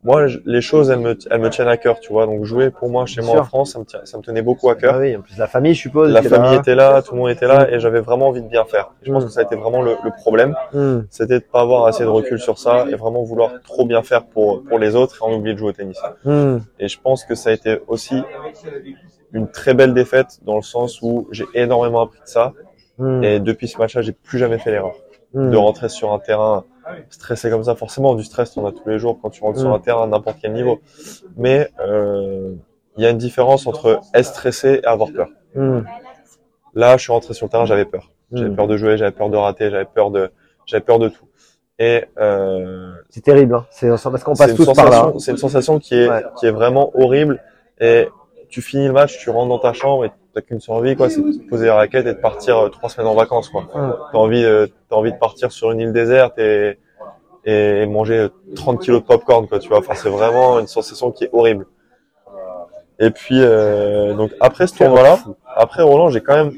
moi, 0.06 0.26
les 0.46 0.60
choses, 0.60 0.88
elles 0.90 1.00
me, 1.00 1.18
elles 1.30 1.40
me 1.40 1.50
tiennent 1.50 1.68
à 1.68 1.76
cœur, 1.76 2.00
tu 2.00 2.12
vois. 2.12 2.24
Donc 2.26 2.44
jouer 2.44 2.70
pour 2.70 2.88
moi 2.88 3.04
chez 3.06 3.20
Bien 3.20 3.32
moi 3.32 3.40
en. 3.40 3.44
France, 3.44 3.72
ça 3.72 3.78
me, 3.80 3.84
tient- 3.84 4.04
ça 4.04 4.16
me 4.16 4.22
tenait 4.22 4.40
beaucoup 4.40 4.70
à 4.70 4.74
cœur. 4.76 4.94
Ah 4.96 5.00
oui, 5.00 5.16
en 5.16 5.20
plus 5.20 5.36
la 5.36 5.46
famille, 5.46 5.74
je 5.74 5.80
suppose. 5.80 6.10
La 6.12 6.20
était 6.20 6.28
famille 6.28 6.52
là. 6.52 6.56
était 6.60 6.74
là, 6.74 7.02
tout 7.02 7.14
le 7.14 7.20
monde 7.20 7.30
était 7.30 7.46
là, 7.48 7.68
et 7.70 7.78
j'avais 7.80 8.00
vraiment 8.00 8.28
envie 8.28 8.40
de 8.42 8.48
bien 8.48 8.64
faire. 8.64 8.90
Je 9.02 9.12
pense 9.12 9.24
Mm. 9.24 9.26
que 9.26 9.32
ça 9.32 9.40
a 9.40 9.42
été 9.42 9.56
vraiment 9.56 9.82
le, 9.82 9.96
le 10.04 10.10
problème, 10.12 10.54
Hmm. 10.72 11.00
c'était 11.10 11.40
de 11.40 11.44
pas 11.44 11.60
avoir 11.60 11.86
assez 11.86 12.04
de 12.04 12.08
recul 12.08 12.38
sur 12.38 12.56
ça 12.58 12.86
et 12.90 12.94
vraiment 12.94 13.22
vouloir 13.22 13.50
trop 13.64 13.84
bien 13.84 14.02
faire 14.02 14.24
pour 14.26 14.62
pour 14.64 14.78
les 14.78 14.94
autres 14.96 15.18
et 15.20 15.24
en 15.24 15.32
oublier 15.34 15.54
de 15.54 15.58
jouer 15.58 15.70
au 15.70 15.72
tennis. 15.72 16.00
Hmm. 16.24 16.58
Et 16.78 16.88
je 16.88 16.98
pense 17.00 17.24
que 17.24 17.34
ça 17.34 17.50
a 17.50 17.52
été 17.52 17.80
aussi 17.88 18.22
une 19.32 19.48
très 19.48 19.74
belle 19.74 19.92
défaite 19.92 20.38
dans 20.44 20.56
le 20.56 20.62
sens 20.62 21.00
où 21.02 21.28
j'ai 21.32 21.46
énormément 21.54 22.02
appris 22.02 22.20
de 22.20 22.28
ça. 22.28 22.52
Et 23.22 23.40
depuis 23.40 23.68
ce 23.68 23.76
match-là, 23.76 24.00
j'ai 24.00 24.12
plus 24.12 24.38
jamais 24.38 24.58
fait 24.58 24.70
l'erreur 24.70 24.94
de 25.34 25.56
rentrer 25.56 25.90
sur 25.90 26.12
un 26.14 26.18
terrain 26.18 26.64
stressé 27.11 27.51
comme 27.51 27.64
ça. 27.64 27.75
Forcément, 27.75 28.14
du 28.14 28.25
stress, 28.25 28.55
t'en 28.55 28.66
as 28.66 28.72
tous 28.72 28.88
les 28.88 28.99
jours 28.99 29.18
quand 29.20 29.31
tu 29.31 29.42
rentres 29.42 29.59
sur 29.61 29.68
Mm. 29.70 29.75
un 29.75 29.79
terrain 29.81 30.05
à 30.05 30.07
n'importe 30.07 30.38
quel 30.40 30.53
niveau. 30.53 30.81
Mais 31.37 31.68
euh, 31.81 32.53
il 32.96 33.03
y 33.03 33.07
a 33.07 33.11
une 33.11 33.18
différence 33.18 33.66
entre 33.66 34.01
être 34.14 34.25
stressé 34.25 34.81
et 34.83 34.87
avoir 34.87 35.11
peur. 35.12 35.29
Hmm. 35.55 35.81
Là, 36.75 36.96
je 36.96 37.03
suis 37.03 37.12
rentré 37.12 37.35
sur 37.35 37.46
le 37.46 37.51
terrain, 37.51 37.64
j'avais 37.66 37.85
peur. 37.85 38.11
J'avais 38.33 38.51
Hmm. 38.51 38.57
peur 38.57 38.66
de 38.66 38.77
jouer, 38.77 38.96
j'avais 38.96 39.11
peur 39.12 39.29
de 39.31 39.37
rater, 39.37 39.70
j'avais 39.70 39.85
peur 39.85 40.11
de, 40.11 40.31
j'avais 40.66 40.83
peur 40.85 40.99
de 40.99 41.09
tout. 41.09 41.25
Et 41.79 42.05
euh, 42.18 42.92
C'est 43.11 43.22
terrible, 43.22 43.55
hein. 43.55 43.66
C'est 43.70 43.88
parce 43.88 44.25
qu'on 44.25 44.35
passe 44.35 44.55
tous 44.55 44.64
par 44.72 44.87
là. 44.87 44.92
sensation, 44.92 45.18
c'est 45.18 45.31
une 45.33 45.37
sensation 45.37 45.79
qui 45.79 45.94
est, 45.94 46.09
Ouais. 46.09 46.25
qui 46.38 46.46
est 46.46 46.51
vraiment 46.51 46.90
horrible. 46.99 47.42
Et 47.81 48.09
tu 48.49 48.62
finis 48.62 48.87
le 48.87 48.92
match, 48.94 49.18
tu 49.18 49.29
rentres 49.31 49.49
dans 49.51 49.59
ta 49.59 49.72
chambre 49.75 50.05
et 50.07 50.11
t'as 50.37 50.42
qu'une 50.42 50.61
seule 50.61 50.75
envie, 50.77 50.96
quoi, 50.96 51.09
c'est 51.09 51.22
de 51.22 51.49
poser 51.49 51.66
la 51.66 51.77
raquette 51.77 52.07
et 52.07 52.12
de 52.12 52.18
partir 52.20 52.59
euh, 52.59 52.68
trois 52.68 52.90
semaines 52.90 53.09
en 53.09 53.14
vacances, 53.14 53.49
quoi. 53.49 53.64
T'as 54.12 54.18
envie, 54.18 54.44
euh, 54.44 54.66
t'as 54.90 54.96
envie 54.96 55.11
de 55.12 55.16
partir 55.16 55.51
sur 55.51 55.70
une 55.70 55.81
île 55.81 55.92
déserte 55.94 56.38
et, 56.38 56.79
et 57.46 57.87
manger 57.87 58.18
euh, 58.18 58.29
30 58.55 58.79
kilos 58.83 59.01
de 59.01 59.07
popcorn, 59.07 59.49
quoi, 59.49 59.59
tu 59.59 59.70
vois. 59.70 59.79
Enfin, 59.79 59.94
c'est 59.94 60.11
vraiment 60.11 60.59
une 60.61 60.66
sensation 60.66 61.11
qui 61.11 61.25
est 61.25 61.31
horrible. 61.33 61.66
Et 62.99 63.11
puis, 63.11 63.40
euh, 63.40 64.12
donc 64.14 64.31
après 64.40 64.66
ce 64.66 64.77
tournoi-là, 64.77 65.18
après 65.55 65.83
Roland, 65.83 66.11
j'ai 66.11 66.20
quand 66.20 66.35
même 66.35 66.53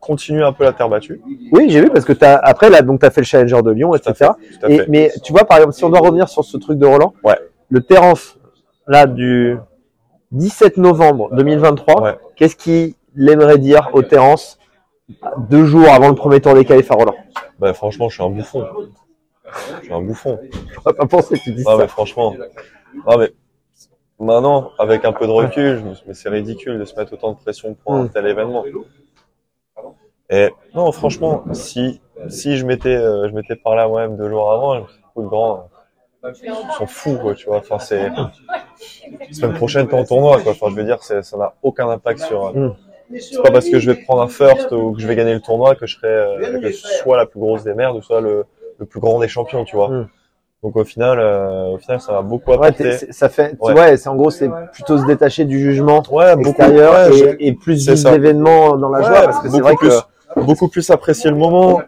continué 0.00 0.44
un 0.44 0.52
peu 0.52 0.62
la 0.64 0.72
terre 0.72 0.88
battue. 0.88 1.20
Oui, 1.50 1.66
j'ai 1.70 1.80
vu 1.80 1.90
parce 1.90 2.04
que 2.04 2.12
t'as 2.12 2.36
après 2.36 2.68
là 2.70 2.82
donc 2.82 3.00
t'as 3.00 3.10
fait 3.10 3.20
le 3.22 3.26
challenger 3.26 3.62
de 3.62 3.70
Lyon, 3.70 3.90
Tout 3.90 4.08
à 4.08 4.10
etc. 4.12 4.30
fait, 4.38 4.58
tout 4.58 4.66
à 4.66 4.70
Et, 4.70 4.78
fait. 4.78 4.86
mais 4.88 5.12
tu 5.24 5.32
vois 5.32 5.44
par 5.44 5.56
exemple 5.58 5.72
si 5.74 5.84
on 5.84 5.88
doit 5.90 6.00
revenir 6.00 6.28
sur 6.28 6.44
ce 6.44 6.56
truc 6.56 6.78
de 6.78 6.86
Roland, 6.86 7.14
Ouais. 7.24 7.38
le 7.70 7.80
Terence 7.80 8.36
là 8.86 9.06
du 9.06 9.56
17 10.32 10.76
novembre 10.76 11.30
2023, 11.34 12.02
Ouais. 12.02 12.16
qu'est-ce 12.36 12.56
qu'il 12.56 12.94
aimerait 13.16 13.58
dire 13.58 13.90
au 13.92 14.02
Terence 14.02 14.58
deux 15.50 15.64
jours 15.66 15.88
avant 15.90 16.08
le 16.08 16.14
premier 16.14 16.40
tour 16.40 16.54
des 16.54 16.64
qualifs 16.64 16.90
à 16.90 16.94
Roland 16.94 17.14
Bah, 17.58 17.72
franchement, 17.74 18.08
je 18.08 18.14
suis 18.14 18.24
un 18.24 18.30
bouffon. 18.30 18.66
Je 19.80 19.84
suis 19.84 19.92
un 19.94 20.00
bouffon. 20.02 20.38
On 20.78 20.80
va 20.90 20.92
pas 20.94 21.06
penser 21.06 21.38
que 21.38 21.42
tu 21.44 21.52
dis 21.52 21.62
Non, 21.64 21.72
ça. 21.72 21.76
mais 21.78 21.88
franchement. 21.88 22.34
Non, 23.06 23.18
mais 23.18 23.32
maintenant, 24.18 24.70
avec 24.78 25.04
un 25.04 25.12
peu 25.12 25.26
de 25.26 25.32
recul, 25.32 25.78
je 25.78 25.82
me 25.84 25.94
suis- 25.94 26.04
mais 26.08 26.14
c'est 26.14 26.28
ridicule 26.28 26.78
de 26.78 26.84
se 26.84 26.94
mettre 26.96 27.12
autant 27.12 27.32
de 27.32 27.36
pression 27.38 27.74
pour 27.74 27.94
un 27.94 28.04
Mm. 28.04 28.08
tel 28.10 28.26
événement. 28.26 28.64
Et 30.30 30.50
non, 30.74 30.90
franchement, 30.92 31.44
si 31.52 32.00
si 32.28 32.56
je 32.56 32.64
m'étais 32.64 32.96
euh, 32.96 33.28
je 33.28 33.34
m'étais 33.34 33.56
parlé 33.56 33.82
à 33.82 33.88
moi-même 33.88 34.16
deux 34.16 34.30
jours 34.30 34.50
avant, 34.50 34.76
je 34.76 34.80
me 34.82 34.86
suis 34.88 34.96
dit, 34.96 35.04
écoute, 35.10 35.26
grand, 35.26 35.68
ils 36.24 36.72
sont 36.78 36.86
fous, 36.86 37.18
quoi, 37.20 37.34
tu 37.34 37.46
vois. 37.46 37.58
Enfin, 37.58 37.78
c'est 37.78 38.10
semaine 39.32 39.54
prochaine, 39.54 39.86
t'es 39.86 39.94
en 39.94 40.04
tournoi, 40.04 40.40
quoi. 40.40 40.52
Enfin, 40.52 40.68
je 40.70 40.74
veux 40.76 40.84
dire, 40.84 41.02
ça 41.02 41.20
n'a 41.36 41.52
aucun 41.62 41.88
impact 41.90 42.20
sur. 42.20 42.46
euh, 42.46 42.52
Mm. 42.52 42.74
C'est 43.20 43.42
pas 43.42 43.50
parce 43.50 43.68
que 43.68 43.78
je 43.78 43.90
vais 43.90 43.96
prendre 44.02 44.22
un 44.22 44.28
first 44.28 44.72
ou 44.72 44.92
que 44.92 45.00
je 45.00 45.06
vais 45.06 45.14
gagner 45.16 45.34
le 45.34 45.40
tournoi 45.40 45.74
que 45.74 45.86
je 45.86 45.96
serai 45.96 46.08
euh, 46.08 46.60
que 46.60 46.68
je 46.70 46.76
sois 46.76 47.16
la 47.16 47.26
plus 47.26 47.38
grosse 47.40 47.62
des 47.64 47.74
merdes 47.74 47.96
ou 47.96 48.02
soit 48.02 48.20
le, 48.20 48.44
le 48.78 48.86
plus 48.86 49.00
grand 49.00 49.18
des 49.20 49.28
champions, 49.28 49.64
tu 49.64 49.76
vois. 49.76 49.88
Mm. 49.90 50.08
Donc 50.62 50.76
au 50.76 50.84
final, 50.84 51.18
euh, 51.20 51.66
au 51.74 51.78
final, 51.78 52.00
ça 52.00 52.12
m'a 52.12 52.22
beaucoup 52.22 52.50
Ouais, 52.50 52.56
apporté. 52.56 52.92
c'est- 52.92 53.12
ça 53.12 53.28
fait, 53.28 53.54
Ouais. 53.60 53.74
ouais, 53.74 53.96
c'est 53.98 54.08
en 54.08 54.16
gros 54.16 54.30
c'est 54.30 54.48
plutôt 54.72 54.96
se 54.96 55.04
détacher 55.04 55.44
du 55.44 55.60
jugement 55.60 56.02
Ouais, 56.10 56.34
beaucoup, 56.36 56.48
extérieur 56.48 56.92
ouais, 56.94 57.12
j'ai- 57.12 57.30
et, 57.44 57.48
et 57.48 57.52
plus 57.52 57.86
vivre 57.86 57.96
ça. 57.98 58.12
d'événements 58.12 58.76
dans 58.78 58.88
la 58.88 59.00
Ouais, 59.00 59.04
joie 59.06 59.22
parce 59.24 59.40
que 59.40 59.48
c'est 59.50 59.58
beaucoup 59.60 59.62
vrai 59.64 59.74
plus, 59.76 59.90
que 60.34 60.40
beaucoup 60.40 60.68
plus 60.68 60.90
apprécier 60.90 61.28
le 61.30 61.36
moment. 61.36 61.82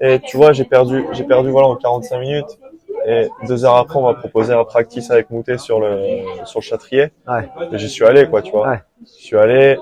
Et 0.00 0.20
tu 0.20 0.36
vois, 0.36 0.52
j'ai 0.52 0.64
perdu, 0.64 1.06
j'ai 1.12 1.24
perdu 1.24 1.48
voilà 1.50 1.68
en 1.68 1.76
45 1.76 2.20
minutes. 2.20 2.58
Et 3.06 3.28
deux 3.46 3.64
heures 3.64 3.76
après, 3.76 3.98
on 3.98 4.02
m'a 4.02 4.12
proposé 4.14 4.52
un 4.52 4.64
practice 4.64 5.10
avec 5.10 5.30
Moutet 5.30 5.56
sur 5.56 5.80
le 5.80 5.96
sur 6.44 6.60
le 6.60 6.64
Châtrier. 6.64 7.10
Ouais. 7.26 7.48
Et 7.72 7.78
j'y 7.78 7.88
suis 7.88 8.04
allé, 8.04 8.28
quoi, 8.28 8.42
tu 8.42 8.52
vois. 8.52 8.68
Ouais. 8.68 8.82
Je 9.00 9.24
suis 9.24 9.36
allé 9.38 9.78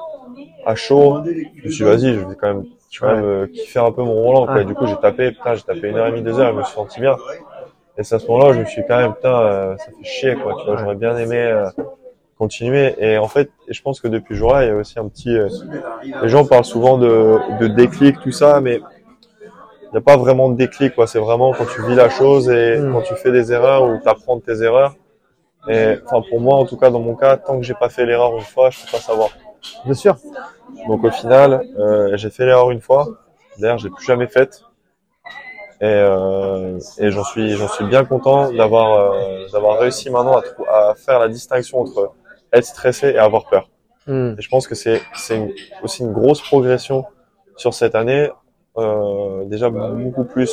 à 0.66 0.74
chaud. 0.74 1.22
Je 1.24 1.64
me 1.64 1.70
suis 1.70 1.84
dit, 1.84 1.90
vas-y, 1.90 2.14
je 2.14 2.20
vais 2.20 2.34
quand 2.38 2.48
même, 2.48 2.64
je 2.90 3.00
vais 3.00 3.06
quand 3.06 3.16
même 3.16 3.24
euh, 3.24 3.46
kiffer 3.46 3.78
un 3.78 3.92
peu 3.92 4.02
mon 4.02 4.14
Roland, 4.22 4.46
quoi. 4.46 4.60
Et 4.60 4.64
du 4.64 4.74
coup, 4.74 4.86
j'ai 4.86 4.96
tapé, 4.96 5.30
putain, 5.30 5.54
j'ai 5.54 5.62
tapé 5.62 5.88
une 5.88 5.96
heure 5.96 6.08
et 6.08 6.10
demie, 6.10 6.22
deux 6.22 6.38
heures, 6.38 6.52
je 6.52 6.58
me 6.58 6.62
suis 6.64 6.74
senti 6.74 7.00
bien. 7.00 7.16
Et 7.98 8.02
c'est 8.02 8.16
à 8.16 8.18
ce 8.18 8.26
moment-là, 8.26 8.52
je 8.52 8.60
me 8.60 8.64
suis 8.66 8.82
dit, 8.82 8.88
quand 8.88 8.98
même, 8.98 9.14
putain, 9.14 9.40
euh, 9.40 9.76
ça 9.78 9.86
fait 9.86 10.04
chier, 10.04 10.34
quoi. 10.36 10.56
Tu 10.60 10.66
vois, 10.66 10.76
j'aurais 10.76 10.96
bien 10.96 11.16
aimé 11.16 11.38
euh, 11.38 11.66
continuer. 12.38 12.94
Et 12.98 13.16
en 13.16 13.28
fait, 13.28 13.50
je 13.68 13.80
pense 13.80 14.00
que 14.00 14.08
depuis 14.08 14.34
ce 14.34 14.40
jour-là, 14.40 14.64
il 14.64 14.68
y 14.68 14.70
a 14.70 14.74
aussi 14.76 14.98
un 14.98 15.08
petit. 15.08 15.36
les 16.22 16.28
gens 16.28 16.44
parlent 16.44 16.64
souvent 16.64 16.98
de, 16.98 17.38
de 17.60 17.68
déclic, 17.68 18.20
tout 18.20 18.32
ça, 18.32 18.60
mais 18.60 18.80
il 19.82 19.90
n'y 19.92 19.98
a 19.98 20.00
pas 20.02 20.16
vraiment 20.16 20.50
de 20.50 20.56
déclic, 20.56 20.94
quoi. 20.94 21.06
C'est 21.06 21.20
vraiment 21.20 21.52
quand 21.52 21.64
tu 21.74 21.80
vis 21.86 21.94
la 21.94 22.10
chose 22.10 22.50
et 22.50 22.78
Mm. 22.78 22.92
quand 22.92 23.02
tu 23.02 23.14
fais 23.14 23.32
des 23.32 23.52
erreurs 23.52 23.84
ou 23.88 23.98
tu 24.02 24.08
apprends 24.08 24.36
de 24.36 24.42
tes 24.42 24.62
erreurs. 24.62 24.94
Et 25.68 25.96
enfin, 26.04 26.22
pour 26.28 26.40
moi, 26.40 26.56
en 26.56 26.64
tout 26.66 26.76
cas, 26.76 26.90
dans 26.90 27.00
mon 27.00 27.14
cas, 27.14 27.36
tant 27.38 27.56
que 27.58 27.64
j'ai 27.64 27.74
pas 27.74 27.88
fait 27.88 28.04
l'erreur 28.04 28.34
une 28.36 28.42
fois, 28.42 28.70
je 28.70 28.80
peux 28.84 28.90
pas 28.92 28.98
savoir. 28.98 29.30
Bien 29.84 29.94
sûr. 29.94 30.16
Donc 30.88 31.04
au 31.04 31.10
final, 31.10 31.66
euh, 31.78 32.16
j'ai 32.16 32.30
fait 32.30 32.46
l'erreur 32.46 32.70
une 32.70 32.80
fois. 32.80 33.06
D'ailleurs, 33.58 33.78
je 33.78 33.88
l'ai 33.88 33.94
plus 33.94 34.04
jamais 34.04 34.26
faite. 34.26 34.62
Et, 35.80 35.84
euh, 35.84 36.78
et 36.98 37.10
j'en 37.10 37.24
suis, 37.24 37.50
j'en 37.50 37.68
suis 37.68 37.84
bien 37.84 38.04
content 38.04 38.50
d'avoir, 38.52 39.14
euh, 39.14 39.46
d'avoir 39.52 39.78
réussi 39.78 40.08
maintenant 40.10 40.40
à, 40.68 40.94
faire 40.94 41.18
la 41.18 41.28
distinction 41.28 41.80
entre 41.80 42.12
être 42.52 42.64
stressé 42.64 43.08
et 43.08 43.18
avoir 43.18 43.46
peur. 43.46 43.68
Hmm. 44.06 44.34
Et 44.38 44.42
je 44.42 44.48
pense 44.48 44.66
que 44.66 44.74
c'est, 44.74 45.02
c'est 45.14 45.36
une- 45.36 45.52
aussi 45.82 46.02
une 46.02 46.12
grosse 46.12 46.40
progression 46.40 47.04
sur 47.56 47.74
cette 47.74 47.94
année. 47.94 48.30
Déjà 49.46 49.70
beaucoup 49.70 50.24
plus 50.24 50.52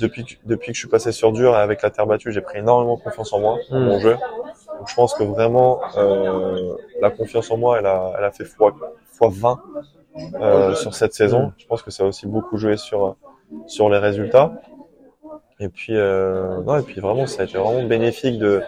depuis 0.00 0.24
que, 0.24 0.32
depuis 0.44 0.68
que 0.68 0.74
je 0.74 0.78
suis 0.80 0.88
passé 0.88 1.12
sur 1.12 1.32
dur 1.32 1.54
et 1.54 1.58
avec 1.58 1.82
la 1.82 1.90
terre 1.90 2.06
battue, 2.06 2.32
j'ai 2.32 2.40
pris 2.40 2.58
énormément 2.58 2.96
confiance 2.96 3.32
en 3.32 3.40
moi, 3.40 3.58
en 3.70 3.80
Mm. 3.80 3.84
mon 3.84 4.00
jeu. 4.00 4.16
Donc, 4.78 4.88
je 4.88 4.94
pense 4.94 5.14
que 5.14 5.24
vraiment 5.24 5.80
euh, 5.96 6.74
la 7.00 7.10
confiance 7.10 7.50
en 7.50 7.56
moi, 7.56 7.78
elle 7.78 7.86
a, 7.86 8.12
elle 8.18 8.24
a 8.24 8.30
fait 8.30 8.44
fois, 8.44 8.74
fois 9.12 9.28
20 9.32 9.60
euh, 10.40 10.74
sur 10.74 10.94
cette 10.94 11.14
saison. 11.14 11.52
Je 11.58 11.66
pense 11.66 11.82
que 11.82 11.90
ça 11.90 12.04
a 12.04 12.06
aussi 12.06 12.26
beaucoup 12.26 12.56
joué 12.56 12.76
sur 12.76 13.16
sur 13.66 13.88
les 13.88 13.98
résultats. 13.98 14.52
Et 15.60 15.68
puis 15.68 15.96
euh, 15.96 16.62
non, 16.62 16.78
et 16.78 16.82
puis 16.82 17.00
vraiment, 17.00 17.26
ça 17.26 17.42
a 17.42 17.44
été 17.44 17.58
vraiment 17.58 17.86
bénéfique 17.86 18.38
de 18.38 18.62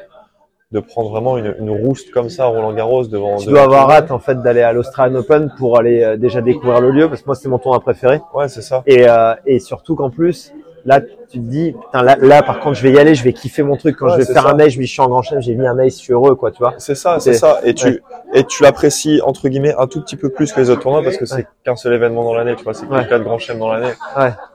de 0.70 0.80
prendre 0.80 1.08
vraiment 1.10 1.38
une, 1.38 1.54
une 1.58 1.70
rouste 1.70 2.10
comme 2.10 2.28
ça 2.28 2.44
à 2.44 2.46
Roland 2.48 2.74
Garros 2.74 3.06
devant. 3.06 3.36
Tu 3.36 3.46
devant 3.46 3.54
dois 3.56 3.64
avoir 3.64 3.90
hâte 3.90 4.10
en 4.10 4.18
fait 4.18 4.42
d'aller 4.42 4.60
à 4.60 4.72
l'Australian 4.74 5.16
Open 5.20 5.50
pour 5.56 5.78
aller 5.78 6.02
euh, 6.02 6.16
déjà 6.18 6.42
découvrir 6.42 6.80
le 6.82 6.90
lieu 6.90 7.08
parce 7.08 7.22
que 7.22 7.26
moi 7.26 7.34
c'est 7.34 7.48
mon 7.48 7.58
tournoi 7.58 7.80
préféré 7.80 8.20
Ouais, 8.34 8.48
c'est 8.48 8.60
ça. 8.60 8.82
et 8.86 9.08
euh, 9.08 9.34
et 9.46 9.60
surtout 9.60 9.96
qu'en 9.96 10.10
plus 10.10 10.52
là 10.88 11.00
tu 11.00 11.38
te 11.38 11.44
dis 11.44 11.72
putain 11.72 12.02
là, 12.02 12.16
là 12.20 12.42
par 12.42 12.58
contre 12.60 12.74
je 12.76 12.82
vais 12.82 12.90
y 12.92 12.98
aller 12.98 13.14
je 13.14 13.22
vais 13.22 13.32
kiffer 13.34 13.62
mon 13.62 13.76
truc 13.76 13.96
quand 13.96 14.06
Ouais, 14.06 14.12
je 14.12 14.18
vais 14.26 14.32
faire 14.32 14.42
ça. 14.44 14.48
un 14.50 14.54
mail 14.54 14.70
je 14.70 14.78
me 14.78 14.82
dis 14.82 14.86
je 14.88 14.92
suis 14.92 15.02
en 15.02 15.08
grand 15.08 15.22
chelem 15.22 15.42
j'ai 15.42 15.54
mis 15.54 15.66
un 15.66 15.74
mail 15.74 15.90
je 15.90 15.96
suis 15.96 16.12
heureux 16.12 16.34
quoi 16.34 16.50
tu 16.50 16.58
vois 16.58 16.74
C'est 16.78 16.94
ça, 16.94 17.20
c'est 17.20 17.34
ça. 17.34 17.60
Et 17.64 17.74
tu, 17.74 18.02
et 18.32 18.44
tu 18.44 18.62
l'apprécies, 18.62 19.20
entre 19.22 19.48
guillemets, 19.48 19.74
un 19.78 19.86
tout 19.86 20.00
petit 20.02 20.16
peu 20.16 20.30
plus 20.30 20.52
que 20.52 20.60
les 20.60 20.70
autres 20.70 20.82
tournois 20.82 21.02
parce 21.02 21.16
que 21.18 21.26
c'est 21.26 21.36
Ouais. 21.36 21.46
qu'un 21.64 21.76
seul 21.76 21.92
événement 21.94 22.24
dans 22.24 22.34
l'année, 22.34 22.54
tu 22.56 22.64
vois, 22.64 22.74
c'est 22.74 22.86
que 22.86 23.08
quatre 23.08 23.22
grands 23.22 23.38
chèmes 23.38 23.58
dans 23.58 23.72
l'année. 23.72 23.92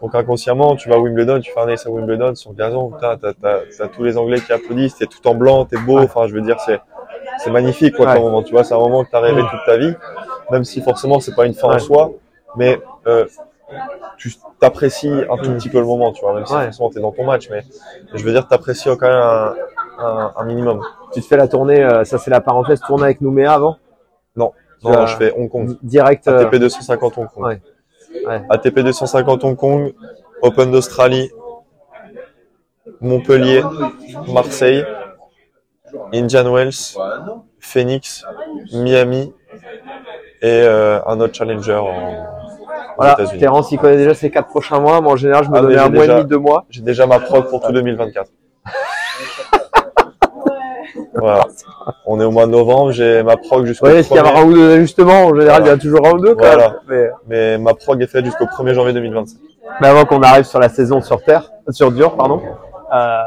Donc 0.01 0.15
inconsciemment, 0.15 0.75
tu 0.75 0.89
vas 0.89 0.95
à 0.95 0.97
Wimbledon, 0.99 1.39
tu 1.39 1.51
fais 1.51 1.59
un 1.59 1.67
ace 1.69 1.85
à 1.85 1.89
Wimbledon 1.91 2.35
sur 2.35 2.53
gazon, 2.53 2.91
t'as, 2.99 3.17
t'as, 3.17 3.33
t'as 3.33 3.87
tous 3.87 4.03
les 4.03 4.17
Anglais 4.17 4.39
qui 4.39 4.51
applaudissent, 4.51 4.95
t'es 4.97 5.05
tout 5.05 5.25
en 5.27 5.35
blanc, 5.35 5.65
t'es 5.65 5.77
beau, 5.77 5.99
enfin, 5.99 6.27
je 6.27 6.33
veux 6.33 6.41
dire, 6.41 6.59
c'est, 6.65 6.79
c'est 7.43 7.51
magnifique, 7.51 7.95
quoi, 7.95 8.13
ton 8.15 8.21
moment, 8.21 8.41
tu 8.43 8.51
vois, 8.53 8.63
c'est 8.63 8.73
un 8.73 8.79
moment 8.79 9.03
que 9.03 9.09
t'as 9.11 9.19
rêvé 9.19 9.41
toute 9.41 9.65
ta 9.65 9.77
vie, 9.77 9.93
même 10.51 10.63
si 10.63 10.81
forcément 10.81 11.19
c'est 11.19 11.35
pas 11.35 11.45
une 11.45 11.53
fin 11.53 11.67
en 11.75 11.79
soi, 11.79 12.11
mais, 12.55 12.79
euh, 13.07 13.25
tu 14.17 14.31
t'apprécies 14.59 15.11
un 15.29 15.37
tout 15.37 15.51
petit 15.53 15.69
peu 15.69 15.79
le 15.79 15.85
moment, 15.85 16.11
tu 16.11 16.21
vois, 16.21 16.33
même 16.33 16.45
si 16.45 16.53
Ouais. 16.53 16.65
forcément 16.65 16.89
t'es 16.89 16.99
dans 16.99 17.11
ton 17.11 17.25
match, 17.25 17.49
mais 17.49 17.63
je 18.13 18.23
veux 18.23 18.31
dire, 18.31 18.47
t'apprécies 18.47 18.89
quand 18.97 19.07
même 19.07 19.17
un, 19.17 19.53
un, 19.99 20.31
un 20.37 20.43
minimum. 20.45 20.81
tu 21.13 21.21
te 21.21 21.25
fais 21.27 21.37
la 21.37 21.47
tournée 21.47 21.83
euh, 21.83 22.03
ça 22.03 22.17
c'est 22.17 22.31
la 22.31 22.41
parenthèse 22.41 22.79
tournée 22.81 23.03
avec 23.03 23.21
Nouméa 23.21 23.53
avant? 23.53 23.77
Non, 24.35 24.51
non, 24.83 25.05
je 25.05 25.15
fais 25.17 25.31
Hong 25.37 25.49
Kong. 25.49 25.77
direct 25.83 26.27
euh, 26.27 26.39
ATP 26.45 26.55
250 26.55 27.17
Hong 27.17 27.27
Kong. 27.27 27.45
Ouais. 27.45 27.61
Ouais. 28.25 28.41
ATP 28.49 28.79
250 28.79 29.43
Hong 29.43 29.55
Kong, 29.55 29.93
Open 30.41 30.71
d'Australie, 30.71 31.29
Montpellier, 33.01 33.61
Marseille, 34.27 34.85
Indian 36.13 36.51
Wells, 36.53 36.95
Phoenix, 37.59 38.25
Miami 38.73 39.33
et 40.41 40.61
euh, 40.63 40.99
un 41.05 41.19
autre 41.21 41.33
challenger 41.35 41.75
en, 41.75 42.25
voilà. 42.97 43.17
Terence 43.39 43.71
il 43.71 43.79
connaît 43.79 43.97
déjà 43.97 44.13
ses 44.13 44.29
quatre 44.29 44.47
prochains 44.49 44.79
mois 44.79 45.01
moi 45.01 45.13
en 45.13 45.15
général 45.15 45.43
je 45.45 45.49
me 45.49 45.57
Ah, 45.57 45.61
donnais 45.61 45.77
un 45.77 45.89
mois 45.89 46.05
et 46.05 46.07
demi 46.07 46.25
deux 46.25 46.37
mois 46.37 46.65
J'ai 46.69 46.81
déjà 46.81 47.05
ma 47.07 47.19
prog 47.19 47.49
pour 47.49 47.61
tout 47.61 47.71
2024. 47.71 48.29
Voilà. 51.15 51.45
On 52.05 52.19
est 52.19 52.23
au 52.25 52.31
mois 52.31 52.45
de 52.45 52.51
novembre, 52.51 52.91
j'ai 52.91 53.23
ma 53.23 53.37
prog 53.37 53.65
jusqu'au 53.65 53.87
Ouais, 53.87 54.03
s'il 54.03 54.15
y 54.15 54.19
a 54.19 54.23
1er, 54.23 54.37
un 54.39 54.43
ou 54.45 54.53
deux 54.53 54.73
ajustements, 54.75 55.25
en 55.27 55.35
général, 55.35 55.63
il 55.63 55.67
y 55.67 55.71
a 55.71 55.77
toujours 55.77 56.05
un 56.07 56.11
ou 56.11 56.19
deux 56.19 56.35
quand 56.35 56.45
Voilà. 56.45 56.69
même. 56.69 56.77
Mais, 56.87 57.09
mais 57.27 57.57
ma 57.57 57.73
prog 57.73 58.01
est 58.01 58.07
faite 58.07 58.25
jusqu'au 58.25 58.45
1er 58.45 58.73
janvier 58.73 58.93
2025. 58.93 59.37
mais 59.81 59.87
avant 59.87 60.05
qu'on 60.05 60.21
arrive 60.21 60.43
sur 60.45 60.59
la 60.59 60.69
saison 60.69 61.01
sur 61.01 61.23
terre, 61.23 61.51
sur 61.69 61.91
dur, 61.91 62.15
pardon. 62.15 62.41
Euh, 62.93 63.17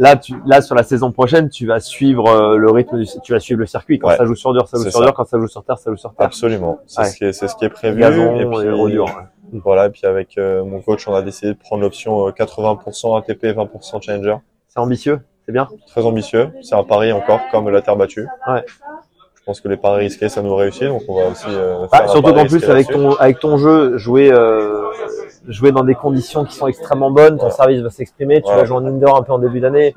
là, 0.00 0.16
tu, 0.16 0.34
là, 0.46 0.60
sur 0.62 0.74
la 0.74 0.82
saison 0.82 1.12
prochaine, 1.12 1.48
tu 1.48 1.66
vas 1.66 1.78
suivre 1.78 2.26
euh, 2.28 2.56
le 2.56 2.70
rythme 2.70 2.98
du, 2.98 3.06
tu 3.22 3.32
vas 3.32 3.38
suivre 3.38 3.60
le 3.60 3.66
circuit. 3.66 3.98
Quand 4.00 4.08
Ouais. 4.08 4.16
ça 4.16 4.24
joue 4.24 4.34
sur 4.34 4.52
dur, 4.52 4.66
ça 4.66 4.76
joue 4.78 4.84
sur 4.84 4.92
ça. 4.92 5.04
dur. 5.04 5.14
Quand 5.14 5.24
ça 5.24 5.38
joue 5.38 5.46
sur 5.46 5.62
terre, 5.64 5.78
ça 5.78 5.90
joue 5.90 5.96
sur 5.96 6.12
terre. 6.14 6.26
Absolument. 6.26 6.80
C'est 6.86 7.00
Ouais. 7.02 7.06
ce 7.08 7.16
qui 7.16 7.24
est, 7.24 7.32
c'est 7.32 7.46
ce 7.46 7.54
qui 7.54 7.64
est 7.66 7.68
prévu. 7.68 8.00
Gazon 8.00 8.36
et 8.36 8.42
et, 8.42 8.46
puis, 8.46 8.68
eau 8.68 8.88
dure. 8.88 9.06
Voilà. 9.52 9.86
Et 9.86 9.90
puis 9.90 10.04
avec 10.06 10.36
euh, 10.38 10.64
mon 10.64 10.80
coach, 10.80 11.06
on 11.08 11.14
a 11.14 11.22
décidé 11.22 11.52
de 11.54 11.58
prendre 11.58 11.82
l'option 11.82 12.26
euh, 12.26 12.30
80% 12.32 13.18
ATP, 13.18 13.44
20% 13.46 14.02
Challenger. 14.02 14.36
C'est 14.68 14.78
ambitieux, 14.80 15.20
c'est 15.46 15.52
bien. 15.52 15.68
Très 15.88 16.04
ambitieux. 16.04 16.50
C'est 16.62 16.74
un 16.74 16.84
pari 16.84 17.12
encore, 17.12 17.40
comme 17.50 17.68
la 17.68 17.82
terre 17.82 17.96
battue. 17.96 18.26
Ouais. 18.48 18.64
Je 19.40 19.44
pense 19.46 19.60
que 19.60 19.68
les 19.68 19.76
paris 19.76 20.04
risqués, 20.04 20.28
ça 20.28 20.42
nous 20.42 20.54
réussit, 20.54 20.84
donc 20.88 21.02
on 21.08 21.16
va 21.16 21.28
aussi 21.28 21.46
euh, 21.48 21.86
Bah, 21.90 21.98
faire 21.98 22.10
surtout 22.10 22.32
qu'en 22.34 22.44
plus 22.46 22.62
avec 22.68 22.88
ton 22.88 23.12
avec 23.14 23.40
ton 23.40 23.56
jeu, 23.56 23.96
jouer 23.96 24.30
euh, 24.30 24.84
jouer 25.48 25.72
dans 25.72 25.82
des 25.82 25.94
conditions 25.94 26.44
qui 26.44 26.54
sont 26.54 26.66
extrêmement 26.66 27.10
bonnes, 27.10 27.38
ton 27.38 27.50
service 27.50 27.80
va 27.80 27.90
s'exprimer, 27.90 28.42
tu 28.42 28.50
vas 28.52 28.64
jouer 28.64 28.76
en 28.76 28.84
indoor 28.84 29.16
un 29.16 29.22
peu 29.22 29.32
en 29.32 29.38
début 29.38 29.60
d'année. 29.60 29.94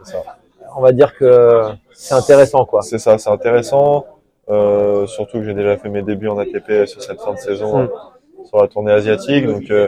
On 0.75 0.82
va 0.82 0.91
dire 0.91 1.15
que 1.15 1.62
c'est 1.91 2.15
intéressant 2.15 2.65
quoi. 2.65 2.82
C'est 2.82 2.97
ça, 2.97 3.17
c'est 3.17 3.29
intéressant. 3.29 4.06
Euh, 4.49 5.06
surtout 5.08 5.38
que 5.39 5.43
j'ai 5.43 5.53
déjà 5.53 5.77
fait 5.77 5.89
mes 5.89 6.01
débuts 6.01 6.27
en 6.29 6.38
ATP 6.38 6.86
sur 6.86 7.01
cette 7.01 7.21
fin 7.21 7.34
de 7.34 7.38
saison 7.39 7.84
Mm. 7.84 7.89
euh, 7.89 8.45
sur 8.45 8.58
la 8.62 8.67
tournée 8.67 8.91
asiatique. 8.91 9.45
Donc 9.45 9.69
euh, 9.69 9.88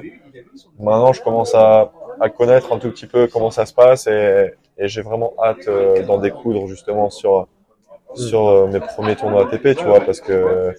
maintenant, 0.80 1.12
je 1.13 1.22
commence 1.24 1.56
à, 1.56 1.91
à 2.20 2.30
connaître 2.30 2.72
un 2.74 2.78
tout 2.78 2.89
petit 2.89 3.08
peu 3.08 3.28
comment 3.28 3.52
ça 3.52 3.65
se 3.65 3.74
passe 3.74 4.08
et, 4.08 4.54
et 4.78 4.88
j'ai 4.88 5.02
vraiment 5.02 5.34
hâte 5.41 5.68
euh, 5.68 6.04
d'en 6.04 6.18
découdre 6.20 6.68
justement 6.68 7.10
sur 7.10 7.48
sur 8.15 8.47
euh, 8.47 8.67
mes 8.67 8.80
premiers 8.80 9.15
tournois 9.15 9.43
ATP, 9.51 9.75
tu 9.78 9.86
vois, 9.86 9.99
parce 10.01 10.19
que 10.21 10.73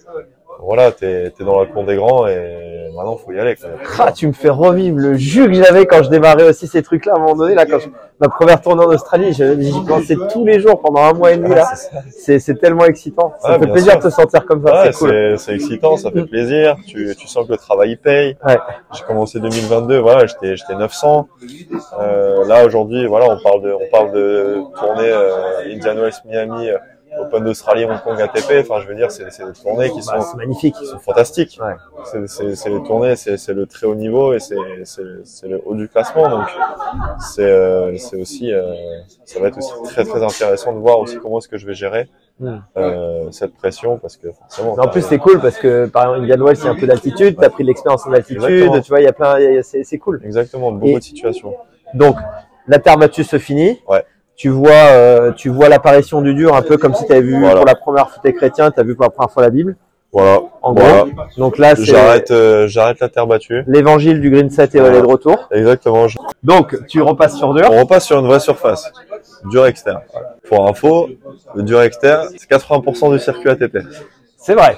voilà, 0.59 0.91
t'es 0.91 1.25
es 1.39 1.43
dans 1.43 1.59
la 1.59 1.67
cour 1.67 1.83
des 1.83 1.95
grands 1.95 2.27
et 2.27 2.89
maintenant 2.95 3.15
faut 3.15 3.31
y 3.31 3.39
aller. 3.39 3.55
Quoi. 3.55 3.69
Ah, 3.99 4.11
tu 4.11 4.25
me 4.27 4.33
fais 4.33 4.49
revivre 4.49 4.97
le 4.97 5.13
jus 5.13 5.45
que 5.45 5.53
j'avais 5.53 5.85
quand 5.85 6.01
je 6.01 6.09
démarrais 6.09 6.49
aussi 6.49 6.65
ces 6.65 6.81
trucs-là 6.81 7.13
à 7.13 7.17
un 7.17 7.19
moment 7.19 7.35
donné. 7.35 7.53
Là, 7.53 7.67
quand 7.67 7.77
je- 7.77 7.89
ma 8.19 8.27
première 8.27 8.59
tournée 8.59 8.83
en 8.83 8.87
Australie, 8.87 9.33
j'y 9.33 9.85
pensais 9.87 10.15
tous 10.33 10.43
les 10.45 10.59
jours 10.59 10.81
pendant 10.81 11.01
un 11.03 11.13
mois 11.13 11.31
et 11.31 11.37
demi. 11.37 11.53
Là, 11.53 11.71
c'est 12.09 12.59
tellement 12.59 12.85
excitant. 12.85 13.33
Ça 13.39 13.49
Ah, 13.51 13.59
fait 13.59 13.67
plaisir 13.67 13.91
sûr. 13.93 13.99
de 14.01 14.05
te 14.07 14.09
sentir 14.09 14.45
comme 14.47 14.65
ça. 14.65 14.73
Ouais, 14.81 14.91
c'est 14.91 14.97
cool. 14.97 15.09
c'est 15.11 15.37
c'est 15.37 15.53
excitant, 15.53 15.95
ça 15.95 16.09
fait 16.09 16.25
plaisir. 16.25 16.75
Tu, 16.87 17.15
tu 17.15 17.27
sens 17.27 17.45
que 17.45 17.51
le 17.51 17.57
travail 17.59 17.91
il 17.91 17.97
paye. 17.99 18.35
Ouais. 18.43 18.57
J'ai 18.95 19.03
commencé 19.03 19.39
2022, 19.39 19.99
voilà, 19.99 20.25
j'étais 20.25 20.55
j'étais 20.55 20.73
900. 20.73 21.27
Euh, 22.01 22.45
là 22.47 22.65
aujourd'hui, 22.65 23.05
voilà, 23.05 23.27
on 23.29 23.37
parle 23.43 23.61
de 23.61 23.73
on 23.73 23.91
parle 23.91 24.11
de 24.11 24.57
tournée 24.79 25.11
euh, 25.11 25.71
Indian 25.71 25.95
Wells, 26.01 26.13
Miami, 26.25 26.69
euh, 26.71 26.77
Open 27.19 27.43
d'Australie, 27.43 27.85
Hong 27.85 27.99
Kong, 28.03 28.19
ATP. 28.21 28.59
Enfin, 28.61 28.81
je 28.81 28.87
veux 28.87 28.95
dire, 28.95 29.09
c'est 29.11 29.31
c'est 29.31 29.45
des 29.45 29.53
tournées 29.53 29.89
qui 29.89 30.01
sont 30.03 30.11
Bah, 30.13 30.21
c'est 30.21 30.37
magnifique. 30.37 30.75
qui 30.75 30.85
sont 30.85 30.99
fantastiques. 30.99 31.59
Ouais. 31.61 31.73
C'est 32.05 32.27
c'est 32.27 32.55
c'est 32.55 32.69
les 32.69 32.83
tournées, 32.83 33.15
c'est 33.15 33.37
c'est 33.37 33.53
le 33.53 33.65
très 33.65 33.87
haut 33.87 33.95
niveau 33.95 34.33
et 34.33 34.39
c'est 34.39 34.55
c'est 34.83 35.03
c'est 35.23 35.47
le 35.47 35.61
haut 35.65 35.73
du 35.75 35.87
classement. 35.87 36.29
Donc 36.29 36.47
c'est 37.19 37.41
euh, 37.43 37.95
c'est 37.97 38.17
aussi 38.19 38.51
euh, 38.53 38.73
ça 39.25 39.39
va 39.39 39.47
être 39.47 39.57
aussi 39.57 39.71
très 39.85 40.03
très 40.05 40.23
intéressant 40.23 40.73
de 40.73 40.79
voir 40.79 40.99
aussi 40.99 41.17
comment 41.17 41.39
est-ce 41.39 41.47
que 41.47 41.57
je 41.57 41.65
vais 41.67 41.73
gérer 41.73 42.07
Mm. 42.39 42.57
euh, 42.77 43.31
cette 43.31 43.55
pression 43.55 43.97
parce 43.97 44.15
que 44.15 44.31
forcément. 44.31 44.73
En 44.77 44.87
plus, 44.89 45.01
c'est 45.01 45.17
cool 45.17 45.39
parce 45.41 45.57
que 45.57 45.87
par 45.87 46.03
exemple, 46.03 46.31
Indian 46.31 46.45
Wells, 46.45 46.57
il 46.59 46.65
y 46.65 46.67
a 46.67 46.69
un 46.71 46.75
peu 46.75 46.85
d'altitude. 46.85 47.35
T'as 47.41 47.49
pris 47.49 47.63
de 47.63 47.67
l'expérience 47.69 48.05
en 48.05 48.13
altitude. 48.13 48.43
Exactement. 48.43 48.79
Tu 48.81 48.89
vois, 48.89 48.99
il 48.99 49.05
y 49.05 49.07
a 49.07 49.11
plein, 49.13 49.39
il 49.39 49.53
y 49.55 49.57
a- 49.57 49.63
c'est 49.63 49.83
c'est 49.83 49.97
cool. 49.97 50.21
Exactement, 50.23 50.71
beaucoup 50.71 50.85
Et- 50.85 50.95
de 50.99 51.03
situations. 51.03 51.55
Donc, 51.95 52.15
la 52.67 52.77
terre 52.77 52.95
battue 52.99 53.23
se 53.23 53.39
finit. 53.39 53.81
Ouais. 53.89 54.05
Tu 54.37 54.49
vois, 54.49 54.69
euh, 54.71 55.31
tu 55.31 55.49
vois 55.49 55.67
l'apparition 55.67 56.21
du 56.21 56.33
dur 56.35 56.55
un 56.55 56.61
peu 56.61 56.77
comme 56.77 56.93
si 56.93 57.05
tu 57.07 57.11
avais 57.11 57.21
vu 57.21 57.39
Voilà. 57.39 57.55
pour 57.55 57.65
la 57.65 57.75
première 57.75 58.09
fois 58.09 58.19
t'es 58.23 58.33
chrétien, 58.33 58.69
tu 58.71 58.79
as 58.79 58.83
vu 58.83 58.95
pour 58.95 59.03
la 59.05 59.09
première 59.09 59.31
fois 59.31 59.41
la 59.43 59.49
Bible. 59.49 59.75
Voilà. 60.13 60.39
En 60.61 60.73
Voilà. 60.73 60.99
gros. 61.05 61.09
Donc 61.37 61.57
là, 61.57 61.75
c'est 61.75 61.83
J'arrête, 61.85 62.29
euh, 62.31 62.67
j'arrête 62.67 62.99
la 62.99 63.09
terre 63.09 63.25
battue. 63.27 63.63
l'évangile 63.67 64.21
du 64.21 64.29
green 64.29 64.49
set 64.51 64.73
et 64.75 64.79
Voilà. 64.79 64.97
est 64.97 65.01
de 65.01 65.05
retour. 65.07 65.49
Exactement. 65.51 66.05
Donc, 66.43 66.77
tu 66.87 67.01
repasses 67.01 67.35
sur 67.35 67.53
dur. 67.55 67.67
On 67.71 67.79
repasse 67.81 68.05
sur 68.05 68.19
une 68.19 68.27
vraie 68.27 68.39
surface. 68.39 68.91
Dur 69.45 69.65
externe. 69.65 70.01
Pour 70.47 70.67
info, 70.69 71.09
le 71.55 71.63
dur 71.63 71.81
externe, 71.81 72.27
c'est 72.37 72.47
80% 72.47 73.11
du 73.11 73.19
circuit 73.19 73.49
ATP. 73.49 73.79
C'est 74.37 74.53
vrai. 74.53 74.77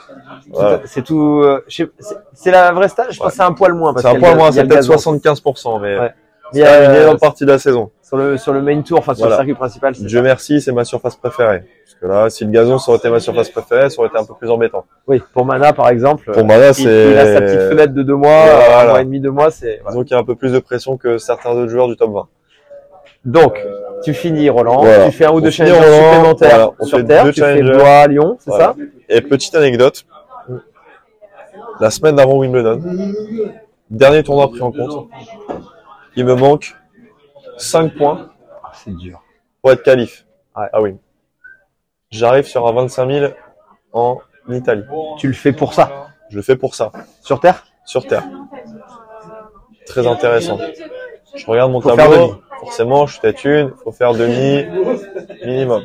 C'est 0.85 1.03
tout. 1.03 1.41
euh, 1.43 1.63
c'est- 1.67 2.51
la 2.51 2.71
vraie 2.71 2.87
stage. 2.87 3.13
Je 3.15 3.19
pense 3.19 3.33
c'est 3.33 3.41
un 3.41 3.51
poil 3.51 3.73
moins. 3.73 3.93
C'est 3.97 4.07
un 4.07 4.13
le- 4.13 4.19
moins, 4.19 4.51
c'est 4.51 4.61
peut-être 4.63 4.75
gazon. 4.87 4.93
75%, 4.93 5.79
mais 5.79 5.99
Ouais. 5.99 6.13
Mais, 6.53 6.61
quand 6.61 6.65
même 6.71 6.83
une 6.91 6.97
euh, 6.97 7.01
énorme 7.03 7.19
partie 7.19 7.45
de 7.45 7.51
la 7.51 7.59
saison. 7.59 7.91
sur 8.01 8.17
le 8.17 8.37
sur 8.37 8.53
le 8.53 8.61
main 8.61 8.81
tour, 8.81 8.99
enfin 8.99 9.13
sur 9.13 9.25
Voilà. 9.25 9.35
le 9.35 9.39
circuit 9.39 9.53
principal. 9.55 9.93
Dieu 9.93 10.21
merci, 10.21 10.61
c'est 10.61 10.71
ma 10.71 10.83
surface 10.83 11.15
préférée. 11.15 11.63
Parce 11.85 11.95
que 12.01 12.05
là, 12.07 12.29
si 12.29 12.45
le 12.45 12.51
gazon 12.51 12.77
ça 12.77 12.91
aurait 12.91 12.99
été 12.99 13.09
ma 13.09 13.19
surface 13.19 13.49
préférée, 13.49 13.89
ça 13.89 13.99
aurait 13.99 14.09
été 14.09 14.17
un 14.17 14.23
peu 14.25 14.33
plus 14.33 14.49
embêtant. 14.49 14.85
Oui, 15.07 15.21
pour 15.33 15.45
Mana 15.45 15.73
par 15.73 15.89
exemple. 15.89 16.31
Pour 16.31 16.43
il, 16.43 16.73
c'est... 16.73 17.11
il 17.11 17.17
a 17.17 17.33
sa 17.33 17.41
petite 17.41 17.59
fenêtre 17.69 17.93
de 17.93 18.03
deux 18.03 18.15
mois, 18.15 18.45
Voilà. 18.45 18.81
un 18.81 18.87
mois 18.89 19.01
et 19.01 19.05
demi, 19.05 19.19
deux 19.19 19.31
mois, 19.31 19.51
c'est. 19.51 19.79
voilà. 19.81 19.89
Disons 19.91 20.03
qu'il 20.03 20.11
y 20.11 20.15
a 20.15 20.19
un 20.19 20.23
peu 20.25 20.35
plus 20.35 20.51
de 20.53 20.59
pression 20.59 20.97
que 20.97 21.17
certains 21.17 21.51
autres 21.51 21.69
joueurs 21.69 21.87
du 21.87 21.95
top 21.97 22.11
20. 22.13 22.27
Donc, 23.25 23.59
tu 24.03 24.13
finis 24.13 24.49
Roland, 24.49 24.81
Voilà. 24.81 25.05
tu 25.05 25.11
fais 25.11 25.25
un 25.25 25.31
ou 25.31 25.37
On 25.37 25.39
deux 25.41 25.49
Roland, 25.49 26.13
supplémentaires 26.13 26.49
voilà. 26.49 26.71
On 26.79 26.85
sur 26.85 26.97
fait 26.99 27.03
terre, 27.03 27.23
deux 27.25 27.33
tu 27.33 27.41
fais. 27.41 27.61
Blois, 27.61 28.07
Lyon, 28.07 28.37
c'est 28.39 28.49
Voilà. 28.49 28.65
ça 28.67 28.75
Et 29.09 29.21
petite 29.21 29.55
anecdote, 29.55 30.05
la 31.81 31.89
semaine 31.89 32.15
d'avant 32.15 32.37
Wimbledon, 32.37 32.81
dernier 33.89 34.23
tournoi 34.23 34.49
pris 34.49 34.61
en 34.61 34.71
compte, 34.71 35.07
il 36.19 36.25
me 36.25 36.35
manque 36.35 36.75
5 37.57 37.95
points 37.95 38.29
C'est 38.73 38.93
dur. 38.95 39.23
pour 39.61 39.71
être 39.71 39.83
qualif. 39.83 40.25
Ouais. 40.53 40.67
Ah 40.73 40.81
oui. 40.81 40.97
J'arrive 42.11 42.45
sur 42.45 42.67
un 42.67 42.73
25 42.73 43.09
000 43.09 43.33
en 43.93 44.17
Italie. 44.49 44.83
Tu 45.17 45.27
le 45.27 45.33
fais 45.33 45.53
pour 45.53 45.73
ça. 45.73 46.07
Je 46.29 46.35
le 46.35 46.41
fais 46.41 46.57
pour 46.57 46.75
ça, 46.75 46.91
Sur 47.21 47.39
terre? 47.39 47.65
Sur 47.85 48.05
terre. 48.05 48.23
Très 49.85 50.05
intéressant. 50.05 50.59
Je 51.35 51.45
regarde 51.45 51.71
mon 51.71 51.79
Faut 51.79 51.95
tableau. 51.95 52.41
Forcément, 52.59 53.07
je 53.07 53.13
suis 53.13 53.21
tête 53.21 53.45
une, 53.45 53.71
faut 53.81 53.93
faire 53.93 54.11
demi 54.13 54.65
minimum. 55.45 55.83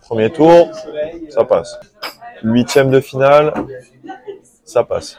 Premier 0.00 0.30
tour, 0.30 0.70
ça 1.28 1.44
passe. 1.44 1.78
Huitième 2.42 2.90
de 2.90 3.00
finale, 3.00 3.52
ça 4.64 4.82
passe. 4.82 5.18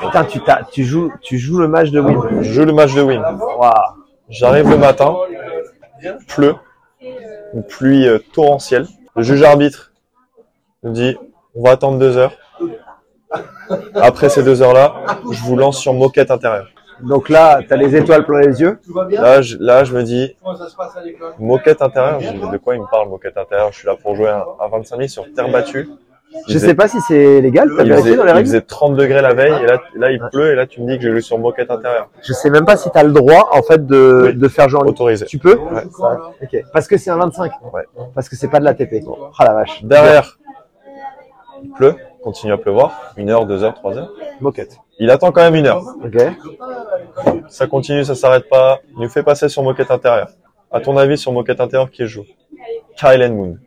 Putain, 0.00 0.24
tu, 0.24 0.40
t'as- 0.40 0.62
tu, 0.70 0.84
joues, 0.84 1.12
tu 1.20 1.38
joues 1.38 1.58
le 1.58 1.68
match 1.68 1.90
de 1.90 2.00
Wim. 2.00 2.42
Je 2.42 2.52
joue 2.52 2.64
le 2.64 2.72
match 2.72 2.94
de 2.94 3.02
win. 3.02 3.22
Waouh. 3.58 3.72
J'arrive 4.28 4.70
le 4.70 4.76
matin, 4.78 5.14
pleut, 6.28 6.54
une 7.54 7.64
pluie 7.64 8.06
euh, 8.06 8.18
torrentielle. 8.32 8.86
Le 9.16 9.22
juge 9.22 9.42
arbitre 9.42 9.92
nous 10.82 10.92
dit 10.92 11.16
on 11.54 11.64
va 11.64 11.72
attendre 11.72 11.98
deux 11.98 12.16
heures. 12.16 12.32
Après 13.94 14.28
ces 14.28 14.42
deux 14.42 14.62
heures-là, 14.62 14.94
je 15.30 15.40
vous 15.42 15.56
lance 15.56 15.78
sur 15.78 15.92
moquette 15.94 16.30
intérieure. 16.30 16.68
Donc 17.02 17.28
là, 17.28 17.60
tu 17.66 17.72
as 17.72 17.76
les 17.76 17.96
étoiles 17.96 18.24
plein 18.26 18.40
les 18.40 18.60
yeux. 18.60 18.78
Là, 19.10 19.40
je, 19.42 19.56
là, 19.58 19.84
je 19.84 19.94
me 19.94 20.02
dis 20.02 20.36
moquette 21.38 21.80
intérieure. 21.82 22.20
Je 22.20 22.30
dis, 22.30 22.50
de 22.50 22.56
quoi 22.58 22.74
il 22.74 22.80
me 22.82 22.86
parle 22.90 23.08
moquette 23.08 23.36
intérieure? 23.38 23.72
Je 23.72 23.78
suis 23.78 23.86
là 23.86 23.94
pour 24.00 24.14
jouer 24.16 24.28
un, 24.28 24.44
un 24.60 24.68
25 24.68 24.96
000 24.96 25.08
sur 25.08 25.32
terre 25.34 25.48
battue. 25.50 25.88
Je 26.48 26.58
sais 26.58 26.74
pas 26.74 26.86
si 26.88 27.00
c'est 27.02 27.40
légal, 27.40 27.68
t'as 27.76 27.82
Il 27.82 27.88
vérifié 27.88 28.12
faisait, 28.12 28.16
dans 28.16 28.24
les 28.24 28.30
il 28.30 28.34
règles 28.34 28.46
faisait 28.48 28.60
30 28.60 28.96
degrés 28.96 29.20
la 29.20 29.34
veille 29.34 29.52
et 29.62 29.66
là, 29.66 29.80
là 29.96 30.10
il 30.10 30.20
pleut 30.32 30.52
et 30.52 30.54
là 30.54 30.66
tu 30.66 30.80
me 30.80 30.88
dis 30.90 30.98
que 30.98 31.04
je 31.04 31.12
joue 31.12 31.20
sur 31.20 31.38
moquette 31.38 31.70
intérieure. 31.70 32.08
Je 32.22 32.32
sais 32.32 32.50
même 32.50 32.64
pas 32.64 32.76
si 32.76 32.90
tu 32.90 32.96
as 32.98 33.02
le 33.02 33.12
droit 33.12 33.48
en 33.52 33.62
fait 33.62 33.84
de, 33.84 34.22
Oui. 34.26 34.34
de 34.34 34.48
faire 34.48 34.68
genre 34.68 34.86
Autorisé. 34.86 35.26
Tu 35.26 35.38
peux 35.38 35.56
Ouais. 35.58 36.62
Parce 36.72 36.86
que 36.86 36.96
c'est 36.96 37.10
un 37.10 37.16
25. 37.16 37.52
Ouais. 37.72 37.82
Parce 38.14 38.28
que 38.28 38.36
c'est 38.36 38.48
pas 38.48 38.60
de 38.60 38.64
la 38.64 38.74
TP. 38.74 39.02
Ah 39.38 39.44
la 39.44 39.54
vache. 39.54 39.82
Derrière, 39.84 40.38
il 41.62 41.70
pleut, 41.72 41.94
continue 42.22 42.52
à 42.52 42.58
pleuvoir, 42.58 43.12
une 43.16 43.28
heure, 43.30 43.44
deux 43.46 43.62
heures, 43.64 43.74
trois 43.74 43.96
heures. 43.98 44.12
Moquette. 44.40 44.78
Il 44.98 45.10
attend 45.10 45.32
quand 45.32 45.42
même 45.42 45.54
une 45.56 45.66
heure. 45.66 45.82
Ok. 46.04 46.16
Ça 47.48 47.66
continue, 47.66 48.04
ça 48.04 48.14
s'arrête 48.14 48.48
pas. 48.48 48.80
Il 48.96 49.02
nous 49.02 49.08
fait 49.08 49.22
passer 49.22 49.48
sur 49.48 49.62
moquette 49.62 49.90
intérieure. 49.90 50.28
À 50.70 50.80
ton 50.80 50.96
avis, 50.96 51.18
sur 51.18 51.32
moquette 51.32 51.60
intérieure, 51.60 51.90
qui 51.90 52.06
joue 52.06 52.24
Kyle 52.96 53.20
Edmund. 53.22 53.58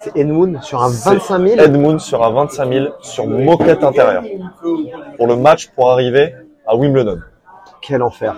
C'est 0.00 0.16
Edmund 0.16 0.62
sur 0.62 0.80
un 0.80 0.90
C'est 0.90 1.10
25 1.10 1.46
000. 1.48 1.60
Edmund 1.60 1.98
sur 1.98 2.22
un 2.22 2.30
25 2.30 2.72
000 2.72 2.86
sur 3.00 3.26
moquette 3.26 3.82
intérieure. 3.82 4.22
Pour 5.16 5.26
le 5.26 5.34
match 5.34 5.70
pour 5.70 5.90
arriver 5.90 6.34
à 6.68 6.76
Wimbledon. 6.76 7.18
Quel 7.82 8.02
enfer. 8.04 8.36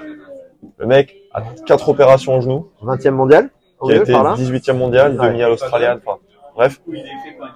Le 0.78 0.87
mec 0.87 1.14
a 1.34 1.43
quatre 1.66 1.91
opérations 1.91 2.39
au 2.39 2.41
genou, 2.41 2.70
20e 2.82 3.11
mondial 3.11 3.51
qui 3.84 3.93
a 3.93 3.97
été 3.97 4.12
par 4.12 4.22
là 4.24 4.34
18e 4.37 4.72
mondial, 4.76 5.18
Ouais. 5.20 5.28
demi 5.28 5.43
à 5.43 5.49
l'Australienne, 5.49 6.01
enfin, 6.05 6.18
bref. 6.55 6.80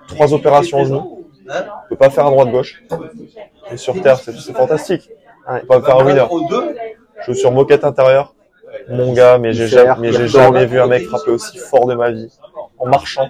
Trois 0.09 0.35
opérations 0.35 0.83
au 0.83 0.85
genou. 0.85 1.25
Il 1.47 1.89
peut 1.89 1.97
pas 1.97 2.11
faire 2.11 2.27
un 2.27 2.31
droite-gauche. 2.31 2.83
Et 3.73 3.77
sur 3.79 4.01
terre, 4.03 4.19
c'est 4.19 4.33
fantastique. 4.53 5.09
Ouais. 5.49 5.61
Il 5.63 5.67
peut 5.67 5.81
pas 5.81 5.83
faire 5.83 5.99
un 6.01 6.05
winner. 6.05 6.27
Je 7.21 7.33
joue 7.33 7.35
sur 7.35 7.53
moquette 7.53 7.85
intérieure. 7.85 8.35
Mon 8.91 9.15
gars, 9.15 9.39
mais 9.39 9.55
j'ai 9.55 9.67
jamais, 9.67 9.95
mais 9.99 10.13
j'ai 10.13 10.29
jamais 10.29 10.67
vu 10.67 10.79
un 10.79 10.87
mec 10.89 11.07
frapper 11.07 11.31
aussi 11.31 11.57
fort 11.57 11.87
de 11.87 11.95
ma 11.95 12.11
vie. 12.11 12.31
En 12.79 12.87
marchant. 12.89 13.29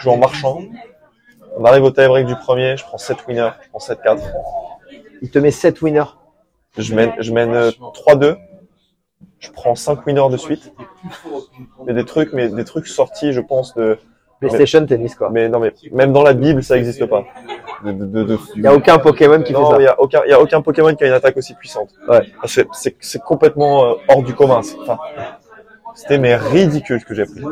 Je 0.00 0.04
joue 0.04 0.10
en 0.12 0.16
marchant. 0.16 0.62
On 1.58 1.64
arrive 1.66 1.84
au 1.84 1.90
tie-break 1.90 2.26
du 2.26 2.34
premier, 2.34 2.76
je 2.78 2.84
prends 2.84 2.96
7 2.96 3.26
winners, 3.28 3.50
je 3.62 3.68
prends 3.68 3.78
7-4. 3.78 4.18
Il 5.20 5.30
te 5.30 5.38
met 5.38 5.50
7 5.50 5.82
winners. 5.82 6.16
Je 6.78 6.94
mène, 6.94 7.12
je 7.18 7.32
mène 7.32 7.52
euh, 7.52 7.70
3-2. 7.70 8.36
Je 9.40 9.50
prends 9.50 9.74
5 9.74 10.06
winners 10.06 10.30
de 10.30 10.38
suite. 10.38 10.72
Mais 11.86 11.92
des 11.92 12.06
trucs, 12.06 12.32
mais 12.32 12.48
des 12.48 12.64
trucs 12.64 12.86
sortis, 12.86 13.32
je 13.34 13.40
pense, 13.40 13.74
de, 13.74 13.98
PlayStation 14.40 14.86
tennis 14.86 15.14
quoi. 15.14 15.28
Mais 15.28 15.50
non, 15.50 15.60
mais 15.60 15.74
même 15.92 16.14
dans 16.14 16.22
la 16.22 16.32
Bible, 16.32 16.62
ça 16.62 16.76
n'existe 16.76 17.04
pas. 17.04 17.24
De, 17.84 17.92
de, 17.92 18.06
de, 18.06 18.22
de- 18.24 18.38
Il 18.56 18.62
y 18.62 18.66
a 18.66 18.74
aucun 18.74 18.98
Pokémon 18.98 19.42
qui 19.42 19.52
non, 19.52 19.70
fait 19.70 19.82
il 19.82 19.84
y 19.84 19.86
a 19.86 20.00
aucun, 20.00 20.22
il 20.24 20.30
y 20.30 20.32
a 20.32 20.40
aucun 20.40 20.62
Pokémon 20.62 20.94
qui 20.94 21.04
a 21.04 21.08
une 21.08 21.12
attaque 21.12 21.36
aussi 21.36 21.54
puissante. 21.54 21.90
Ouais. 22.08 22.32
C'est, 22.46 22.66
c'est, 22.72 22.96
c'est 23.00 23.22
complètement 23.22 23.84
euh, 23.84 23.94
hors 24.08 24.22
du 24.22 24.34
commun. 24.34 24.62
Enfin, 24.80 24.98
c'était 26.00 26.18
mais 26.18 26.34
ridicule 26.34 26.98
ce 26.98 27.04
que 27.04 27.14
j'ai 27.14 27.26
pris. 27.26 27.42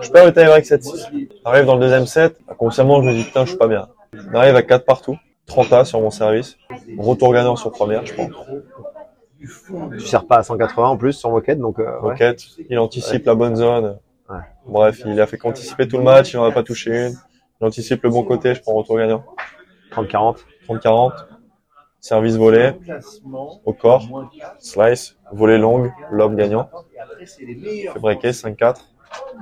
Je 0.00 0.10
perds 0.10 0.26
le 0.26 0.32
tie-break 0.32 0.64
7-6. 0.64 1.28
J'arrive 1.44 1.66
dans 1.66 1.74
le 1.74 1.80
deuxième 1.80 2.06
set. 2.06 2.36
Consciemment, 2.58 3.00
je 3.00 3.06
me 3.06 3.12
dis 3.12 3.22
putain, 3.22 3.44
je 3.44 3.50
suis 3.50 3.58
pas 3.58 3.68
bien. 3.68 3.88
On 4.32 4.34
arrive 4.34 4.56
à 4.56 4.62
4 4.62 4.84
partout. 4.84 5.16
30 5.46 5.72
A 5.72 5.84
sur 5.84 6.00
mon 6.00 6.10
service. 6.10 6.56
Retour 6.98 7.32
gagnant 7.32 7.54
sur 7.54 7.70
première, 7.70 8.04
je 8.04 8.14
pense. 8.14 8.30
Tu 9.92 10.00
sers 10.00 10.26
pas 10.26 10.38
à 10.38 10.42
180 10.42 10.88
en 10.88 10.96
plus 10.96 11.12
sur 11.12 11.30
moquette 11.30 11.60
donc 11.60 11.78
euh, 11.78 11.84
ouais. 11.84 12.10
Rocket, 12.10 12.42
il 12.68 12.78
anticipe 12.78 13.24
la 13.24 13.36
bonne 13.36 13.54
zone. 13.54 13.98
Ouais. 14.28 14.38
Bref, 14.66 15.02
il 15.06 15.20
a 15.20 15.26
fait 15.28 15.38
qu'anticiper 15.38 15.86
tout 15.86 15.98
le 15.98 16.02
match, 16.02 16.32
il 16.32 16.38
n'en 16.38 16.44
a 16.44 16.50
pas 16.50 16.64
touché 16.64 17.06
une. 17.06 17.14
Il 17.60 17.66
anticipe 17.66 18.02
le 18.02 18.10
bon 18.10 18.24
côté, 18.24 18.54
je 18.54 18.62
prends 18.62 18.74
retour 18.74 18.96
gagnant. 18.96 19.24
30-40. 19.92 20.38
30-40. 20.68 21.12
Service 22.06 22.36
volé, 22.36 22.70
au 23.64 23.72
corps, 23.72 24.06
slice, 24.60 25.16
volée 25.32 25.58
longue, 25.58 25.90
lobe 26.12 26.36
gagnant. 26.36 26.70
Fait 27.18 27.98
breaker 27.98 28.30
5-4. 28.30 28.76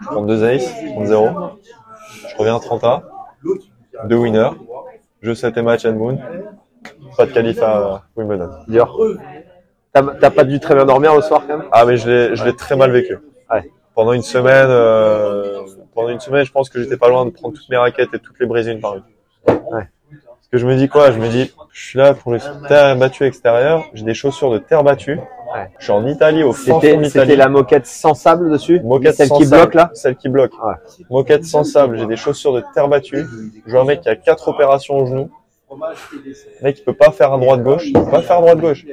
Je 0.01 0.07
prends 0.07 0.23
deux 0.23 0.43
aces, 0.43 0.67
30-0. 0.83 1.59
Je 2.27 2.37
reviens 2.39 2.57
à 2.57 2.59
30A. 2.59 3.03
Deux 4.07 4.17
winners. 4.17 4.53
Jeu 5.21 5.35
7 5.35 5.59
et 5.59 5.63
match 5.63 5.85
and 5.85 5.93
moon. 5.93 6.19
Pas 7.19 7.27
de 7.27 7.33
qualif 7.33 7.61
à 7.61 8.05
Wimbledon. 8.17 8.49
Dur. 8.67 8.99
T'as 9.93 10.31
pas 10.31 10.45
dû 10.45 10.59
très 10.59 10.75
bien 10.75 10.87
dormir 10.87 11.15
le 11.15 11.21
soir 11.21 11.43
quand 11.47 11.59
même? 11.59 11.69
Ah 11.71 11.85
mais 11.85 11.99
je 11.99 12.09
l'ai, 12.09 12.35
je 12.35 12.47
l'ai 12.47 12.57
très 12.57 12.77
mal 12.77 12.91
vécu. 12.91 13.19
Ouais. 13.53 13.71
Pendant 13.95 14.15
une 14.15 14.23
semaine, 14.23 14.69
euh, 14.71 15.61
pendant 15.95 16.09
une 16.09 16.21
semaine, 16.21 16.47
je 16.47 16.53
pense 16.53 16.71
que 16.71 16.81
j'étais 16.81 16.97
pas 16.97 17.11
loin 17.11 17.27
de 17.27 17.31
prendre 17.31 17.55
toutes 17.55 17.69
mes 17.69 17.77
raquettes 17.77 18.15
et 18.15 18.19
toutes 18.19 18.41
les 18.41 18.47
briser 18.47 18.73
une 18.73 18.81
par 18.81 18.95
une. 18.95 19.03
Ouais. 19.71 19.87
Que 20.55 20.61
je 20.61 20.69
me 20.69 20.77
dis 20.77 20.89
quoi? 20.89 21.11
Je 21.11 21.19
me 21.19 21.29
dis, 21.29 21.53
je 21.73 21.85
suis 21.85 21.99
là 21.99 22.15
pour 22.15 22.31
le 22.31 22.39
terre 22.69 22.97
battue 22.97 23.25
extérieur, 23.25 23.87
j'ai 23.93 24.05
des 24.05 24.15
chaussures 24.15 24.53
de 24.53 24.59
terre 24.59 24.85
battue. 24.85 25.17
Ouais. 25.53 25.69
Je 25.81 25.83
suis 25.83 25.93
en 25.93 26.07
Italie, 26.07 26.45
au 26.45 26.53
fond 26.53 26.81
fond 26.81 27.03
C'était 27.03 27.35
la 27.35 27.49
moquette 27.49 27.87
sans 27.87 28.15
sable 28.15 28.53
dessus? 28.53 28.81
Moquette 28.85 29.17
Celle 29.17 29.27
sans 29.27 29.39
qui 29.39 29.47
sable, 29.47 29.63
bloque 29.63 29.75
là? 29.75 29.91
Celle 29.95 30.15
qui 30.15 30.29
bloque. 30.29 30.53
Ouais. 30.65 30.75
Moquette 31.11 31.45
sans 31.45 31.65
sable, 31.65 31.99
j'ai 31.99 32.07
des 32.07 32.15
chaussures 32.15 32.53
de 32.53 32.63
terre 32.73 32.87
battue. 32.87 33.27
Je 33.67 33.73
vois 33.73 33.81
un 33.81 33.85
mec 33.85 34.03
qui 34.03 34.09
a 34.09 34.15
quatre 34.15 34.47
opérations 34.47 34.97
au 34.97 35.07
genou. 35.07 35.29
Le 35.73 36.63
mec, 36.63 36.79
il 36.79 36.85
peut 36.85 36.95
pas 36.95 37.11
faire 37.11 37.33
un 37.33 37.39
droit 37.39 37.57
de 37.57 37.65
gauche. 37.65 37.87
Il 37.87 37.93
peut 37.93 38.09
pas 38.09 38.23
faire 38.23 38.37
un 38.37 38.43
droit 38.43 38.55
de 38.55 38.61
gauche. 38.61 38.87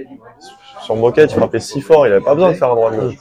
Sur 0.81 0.95
moquette, 0.95 1.31
il 1.31 1.37
frappait 1.37 1.59
si 1.59 1.79
fort, 1.81 2.07
il 2.07 2.13
avait 2.13 2.25
pas 2.25 2.33
besoin 2.33 2.53
de 2.53 2.57
faire 2.57 2.71
un 2.71 2.75
droit 2.75 2.89
de 2.89 3.01
gauche. 3.01 3.17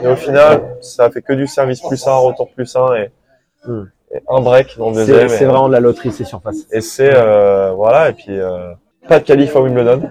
Et 0.00 0.06
au 0.06 0.14
final, 0.14 0.76
ça 0.80 1.06
a 1.06 1.10
fait 1.10 1.22
que 1.22 1.32
du 1.32 1.48
service 1.48 1.80
plus 1.80 2.06
un, 2.06 2.14
retour 2.14 2.52
plus 2.52 2.76
un 2.76 2.94
et, 2.94 3.10
Hmm. 3.66 3.84
Un 4.28 4.40
break 4.40 4.76
dans 4.78 4.90
le 4.90 4.94
C'est 5.04 5.12
deuxième. 5.12 5.28
c'est 5.28 5.44
vraiment 5.44 5.68
de 5.68 5.72
la 5.72 5.80
loterie 5.80 6.12
ces 6.12 6.24
surfaces. 6.24 6.66
Et 6.72 6.80
c'est, 6.80 7.12
euh, 7.14 7.72
voilà, 7.72 8.10
et 8.10 8.12
puis, 8.12 8.26
euh, 8.30 8.72
pas 9.08 9.18
de 9.20 9.24
qualif 9.24 9.54
à 9.56 9.60
Wimbledon. 9.60 10.10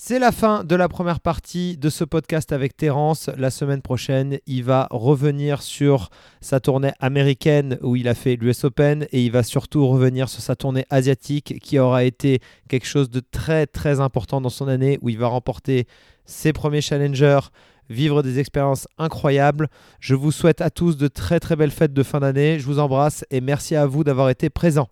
C'est 0.00 0.20
la 0.20 0.30
fin 0.30 0.62
de 0.62 0.76
la 0.76 0.88
première 0.88 1.18
partie 1.18 1.76
de 1.76 1.88
ce 1.90 2.04
podcast 2.04 2.52
avec 2.52 2.76
Terence. 2.76 3.30
La 3.36 3.50
semaine 3.50 3.82
prochaine, 3.82 4.38
il 4.46 4.62
va 4.62 4.86
revenir 4.92 5.60
sur 5.60 6.10
sa 6.40 6.60
tournée 6.60 6.92
américaine 7.00 7.78
où 7.82 7.96
il 7.96 8.06
a 8.06 8.14
fait 8.14 8.36
l'US 8.36 8.62
Open 8.62 9.08
et 9.10 9.22
il 9.24 9.32
va 9.32 9.42
surtout 9.42 9.88
revenir 9.88 10.28
sur 10.28 10.40
sa 10.40 10.54
tournée 10.54 10.84
asiatique 10.88 11.58
qui 11.60 11.80
aura 11.80 12.04
été 12.04 12.38
quelque 12.68 12.86
chose 12.86 13.10
de 13.10 13.20
très 13.32 13.66
très 13.66 13.98
important 13.98 14.40
dans 14.40 14.50
son 14.50 14.68
année 14.68 15.00
où 15.02 15.08
il 15.08 15.18
va 15.18 15.26
remporter 15.26 15.88
ses 16.26 16.52
premiers 16.52 16.80
challengers, 16.80 17.40
vivre 17.88 18.22
des 18.22 18.38
expériences 18.38 18.86
incroyables. 18.98 19.68
Je 20.00 20.14
vous 20.14 20.32
souhaite 20.32 20.60
à 20.60 20.70
tous 20.70 20.96
de 20.96 21.08
très 21.08 21.40
très 21.40 21.56
belles 21.56 21.70
fêtes 21.70 21.92
de 21.92 22.02
fin 22.02 22.20
d'année. 22.20 22.58
Je 22.58 22.66
vous 22.66 22.78
embrasse 22.78 23.24
et 23.30 23.40
merci 23.40 23.76
à 23.76 23.86
vous 23.86 24.04
d'avoir 24.04 24.30
été 24.30 24.50
présents. 24.50 24.88